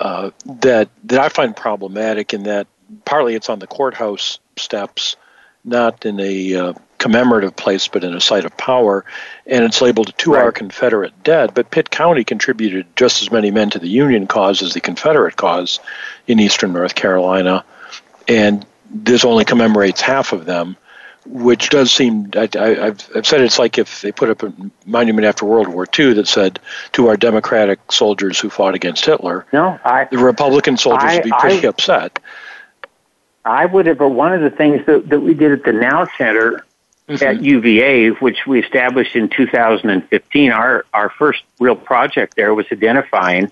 uh, 0.00 0.30
that 0.60 0.88
that 1.04 1.20
I 1.20 1.28
find 1.28 1.56
problematic 1.56 2.34
in 2.34 2.44
that 2.44 2.66
partly 3.04 3.34
it's 3.34 3.48
on 3.48 3.58
the 3.58 3.66
courthouse 3.66 4.38
steps, 4.56 5.16
not 5.64 6.04
in 6.04 6.20
a 6.20 6.54
uh, 6.54 6.72
commemorative 6.98 7.56
place, 7.56 7.88
but 7.88 8.04
in 8.04 8.14
a 8.14 8.20
site 8.20 8.44
of 8.44 8.56
power, 8.56 9.04
and 9.46 9.64
it's 9.64 9.80
labeled 9.80 10.12
"To 10.18 10.32
right. 10.32 10.42
Our 10.42 10.52
Confederate 10.52 11.22
Dead." 11.22 11.54
But 11.54 11.70
Pitt 11.70 11.90
County 11.90 12.24
contributed 12.24 12.86
just 12.96 13.22
as 13.22 13.30
many 13.30 13.50
men 13.50 13.70
to 13.70 13.78
the 13.78 13.88
Union 13.88 14.26
cause 14.26 14.62
as 14.62 14.74
the 14.74 14.80
Confederate 14.80 15.36
cause 15.36 15.80
in 16.26 16.40
eastern 16.40 16.72
North 16.72 16.94
Carolina, 16.94 17.64
and 18.28 18.66
this 18.90 19.24
only 19.24 19.44
commemorates 19.44 20.00
half 20.00 20.32
of 20.32 20.44
them 20.44 20.76
which 21.28 21.70
does 21.70 21.92
seem 21.92 22.30
I, 22.34 22.48
have 22.56 23.08
I've 23.14 23.26
said 23.26 23.40
it's 23.40 23.58
like 23.58 23.78
if 23.78 24.02
they 24.02 24.12
put 24.12 24.30
up 24.30 24.42
a 24.42 24.52
monument 24.84 25.26
after 25.26 25.44
World 25.44 25.68
War 25.68 25.86
II 25.98 26.14
that 26.14 26.28
said 26.28 26.58
to 26.92 27.08
our 27.08 27.16
democratic 27.16 27.80
soldiers 27.90 28.38
who 28.38 28.50
fought 28.50 28.74
against 28.74 29.04
Hitler. 29.04 29.46
No, 29.52 29.78
I, 29.84 30.04
the 30.04 30.18
Republican 30.18 30.76
soldiers 30.76 31.10
I, 31.10 31.14
would 31.16 31.24
be 31.24 31.32
pretty 31.38 31.66
I, 31.66 31.70
upset. 31.70 32.18
I 33.44 33.66
would 33.66 33.86
have. 33.86 33.98
But 33.98 34.10
one 34.10 34.32
of 34.32 34.40
the 34.40 34.50
things 34.50 34.84
that, 34.86 35.08
that 35.08 35.20
we 35.20 35.34
did 35.34 35.52
at 35.52 35.64
the 35.64 35.72
Nau 35.72 36.06
Center 36.18 36.64
mm-hmm. 37.08 37.24
at 37.24 37.42
UVA, 37.42 38.08
which 38.10 38.46
we 38.46 38.62
established 38.62 39.16
in 39.16 39.28
2015, 39.28 40.52
our 40.52 40.84
our 40.92 41.10
first 41.10 41.42
real 41.58 41.76
project 41.76 42.36
there 42.36 42.54
was 42.54 42.66
identifying 42.72 43.50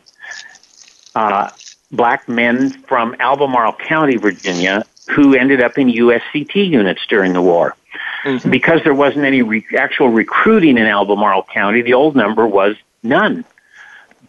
uh, 1.15 1.51
black 1.91 2.29
men 2.29 2.71
from 2.71 3.17
Albemarle 3.21 3.75
County, 3.75 4.17
Virginia, 4.17 4.85
who 5.09 5.35
ended 5.35 5.63
up 5.63 5.79
in 5.79 5.89
USCT 5.89 6.55
units 6.55 7.03
during 7.09 7.33
the 7.33 7.43
war. 7.43 7.77
Mm-hmm. 8.25 8.51
Because 8.51 8.83
there 8.83 8.95
wasn't 8.95 9.25
any 9.25 9.43
re- 9.43 9.67
actual 9.77 10.09
recruiting 10.09 10.79
in 10.79 10.87
Albemarle 10.87 11.45
County, 11.45 11.83
the 11.83 11.95
old 11.95 12.17
number 12.17 12.47
was 12.47 12.77
none. 13.03 13.45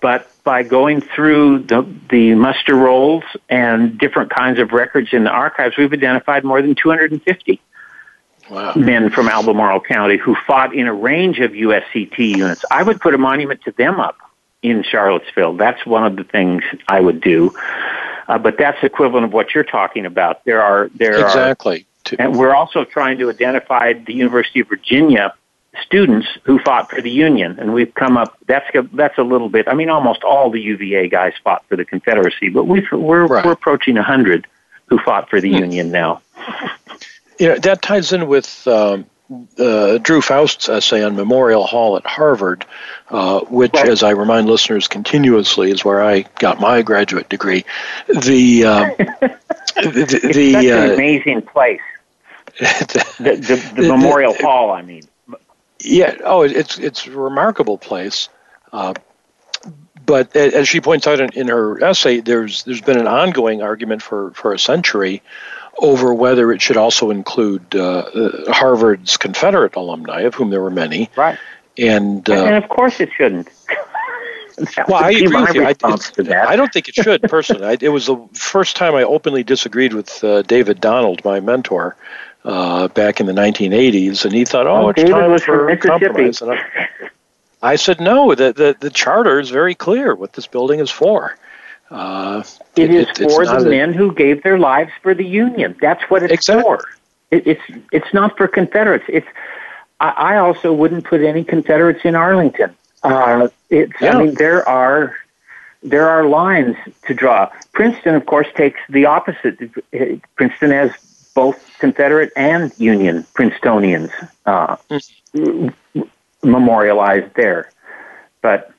But 0.02 0.30
by 0.44 0.64
going 0.64 1.02
through 1.02 1.60
the, 1.60 1.88
the 2.10 2.36
muster 2.36 2.76
rolls 2.76 3.24
and 3.50 3.98
different 3.98 4.32
kinds 4.32 4.60
of 4.60 4.72
records 4.72 5.10
in 5.14 5.24
the 5.24 5.30
archives, 5.30 5.78
we've 5.78 5.92
identified 5.92 6.44
more 6.44 6.62
than 6.62 6.76
250 6.76 7.62
wow. 8.50 8.74
men 8.76 9.10
from 9.10 9.28
Albemarle 9.28 9.80
County 9.80 10.18
who 10.18 10.36
fought 10.46 10.76
in 10.76 10.88
a 10.88 10.94
range 10.94 11.40
of 11.40 11.52
USCT 11.52 12.18
units. 12.20 12.66
I 12.70 12.84
would 12.84 13.00
put 13.02 13.14
a 13.14 13.18
monument 13.18 13.62
to 13.64 13.72
them 13.72 14.00
up 14.00 14.18
in 14.62 14.84
Charlottesville. 14.84 15.54
That's 15.54 15.86
one 15.86 16.06
of 16.06 16.16
the 16.16 16.24
things 16.24 16.64
I 16.88 17.00
would 17.00 17.22
do. 17.22 17.56
Uh, 18.28 18.38
but 18.38 18.58
that's 18.58 18.82
equivalent 18.84 19.26
of 19.26 19.34
what 19.34 19.54
you're 19.54 19.64
talking 19.64 20.06
about. 20.06 20.44
There 20.46 20.62
are 20.62 20.90
there 20.96 21.20
exactly. 21.26 21.86
Are, 22.12 22.16
and 22.20 22.38
we're 22.38 22.54
also 22.54 22.86
trying 22.86 23.18
to 23.20 23.30
identify 23.30 23.94
the 23.94 24.14
University 24.14 24.60
of 24.60 24.68
Virginia 24.68 25.34
students 25.84 26.28
who 26.44 26.60
fought 26.60 26.90
for 26.90 27.02
the 27.02 27.10
Union, 27.10 27.60
and 27.60 27.74
we've 27.74 27.94
come 27.94 28.18
up. 28.18 28.38
That's 28.48 28.66
a, 28.76 28.84
that's 28.94 29.18
a 29.18 29.24
little 29.24 29.50
bit. 29.50 29.68
I 29.68 29.74
mean, 29.74 29.90
almost 29.90 30.24
all 30.24 30.50
the 30.50 30.62
UVA 30.62 31.10
guys 31.10 31.34
fought 31.44 31.66
for 31.68 31.76
the 31.76 31.86
Confederacy, 31.86 32.50
but 32.50 32.66
we 32.66 32.86
we're 32.92 33.26
right. 33.26 33.46
we're 33.46 33.52
approaching 33.52 33.98
a 33.98 34.04
hundred 34.04 34.48
who 34.88 35.00
fought 35.00 35.30
for 35.30 35.42
the 35.42 35.50
hmm. 35.50 35.58
Union 35.58 35.92
now. 35.92 36.22
You 37.38 37.50
know 37.50 37.58
that 37.58 37.82
ties 37.82 38.14
in 38.14 38.28
with 38.28 38.66
um, 38.66 39.06
uh, 39.58 39.98
Drew 39.98 40.22
Faust's 40.22 40.70
essay 40.70 41.04
on 41.04 41.16
Memorial 41.16 41.66
Hall 41.66 41.98
at 41.98 42.06
Harvard, 42.06 42.66
uh, 43.10 43.42
which, 43.42 43.74
right. 43.74 43.90
as 43.90 44.04
I 44.04 44.12
remind 44.12 44.48
listeners 44.48 44.88
continuously, 44.88 45.72
is 45.72 45.84
where 45.84 46.04
I 46.04 46.26
got 46.40 46.60
my 46.60 46.82
graduate 46.82 47.30
degree. 47.30 47.66
The 48.08 48.66
uh, 48.66 48.90
the, 48.98 50.20
the, 50.34 50.52
such 50.54 50.66
an 50.66 50.90
uh, 50.90 50.94
amazing 50.94 51.42
place. 51.44 51.82
the, 52.60 53.16
the, 53.18 53.36
the, 53.36 53.82
the 53.82 53.88
Memorial 53.88 54.34
Hall, 54.34 54.72
I 54.72 54.82
mean. 54.82 55.04
Yeah. 55.80 56.16
Oh, 56.24 56.44
it's 56.44 56.78
it's 56.78 57.06
a 57.08 57.12
remarkable 57.12 57.78
place. 57.78 58.30
Uh, 58.72 58.94
but 60.06 60.36
as 60.36 60.70
she 60.70 60.82
points 60.82 61.08
out 61.08 61.20
in, 61.20 61.32
in 61.34 61.48
her 61.48 61.84
essay, 61.84 62.20
there's 62.20 62.64
there's 62.64 62.82
been 62.82 63.00
an 63.00 63.08
ongoing 63.08 63.62
argument 63.62 64.02
for, 64.02 64.32
for 64.32 64.54
a 64.54 64.60
century 64.60 65.22
over 65.78 66.14
whether 66.14 66.52
it 66.52 66.62
should 66.62 66.78
also 66.78 67.12
include 67.12 67.76
uh, 67.76 67.98
uh, 68.00 68.54
Harvard's 68.54 69.18
Confederate 69.18 69.76
alumni, 69.76 70.22
of 70.22 70.36
whom 70.36 70.50
there 70.50 70.62
were 70.62 70.72
many. 70.72 71.10
Right. 71.16 71.38
And, 71.78 72.28
uh, 72.30 72.46
and, 72.46 72.56
of 72.56 72.70
course 72.70 73.00
it 73.00 73.10
shouldn't. 73.16 73.50
well, 74.88 75.04
I 75.04 75.12
agree 75.12 75.28
with 75.28 75.56
you. 75.56 75.66
I, 75.66 75.76
I, 76.48 76.56
don't 76.56 76.72
think 76.72 76.88
it 76.88 76.96
should, 76.96 77.22
personally. 77.24 77.66
I, 77.66 77.78
it 77.82 77.90
was 77.90 78.06
the 78.06 78.18
first 78.34 78.78
time 78.78 78.96
I 78.96 79.04
openly 79.04 79.44
disagreed 79.44 79.94
with 79.94 80.24
uh, 80.24 80.44
David 80.44 80.80
Donald, 80.80 81.24
my 81.26 81.42
mentor, 81.42 81.98
uh, 82.46 82.88
back 82.90 83.20
in 83.20 83.26
the 83.26 83.34
1980s, 83.34 84.24
and 84.24 84.34
he 84.34 84.46
thought, 84.46 84.68
oh, 84.68 84.90
it's 84.90 85.02
David 85.02 85.12
time 85.12 85.40
for 85.40 85.76
compromise. 85.78 86.42
And 86.42 86.52
I, 86.52 86.90
I 87.62 87.76
said, 87.76 88.00
no, 88.00 88.34
the, 88.36 88.54
the, 88.54 88.78
the 88.80 88.90
charter 88.90 89.40
is 89.40 89.50
very 89.50 89.76
clear 89.76 90.16
what 90.16 90.34
this 90.34 90.48
building 90.48 90.80
is 90.80 90.92
for. 90.92 91.36
Uh, 91.90 92.44
it, 92.76 92.90
it 92.90 93.20
is 93.20 93.34
for 93.34 93.46
the 93.46 93.70
men 93.70 93.94
who 93.94 94.14
gave 94.14 94.44
their 94.44 94.58
lives 94.58 94.92
for 95.02 95.14
the 95.14 95.26
Union. 95.26 95.76
That's 95.80 96.04
what 96.10 96.24
it's 96.24 96.34
exactly. 96.34 96.64
for. 96.64 96.84
It, 97.32 97.46
it's 97.46 97.62
it's 97.92 98.14
not 98.14 98.36
for 98.38 98.48
Confederates. 98.48 99.06
It's 99.08 99.28
I, 100.00 100.10
I 100.10 100.38
also 100.38 100.74
wouldn't 100.74 101.06
put 101.06 101.22
any 101.22 101.44
Confederates 101.44 102.04
in 102.04 102.16
Arlington. 102.16 102.76
Uh, 103.04 103.50
it's 103.70 103.94
yeah. 104.02 104.18
I 104.18 104.24
mean 104.24 104.34
there 104.36 104.68
are 104.68 105.16
there 105.84 106.10
are 106.10 106.26
lines 106.26 106.76
to 107.08 107.14
draw. 107.14 107.50
Princeton, 107.74 108.16
of 108.16 108.26
course, 108.26 108.48
takes 108.56 108.80
the 108.90 109.06
opposite. 109.06 109.60
Princeton 110.36 110.72
has 110.72 110.92
both 111.36 111.78
Confederate 111.80 112.32
and 112.36 112.74
Union 112.78 113.26
Princetonians 113.36 114.10
uh, 114.46 114.78
mm. 115.36 115.74
memorialized 116.44 117.34
there. 117.36 117.70
But 118.42 118.72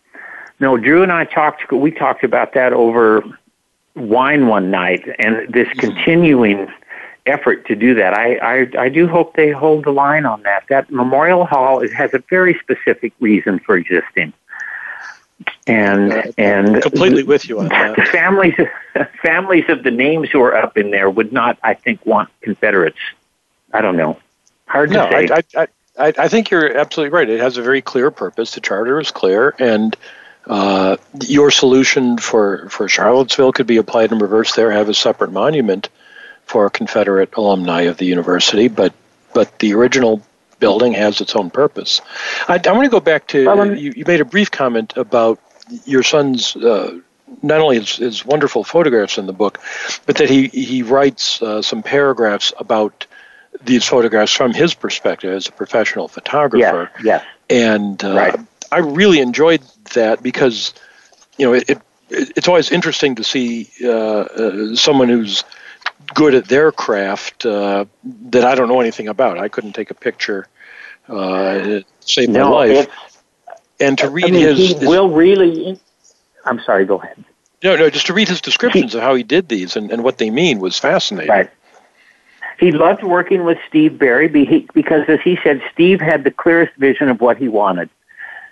no, 0.61 0.77
Drew 0.77 1.03
and 1.03 1.13
I 1.13 1.25
talked. 1.25 1.71
We 1.73 1.91
talked 1.91 2.25
about 2.25 2.55
that 2.55 2.73
over 2.73 3.23
wine 3.95 4.47
one 4.47 4.71
night, 4.71 5.07
and 5.19 5.53
this 5.53 5.69
Mm-hmm. 5.75 5.79
continuing 5.79 6.69
effort 7.27 7.67
to 7.67 7.75
do 7.75 7.95
that. 7.95 8.15
I, 8.15 8.37
I 8.37 8.71
I 8.79 8.89
do 8.89 9.07
hope 9.09 9.35
they 9.37 9.51
hold 9.51 9.85
the 9.85 9.91
line 9.93 10.25
on 10.27 10.43
that. 10.43 10.65
That 10.69 10.91
Memorial 10.91 11.45
Hall 11.47 11.81
it 11.81 11.93
has 11.93 12.15
a 12.15 12.23
very 12.31 12.55
specific 12.61 13.13
reason 13.21 13.59
for 13.61 13.77
existing, 13.77 14.33
and 15.67 16.13
Uh, 16.13 16.23
and 16.39 16.81
completely 16.81 17.23
with 17.23 17.49
you 17.49 17.59
on 17.61 17.69
the 17.69 17.71
that. 17.71 18.09
families 18.13 18.55
families 19.23 19.65
of 19.69 19.83
the 19.83 19.91
names 19.91 20.31
who 20.31 20.41
are 20.43 20.55
up 20.57 20.77
in 20.79 20.91
there 20.91 21.11
would 21.11 21.33
not, 21.33 21.59
I 21.63 21.75
think, 21.75 22.05
want 22.07 22.29
Confederates. 22.43 22.99
I 23.73 23.81
don't 23.81 23.97
know. 23.97 24.19
Hard 24.67 24.93
to 24.93 24.99
No, 24.99 25.09
say. 25.09 25.29
I, 25.31 25.43
I, 25.57 25.67
I, 25.99 26.13
I 26.19 26.29
think 26.29 26.51
you're 26.51 26.77
absolutely 26.77 27.13
right. 27.17 27.29
It 27.29 27.41
has 27.41 27.57
a 27.57 27.63
very 27.63 27.83
clear 27.83 28.11
purpose. 28.11 28.55
The 28.55 28.61
charter 28.61 29.01
is 29.01 29.11
clear, 29.11 29.55
and 29.59 29.97
uh, 30.47 30.97
your 31.25 31.51
solution 31.51 32.19
for, 32.19 32.69
for 32.69 32.89
Charlottesville 32.89 33.53
could 33.53 33.67
be 33.67 33.79
applied 33.79 34.13
in 34.13 34.19
reverse 34.19 34.55
there, 34.55 34.71
have 34.71 34.89
a 34.89 34.95
separate 34.95 35.33
monument 35.33 35.89
for 36.45 36.71
Confederate 36.71 37.35
alumni 37.37 37.83
of 37.83 37.97
the 37.97 38.07
university, 38.07 38.69
but, 38.69 38.93
but 39.35 39.59
the 39.59 39.75
original 39.75 40.23
building 40.61 40.93
has 40.93 41.21
its 41.21 41.35
own 41.35 41.51
purpose. 41.51 42.01
I, 42.49 42.61
I 42.65 42.73
want 42.73 42.85
to 42.85 42.91
go 42.91 43.01
back 43.01 43.27
to 43.29 43.47
Well, 43.47 43.77
you, 43.77 43.93
you 43.97 44.05
made 44.07 44.21
a 44.21 44.25
brief 44.25 44.51
comment 44.51 44.97
about 44.97 45.41
your 45.85 46.03
son's 46.03 46.55
uh, 46.57 47.01
not 47.43 47.61
only 47.61 47.81
his, 47.81 47.97
his 47.97 48.25
wonderful 48.25 48.65
photographs 48.65 49.19
in 49.19 49.27
the 49.27 49.33
book, 49.33 49.61
but 50.07 50.17
that 50.17 50.31
he 50.31 50.47
he 50.47 50.83
writes 50.83 51.43
uh, 51.43 51.61
some 51.61 51.83
paragraphs 51.83 52.53
about 52.59 53.07
these 53.63 53.85
photographs 53.85 54.33
from 54.33 54.53
his 54.53 54.75
perspective 54.75 55.33
as 55.33 55.49
a 55.49 55.53
professional 55.53 56.09
photographer. 56.09 56.91
yes, 56.97 57.05
yes. 57.05 57.25
And 57.49 58.03
uh, 58.05 58.15
Right. 58.15 58.41
I 58.73 58.79
really 58.79 59.21
enjoyed 59.21 59.63
that 59.95 60.23
because, 60.23 60.75
you 61.39 61.47
know, 61.47 61.55
it, 61.55 61.71
it 61.71 61.83
it's 62.09 62.49
always 62.49 62.71
interesting 62.71 63.17
to 63.17 63.25
see 63.25 63.69
uh, 63.83 63.91
uh, 63.91 64.77
someone 64.77 65.09
who's 65.09 65.45
good 66.15 66.35
at 66.35 66.47
their 66.47 66.71
craft 66.73 67.45
uh, 67.45 67.85
that 68.31 68.45
I 68.45 68.55
don't 68.55 68.69
know 68.69 68.81
anything 68.81 69.09
about. 69.09 69.39
I 69.39 69.49
couldn't 69.49 69.73
take 69.73 69.91
a 69.91 69.95
picture, 69.95 70.47
uh, 71.09 71.61
it 71.63 71.87
saved 72.01 72.33
my 72.33 72.43
life. 72.43 72.89
And 73.81 73.99
to 73.99 74.09
read 74.09 74.27
I 74.27 74.31
mean, 74.31 74.41
his, 74.41 74.59
he 74.59 74.75
his- 74.75 74.89
will 74.89 75.11
really. 75.11 75.79
I'm 76.45 76.61
sorry. 76.61 76.85
Go 76.85 77.01
ahead. 77.01 77.25
no, 77.65 77.77
no, 77.77 77.91
just 77.91 78.07
to 78.07 78.15
read 78.15 78.29
his 78.29 78.41
descriptions 78.41 78.95
of 78.95 79.03
how 79.03 79.15
he 79.15 79.23
did 79.23 79.49
these 79.49 79.77
and, 79.77 79.91
and 79.91 80.05
what 80.05 80.19
they 80.19 80.31
mean 80.31 80.61
was 80.61 80.79
fascinating. 80.79 81.31
Right. 81.31 81.51
He 82.59 82.73
loved 82.73 83.03
working 83.03 83.45
with 83.45 83.59
Steve 83.69 83.99
Berry 83.99 84.29
because, 84.29 85.05
as 85.09 85.21
he 85.23 85.39
said, 85.43 85.61
Steve 85.75 86.01
had 86.01 86.25
the 86.25 86.31
clearest 86.31 86.75
vision 86.77 87.11
of 87.11 87.21
what 87.21 87.37
he 87.37 87.49
wanted. 87.49 87.91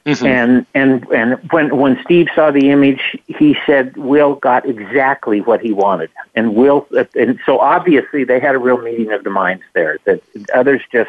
Mhm. 0.07 0.27
And 0.27 0.67
and 0.75 1.07
and 1.11 1.39
when 1.51 1.75
when 1.79 1.99
Steve 2.05 2.29
saw 2.35 2.51
the 2.51 2.69
image, 2.71 3.17
he 3.27 3.57
said 3.65 3.97
Will 3.97 4.35
got 4.35 4.69
exactly 4.69 5.41
what 5.41 5.63
he 5.63 5.73
wanted, 5.73 6.11
and 6.35 6.55
Will 6.55 6.87
and 7.15 7.39
so 7.47 7.59
obviously 7.59 8.23
they 8.25 8.39
had 8.39 8.55
a 8.55 8.59
real 8.59 8.77
meeting 8.79 9.13
of 9.13 9.25
the 9.25 9.31
minds 9.31 9.63
there. 9.73 9.97
That 10.05 10.21
others 10.55 10.83
just 10.93 11.09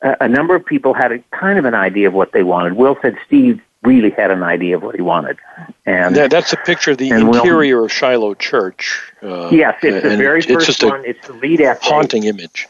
a, 0.00 0.16
a 0.24 0.28
number 0.28 0.56
of 0.56 0.66
people 0.66 0.94
had 0.94 1.12
a 1.12 1.18
kind 1.30 1.60
of 1.60 1.64
an 1.64 1.74
idea 1.74 2.08
of 2.08 2.14
what 2.14 2.32
they 2.32 2.42
wanted. 2.42 2.72
Will 2.72 2.98
said 3.02 3.16
Steve 3.24 3.60
really 3.84 4.10
had 4.10 4.32
an 4.32 4.42
idea 4.42 4.74
of 4.76 4.82
what 4.82 4.96
he 4.96 5.00
wanted, 5.02 5.38
and 5.86 6.16
That, 6.16 6.32
that's 6.32 6.52
a 6.52 6.56
picture 6.56 6.90
of 6.92 6.98
the 6.98 7.10
And 7.12 7.28
Will- 7.28 7.38
interior 7.38 7.84
of 7.84 7.92
Shiloh 7.92 8.34
Church. 8.34 9.12
Uh, 9.22 9.48
yes, 9.52 9.78
it's 9.82 10.02
the 10.02 10.16
very 10.16 10.42
first 10.42 10.82
one. 10.82 11.04
It's 11.04 11.24
the 11.28 11.34
lead 11.34 11.60
a 11.60 11.66
essay. 11.66 11.88
haunting 11.88 12.24
image. 12.24 12.66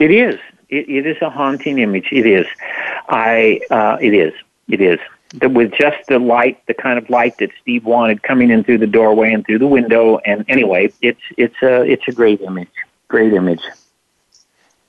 It 0.00 0.10
is. 0.10 0.40
It, 0.72 0.88
it 0.88 1.06
is 1.06 1.18
a 1.22 1.30
haunting 1.30 1.78
image. 1.78 2.08
It 2.10 2.26
is. 2.26 2.46
I. 3.08 3.60
Uh, 3.70 3.98
it 4.00 4.14
is. 4.14 4.32
It 4.68 4.80
is. 4.80 4.98
The, 5.34 5.48
with 5.48 5.72
just 5.72 5.98
the 6.08 6.18
light, 6.18 6.64
the 6.66 6.74
kind 6.74 6.98
of 6.98 7.08
light 7.08 7.38
that 7.38 7.50
Steve 7.60 7.84
wanted 7.84 8.22
coming 8.22 8.50
in 8.50 8.64
through 8.64 8.78
the 8.78 8.86
doorway 8.86 9.32
and 9.32 9.44
through 9.46 9.60
the 9.60 9.66
window, 9.66 10.18
and 10.18 10.44
anyway, 10.48 10.92
it's 11.00 11.20
it's 11.36 11.56
a 11.62 11.82
it's 11.82 12.06
a 12.08 12.12
great 12.12 12.40
image. 12.40 12.68
Great 13.08 13.32
image. 13.32 13.62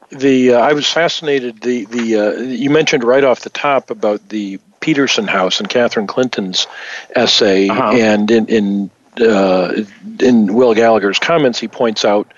The 0.09 0.53
uh, 0.53 0.59
I 0.59 0.73
was 0.73 0.87
fascinated. 0.89 1.61
The 1.61 1.85
the 1.85 2.17
uh, 2.17 2.31
you 2.41 2.69
mentioned 2.69 3.03
right 3.03 3.23
off 3.23 3.41
the 3.41 3.49
top 3.49 3.89
about 3.89 4.29
the 4.29 4.59
Petersen 4.79 5.27
House 5.27 5.59
and 5.59 5.69
Catherine 5.69 6.07
Clinton's 6.07 6.67
essay, 7.15 7.69
Uh-huh. 7.69 7.93
and 7.95 8.29
in 8.29 8.45
in 8.47 8.89
uh, 9.21 9.83
in 10.19 10.53
Will 10.53 10.73
Gallagher's 10.73 11.19
comments, 11.19 11.57
he 11.59 11.67
points 11.67 12.03
out 12.03 12.31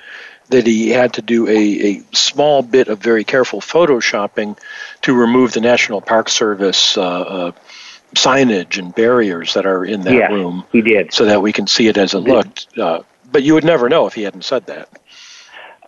that 0.49 0.67
he 0.67 0.89
had 0.89 1.13
to 1.13 1.21
do 1.21 1.47
a, 1.47 1.51
a 1.97 2.03
small 2.13 2.61
bit 2.61 2.87
of 2.87 2.99
very 2.99 3.23
careful 3.23 3.61
photoshopping 3.61 4.57
to 5.01 5.13
remove 5.13 5.53
the 5.53 5.61
National 5.61 6.01
Park 6.01 6.29
Service 6.29 6.97
uh, 6.97 7.01
uh, 7.01 7.51
signage 8.13 8.77
and 8.77 8.93
barriers 8.93 9.55
that 9.55 9.65
are 9.65 9.83
in 9.83 10.01
that 10.01 10.13
Yes, 10.13 10.31
room, 10.31 10.63
He 10.71 10.81
did. 10.81 11.13
so 11.13 11.25
that 11.25 11.41
we 11.41 11.51
can 11.51 11.67
see 11.67 11.87
it 11.87 11.97
as 11.97 12.13
it 12.13 12.19
looked. 12.19 12.77
Uh, 12.77 13.01
but 13.31 13.43
you 13.43 13.53
would 13.55 13.65
never 13.65 13.89
know 13.89 14.05
if 14.07 14.13
he 14.13 14.23
hadn't 14.23 14.43
said 14.45 14.67
that. 14.67 14.89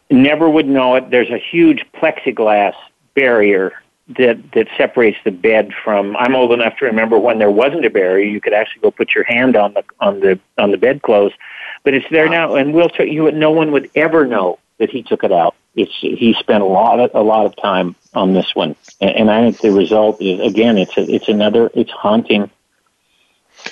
Never 0.10 0.50
would 0.50 0.68
know 0.68 0.96
it. 0.96 1.10
There's 1.10 1.30
a 1.30 1.38
huge 1.38 1.86
plexiglass 1.94 2.74
barrier 3.14 3.74
that 4.10 4.52
that 4.54 4.68
separates 4.78 5.18
the 5.24 5.32
bed 5.32 5.74
from. 5.84 6.16
I'm 6.16 6.36
old 6.36 6.54
enough 6.54 6.78
to 6.78 6.86
remember 6.86 7.20
when 7.20 7.40
there 7.40 7.52
wasn't 7.52 7.86
a 7.86 7.90
barrier. 7.90 8.26
You 8.26 8.40
could 8.40 8.54
actually 8.54 8.82
go 8.82 8.92
put 8.92 9.14
your 9.14 9.26
hand 9.26 9.56
on 9.56 9.74
the 9.74 9.84
on 10.00 10.20
the 10.20 10.40
on 10.58 10.72
the 10.72 10.78
bedclothes, 10.78 11.34
but 11.84 11.94
it's 11.94 12.10
there 12.10 12.30
now. 12.30 12.56
And 12.56 12.74
we'll 12.74 12.90
tell 12.90 13.06
you, 13.08 13.32
no 13.32 13.52
one 13.52 13.72
would 13.72 13.90
ever 13.96 14.26
know 14.26 14.60
that 14.78 14.90
he 14.90 15.04
took 15.04 15.24
it 15.24 15.32
out. 15.32 15.56
It's 15.76 15.92
he 16.00 16.36
spent 16.40 16.64
a 16.64 16.68
lot 16.68 17.00
of 17.00 17.12
a 17.14 17.22
lot 17.22 17.46
of 17.46 17.56
time 17.58 17.96
on 18.14 18.34
this 18.34 18.56
one, 18.56 18.76
and, 19.02 19.12
and 19.12 19.32
I 19.32 19.42
think 19.42 19.60
the 19.60 19.72
result 19.72 20.22
is 20.22 20.40
again, 20.40 20.78
it's 20.78 20.98
a, 20.98 21.02
it's 21.02 21.28
another 21.28 21.70
it's 21.74 21.92
haunting. 21.92 22.50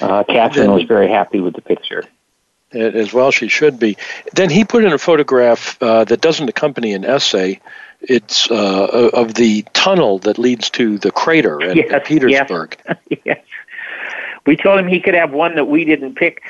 Uh, 0.02 0.24
Catherine 0.24 0.72
was 0.72 0.84
very 0.84 1.08
happy 1.08 1.40
with 1.40 1.54
the 1.56 1.62
picture. 1.62 2.04
as 2.74 3.14
well 3.14 3.32
she 3.32 3.48
should 3.48 3.80
be. 3.80 3.98
Then 4.34 4.50
he 4.50 4.66
put 4.66 4.84
in 4.84 4.92
a 4.92 4.98
photograph 4.98 5.82
uh, 5.82 6.04
that 6.06 6.20
doesn't 6.22 6.50
accompany 6.50 6.94
an 6.94 7.06
essay. 7.06 7.62
It's 8.02 8.50
uh, 8.52 9.10
of 9.14 9.34
the 9.36 9.64
tunnel 9.74 10.20
that 10.20 10.38
leads 10.38 10.70
to 10.72 10.98
the 10.98 11.12
crater 11.12 11.62
at, 11.64 11.76
Yes, 11.76 11.92
at 11.92 12.06
Petersburg. 12.06 12.78
yes. 13.26 13.40
We 14.46 14.56
told 14.56 14.80
him 14.80 14.88
he 14.88 15.00
could 15.00 15.16
have 15.16 15.32
one 15.32 15.56
that 15.56 15.66
we 15.66 15.86
didn't 15.86 16.16
pick. 16.16 16.44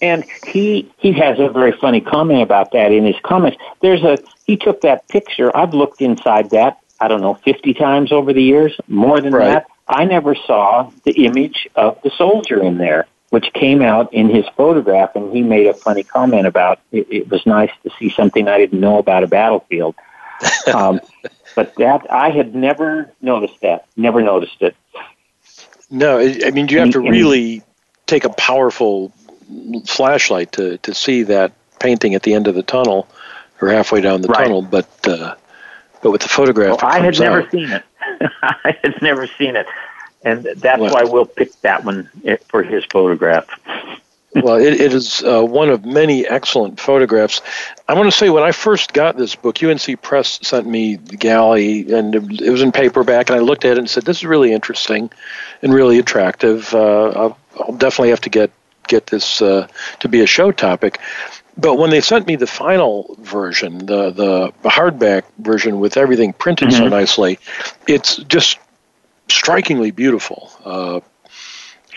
And 0.00 0.24
he 0.46 0.90
he 0.98 1.12
has 1.12 1.38
a 1.38 1.48
very 1.48 1.72
funny 1.72 2.00
comment 2.00 2.42
about 2.42 2.72
that 2.72 2.92
in 2.92 3.04
his 3.04 3.16
comments. 3.22 3.56
There's 3.80 4.02
a 4.02 4.18
he 4.46 4.56
took 4.56 4.80
that 4.82 5.06
picture. 5.08 5.54
I've 5.56 5.72
looked 5.72 6.02
inside 6.02 6.50
that, 6.50 6.78
I 7.00 7.08
don't 7.08 7.20
know, 7.20 7.34
50 7.34 7.72
times 7.74 8.12
over 8.12 8.32
the 8.32 8.42
years, 8.42 8.76
more 8.88 9.20
than 9.20 9.32
Right. 9.32 9.46
that. 9.46 9.66
I 9.88 10.04
never 10.04 10.34
saw 10.34 10.90
the 11.04 11.24
image 11.26 11.68
of 11.76 11.98
the 12.02 12.10
soldier 12.10 12.62
in 12.62 12.78
there, 12.78 13.06
which 13.30 13.52
came 13.52 13.82
out 13.82 14.12
in 14.12 14.28
his 14.28 14.46
photograph 14.56 15.14
and 15.14 15.34
he 15.34 15.42
made 15.42 15.66
a 15.66 15.74
funny 15.74 16.02
comment 16.02 16.46
about 16.46 16.80
it, 16.92 17.06
it 17.10 17.30
was 17.30 17.44
nice 17.46 17.70
to 17.84 17.90
see 17.98 18.10
something 18.10 18.48
I 18.48 18.58
didn't 18.58 18.80
know 18.80 18.98
about 18.98 19.24
a 19.24 19.26
battlefield. 19.26 19.94
um, 20.74 21.00
but 21.54 21.74
that 21.76 22.10
I 22.10 22.30
had 22.30 22.54
never 22.54 23.10
noticed 23.20 23.60
that. 23.62 23.86
Never 23.96 24.22
noticed 24.22 24.60
it. 24.62 24.74
No, 25.90 26.18
I 26.18 26.50
mean 26.50 26.68
you 26.68 26.78
have 26.80 26.90
to 26.90 27.00
really 27.00 27.62
take 28.06 28.24
a 28.24 28.30
powerful 28.30 29.12
flashlight 29.86 30.52
to, 30.52 30.78
to 30.78 30.94
see 30.94 31.22
that 31.24 31.52
painting 31.78 32.14
at 32.14 32.22
the 32.22 32.34
end 32.34 32.48
of 32.48 32.54
the 32.54 32.62
tunnel 32.62 33.06
or 33.60 33.68
halfway 33.68 34.00
down 34.00 34.22
the 34.22 34.28
Right. 34.28 34.44
tunnel. 34.44 34.62
But 34.62 34.88
uh, 35.06 35.34
but 36.02 36.10
with 36.10 36.22
the 36.22 36.28
photograph, 36.28 36.82
Well, 36.82 36.90
I 36.90 37.00
had 37.00 37.18
never 37.20 37.42
out. 37.42 37.50
seen 37.50 37.70
it. 37.70 37.82
I 38.42 38.76
had 38.82 39.00
never 39.02 39.26
seen 39.26 39.56
it, 39.56 39.66
and 40.24 40.42
that's 40.56 40.80
Well- 40.80 40.92
why 40.92 41.04
Will 41.04 41.26
pick 41.26 41.58
that 41.62 41.84
one 41.84 42.08
eh, 42.24 42.36
for 42.48 42.62
his 42.62 42.84
photograph. 42.86 43.46
Well, 44.34 44.56
it, 44.56 44.80
it 44.80 44.92
is 44.92 45.22
uh, 45.22 45.42
one 45.42 45.70
of 45.70 45.84
many 45.84 46.26
excellent 46.26 46.80
photographs. 46.80 47.40
I 47.88 47.94
want 47.94 48.10
to 48.10 48.16
say 48.16 48.30
when 48.30 48.42
I 48.42 48.52
first 48.52 48.92
got 48.92 49.16
this 49.16 49.34
book, 49.34 49.62
UNC 49.62 50.02
Press 50.02 50.40
sent 50.42 50.66
me 50.66 50.96
the 50.96 51.16
galley, 51.16 51.92
and 51.92 52.14
it 52.14 52.50
was 52.50 52.62
in 52.62 52.72
paperback, 52.72 53.30
and 53.30 53.36
I 53.36 53.40
looked 53.40 53.64
at 53.64 53.72
it 53.72 53.78
and 53.78 53.88
said, 53.88 54.04
"This 54.04 54.18
is 54.18 54.24
really 54.24 54.52
interesting 54.52 55.10
and 55.62 55.72
really 55.72 55.98
attractive. 55.98 56.74
Uh, 56.74 57.08
I'll, 57.10 57.38
I'll 57.60 57.74
definitely 57.74 58.10
have 58.10 58.22
to 58.22 58.30
get 58.30 58.50
get 58.88 59.06
this 59.06 59.40
uh, 59.40 59.68
to 60.00 60.08
be 60.08 60.20
a 60.20 60.26
show 60.26 60.50
topic." 60.50 60.98
But 61.56 61.78
when 61.78 61.90
they 61.90 62.00
sent 62.00 62.26
me 62.26 62.34
the 62.34 62.48
final 62.48 63.16
version, 63.20 63.86
the 63.86 64.10
the 64.10 64.52
hardback 64.68 65.22
version 65.38 65.78
with 65.78 65.96
everything 65.96 66.32
printed 66.32 66.72
so 66.72 66.88
nicely, 66.88 67.38
it's 67.86 68.16
just 68.16 68.58
strikingly 69.28 69.92
beautiful. 69.92 70.50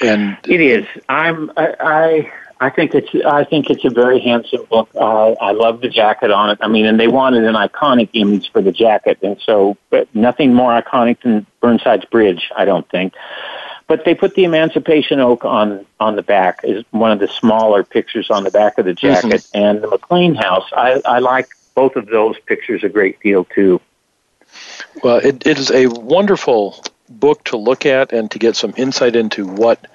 And 0.01 0.37
It 0.47 0.61
is. 0.61 0.85
I'm. 1.09 1.51
I. 1.57 1.75
I 1.79 2.31
I 2.59 2.69
think 2.71 2.95
it's. 2.95 3.09
I 3.25 3.43
think 3.43 3.69
it's 3.69 3.85
a 3.85 3.89
very 3.89 4.19
handsome 4.19 4.65
book. 4.65 4.89
Uh, 4.95 5.33
I 5.33 5.51
love 5.51 5.81
the 5.81 5.89
jacket 5.89 6.31
on 6.31 6.49
it. 6.49 6.57
I 6.61 6.67
mean, 6.67 6.85
and 6.85 6.99
they 6.99 7.07
wanted 7.07 7.43
an 7.43 7.53
iconic 7.53 8.09
image 8.13 8.51
for 8.51 8.61
the 8.61 8.71
jacket, 8.71 9.19
and 9.21 9.39
so, 9.41 9.77
but 9.89 10.13
nothing 10.15 10.53
more 10.53 10.79
iconic 10.81 11.21
than 11.21 11.45
Burnside's 11.61 12.05
Bridge. 12.05 12.49
I 12.55 12.65
don't 12.65 12.89
think. 12.89 13.13
But 13.85 14.03
they 14.03 14.15
put 14.15 14.35
the 14.35 14.43
Emancipation 14.43 15.19
Oak 15.19 15.45
on 15.45 15.85
on 15.99 16.15
the 16.15 16.23
back 16.23 16.61
is 16.63 16.83
one 16.91 17.11
of 17.11 17.19
the 17.19 17.27
smaller 17.27 17.83
pictures 17.83 18.29
on 18.29 18.43
the 18.43 18.51
back 18.51 18.77
of 18.77 18.85
the 18.85 18.93
jacket, 18.93 19.47
and 19.53 19.81
the 19.81 19.87
McLean 19.87 20.35
House. 20.35 20.67
I, 20.75 21.01
I 21.05 21.19
like 21.19 21.47
both 21.75 21.95
of 21.95 22.07
those 22.07 22.37
pictures 22.47 22.83
a 22.83 22.89
great 22.89 23.19
deal 23.21 23.45
too. 23.45 23.79
Well, 25.03 25.17
it, 25.17 25.45
it 25.45 25.59
is 25.59 25.71
a 25.71 25.87
wonderful 25.87 26.83
book 27.10 27.43
to 27.45 27.58
look 27.58 27.86
at 27.86 28.14
and 28.14 28.30
to 28.32 28.39
get 28.39 28.55
some 28.55 28.74
insight 28.78 29.16
into 29.16 29.45
what 29.45 29.86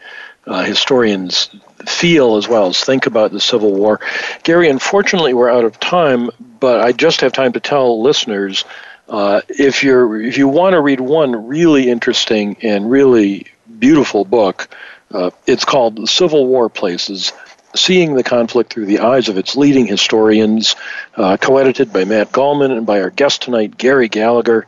uh, 0.47 0.63
historians 0.63 1.51
feel 1.87 2.37
as 2.37 2.49
well 2.49 2.67
as 2.69 2.83
think 2.83 3.07
about 3.07 3.33
the 3.33 3.41
Civil 3.41 3.73
War. 3.75 4.01
Gary, 4.43 4.69
unfortunately, 4.69 5.35
we're 5.35 5.51
out 5.51 5.65
of 5.65 5.79
time, 5.79 6.31
but 6.61 6.81
I 6.81 6.93
just 6.93 7.21
have 7.21 7.33
time 7.33 7.53
to 7.53 7.61
tell 7.61 8.03
listeners 8.03 8.65
uh, 9.09 9.43
if 9.49 9.83
you're 9.83 10.21
if 10.21 10.39
you 10.39 10.49
want 10.49 10.75
to 10.75 10.81
read 10.81 11.01
one 11.01 11.47
really 11.47 11.91
interesting 11.91 12.57
and 12.63 12.91
really 12.91 13.47
beautiful 13.79 14.25
book, 14.25 14.69
uh, 15.13 15.31
it's 15.47 15.65
called 15.65 15.97
The 15.97 16.07
Civil 16.07 16.47
War 16.47 16.69
Places. 16.69 17.33
Seeing 17.75 18.15
the 18.15 18.23
conflict 18.23 18.71
through 18.71 18.85
the 18.85 18.99
eyes 18.99 19.31
of 19.31 19.39
its 19.39 19.57
leading 19.57 19.87
historians, 19.87 20.77
uh, 21.17 21.39
co 21.39 21.57
edited 21.57 21.91
by 21.91 22.05
Matt 22.05 22.31
Gallman 22.31 22.71
and 22.71 22.85
by 22.85 23.01
our 23.01 23.09
guest 23.09 23.43
tonight, 23.43 23.79
Gary 23.79 24.09
Gallagher. 24.09 24.67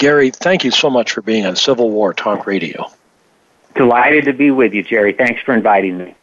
Gary, 0.00 0.30
thank 0.30 0.64
you 0.64 0.70
so 0.70 0.88
much 0.88 1.12
for 1.12 1.20
being 1.20 1.44
on 1.44 1.54
Civil 1.56 1.90
War 1.90 2.14
Talk 2.14 2.46
Radio. 2.46 2.90
Delighted 3.74 4.24
to 4.24 4.32
be 4.32 4.50
with 4.50 4.72
you, 4.72 4.82
Jerry. 4.82 5.12
Thanks 5.12 5.42
for 5.42 5.52
inviting 5.52 5.98
me. 5.98 6.14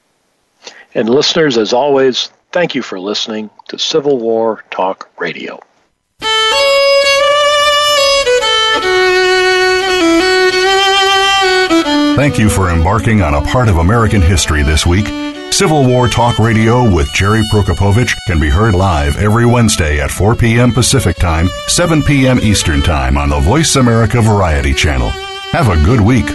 And 0.95 1.07
listeners, 1.07 1.59
as 1.59 1.73
always, 1.73 2.31
thank 2.51 2.73
you 2.73 2.81
for 2.81 2.99
listening 2.99 3.51
to 3.67 3.77
Civil 3.77 4.17
War 4.17 4.63
Talk 4.71 5.11
Radio. 5.19 5.59
Thank 12.15 12.39
you 12.39 12.49
for 12.49 12.71
embarking 12.71 13.21
on 13.21 13.35
a 13.35 13.41
part 13.41 13.69
of 13.69 13.77
American 13.77 14.23
history 14.23 14.63
this 14.63 14.87
week. 14.87 15.05
Civil 15.57 15.87
War 15.87 16.07
Talk 16.07 16.37
Radio 16.37 16.87
with 16.87 17.11
Jerry 17.13 17.41
Prokopowicz 17.51 18.15
can 18.27 18.39
be 18.39 18.47
heard 18.47 18.75
live 18.75 19.17
every 19.17 19.47
Wednesday 19.47 19.99
at 19.99 20.11
4 20.11 20.35
p.m. 20.35 20.71
Pacific 20.71 21.15
Time, 21.15 21.49
7 21.65 22.03
p.m. 22.03 22.37
Eastern 22.37 22.83
Time 22.83 23.17
on 23.17 23.29
the 23.29 23.39
Voice 23.39 23.75
America 23.75 24.21
Variety 24.21 24.71
Channel. 24.71 25.09
Have 25.53 25.69
a 25.69 25.83
good 25.83 25.99
week. 25.99 26.27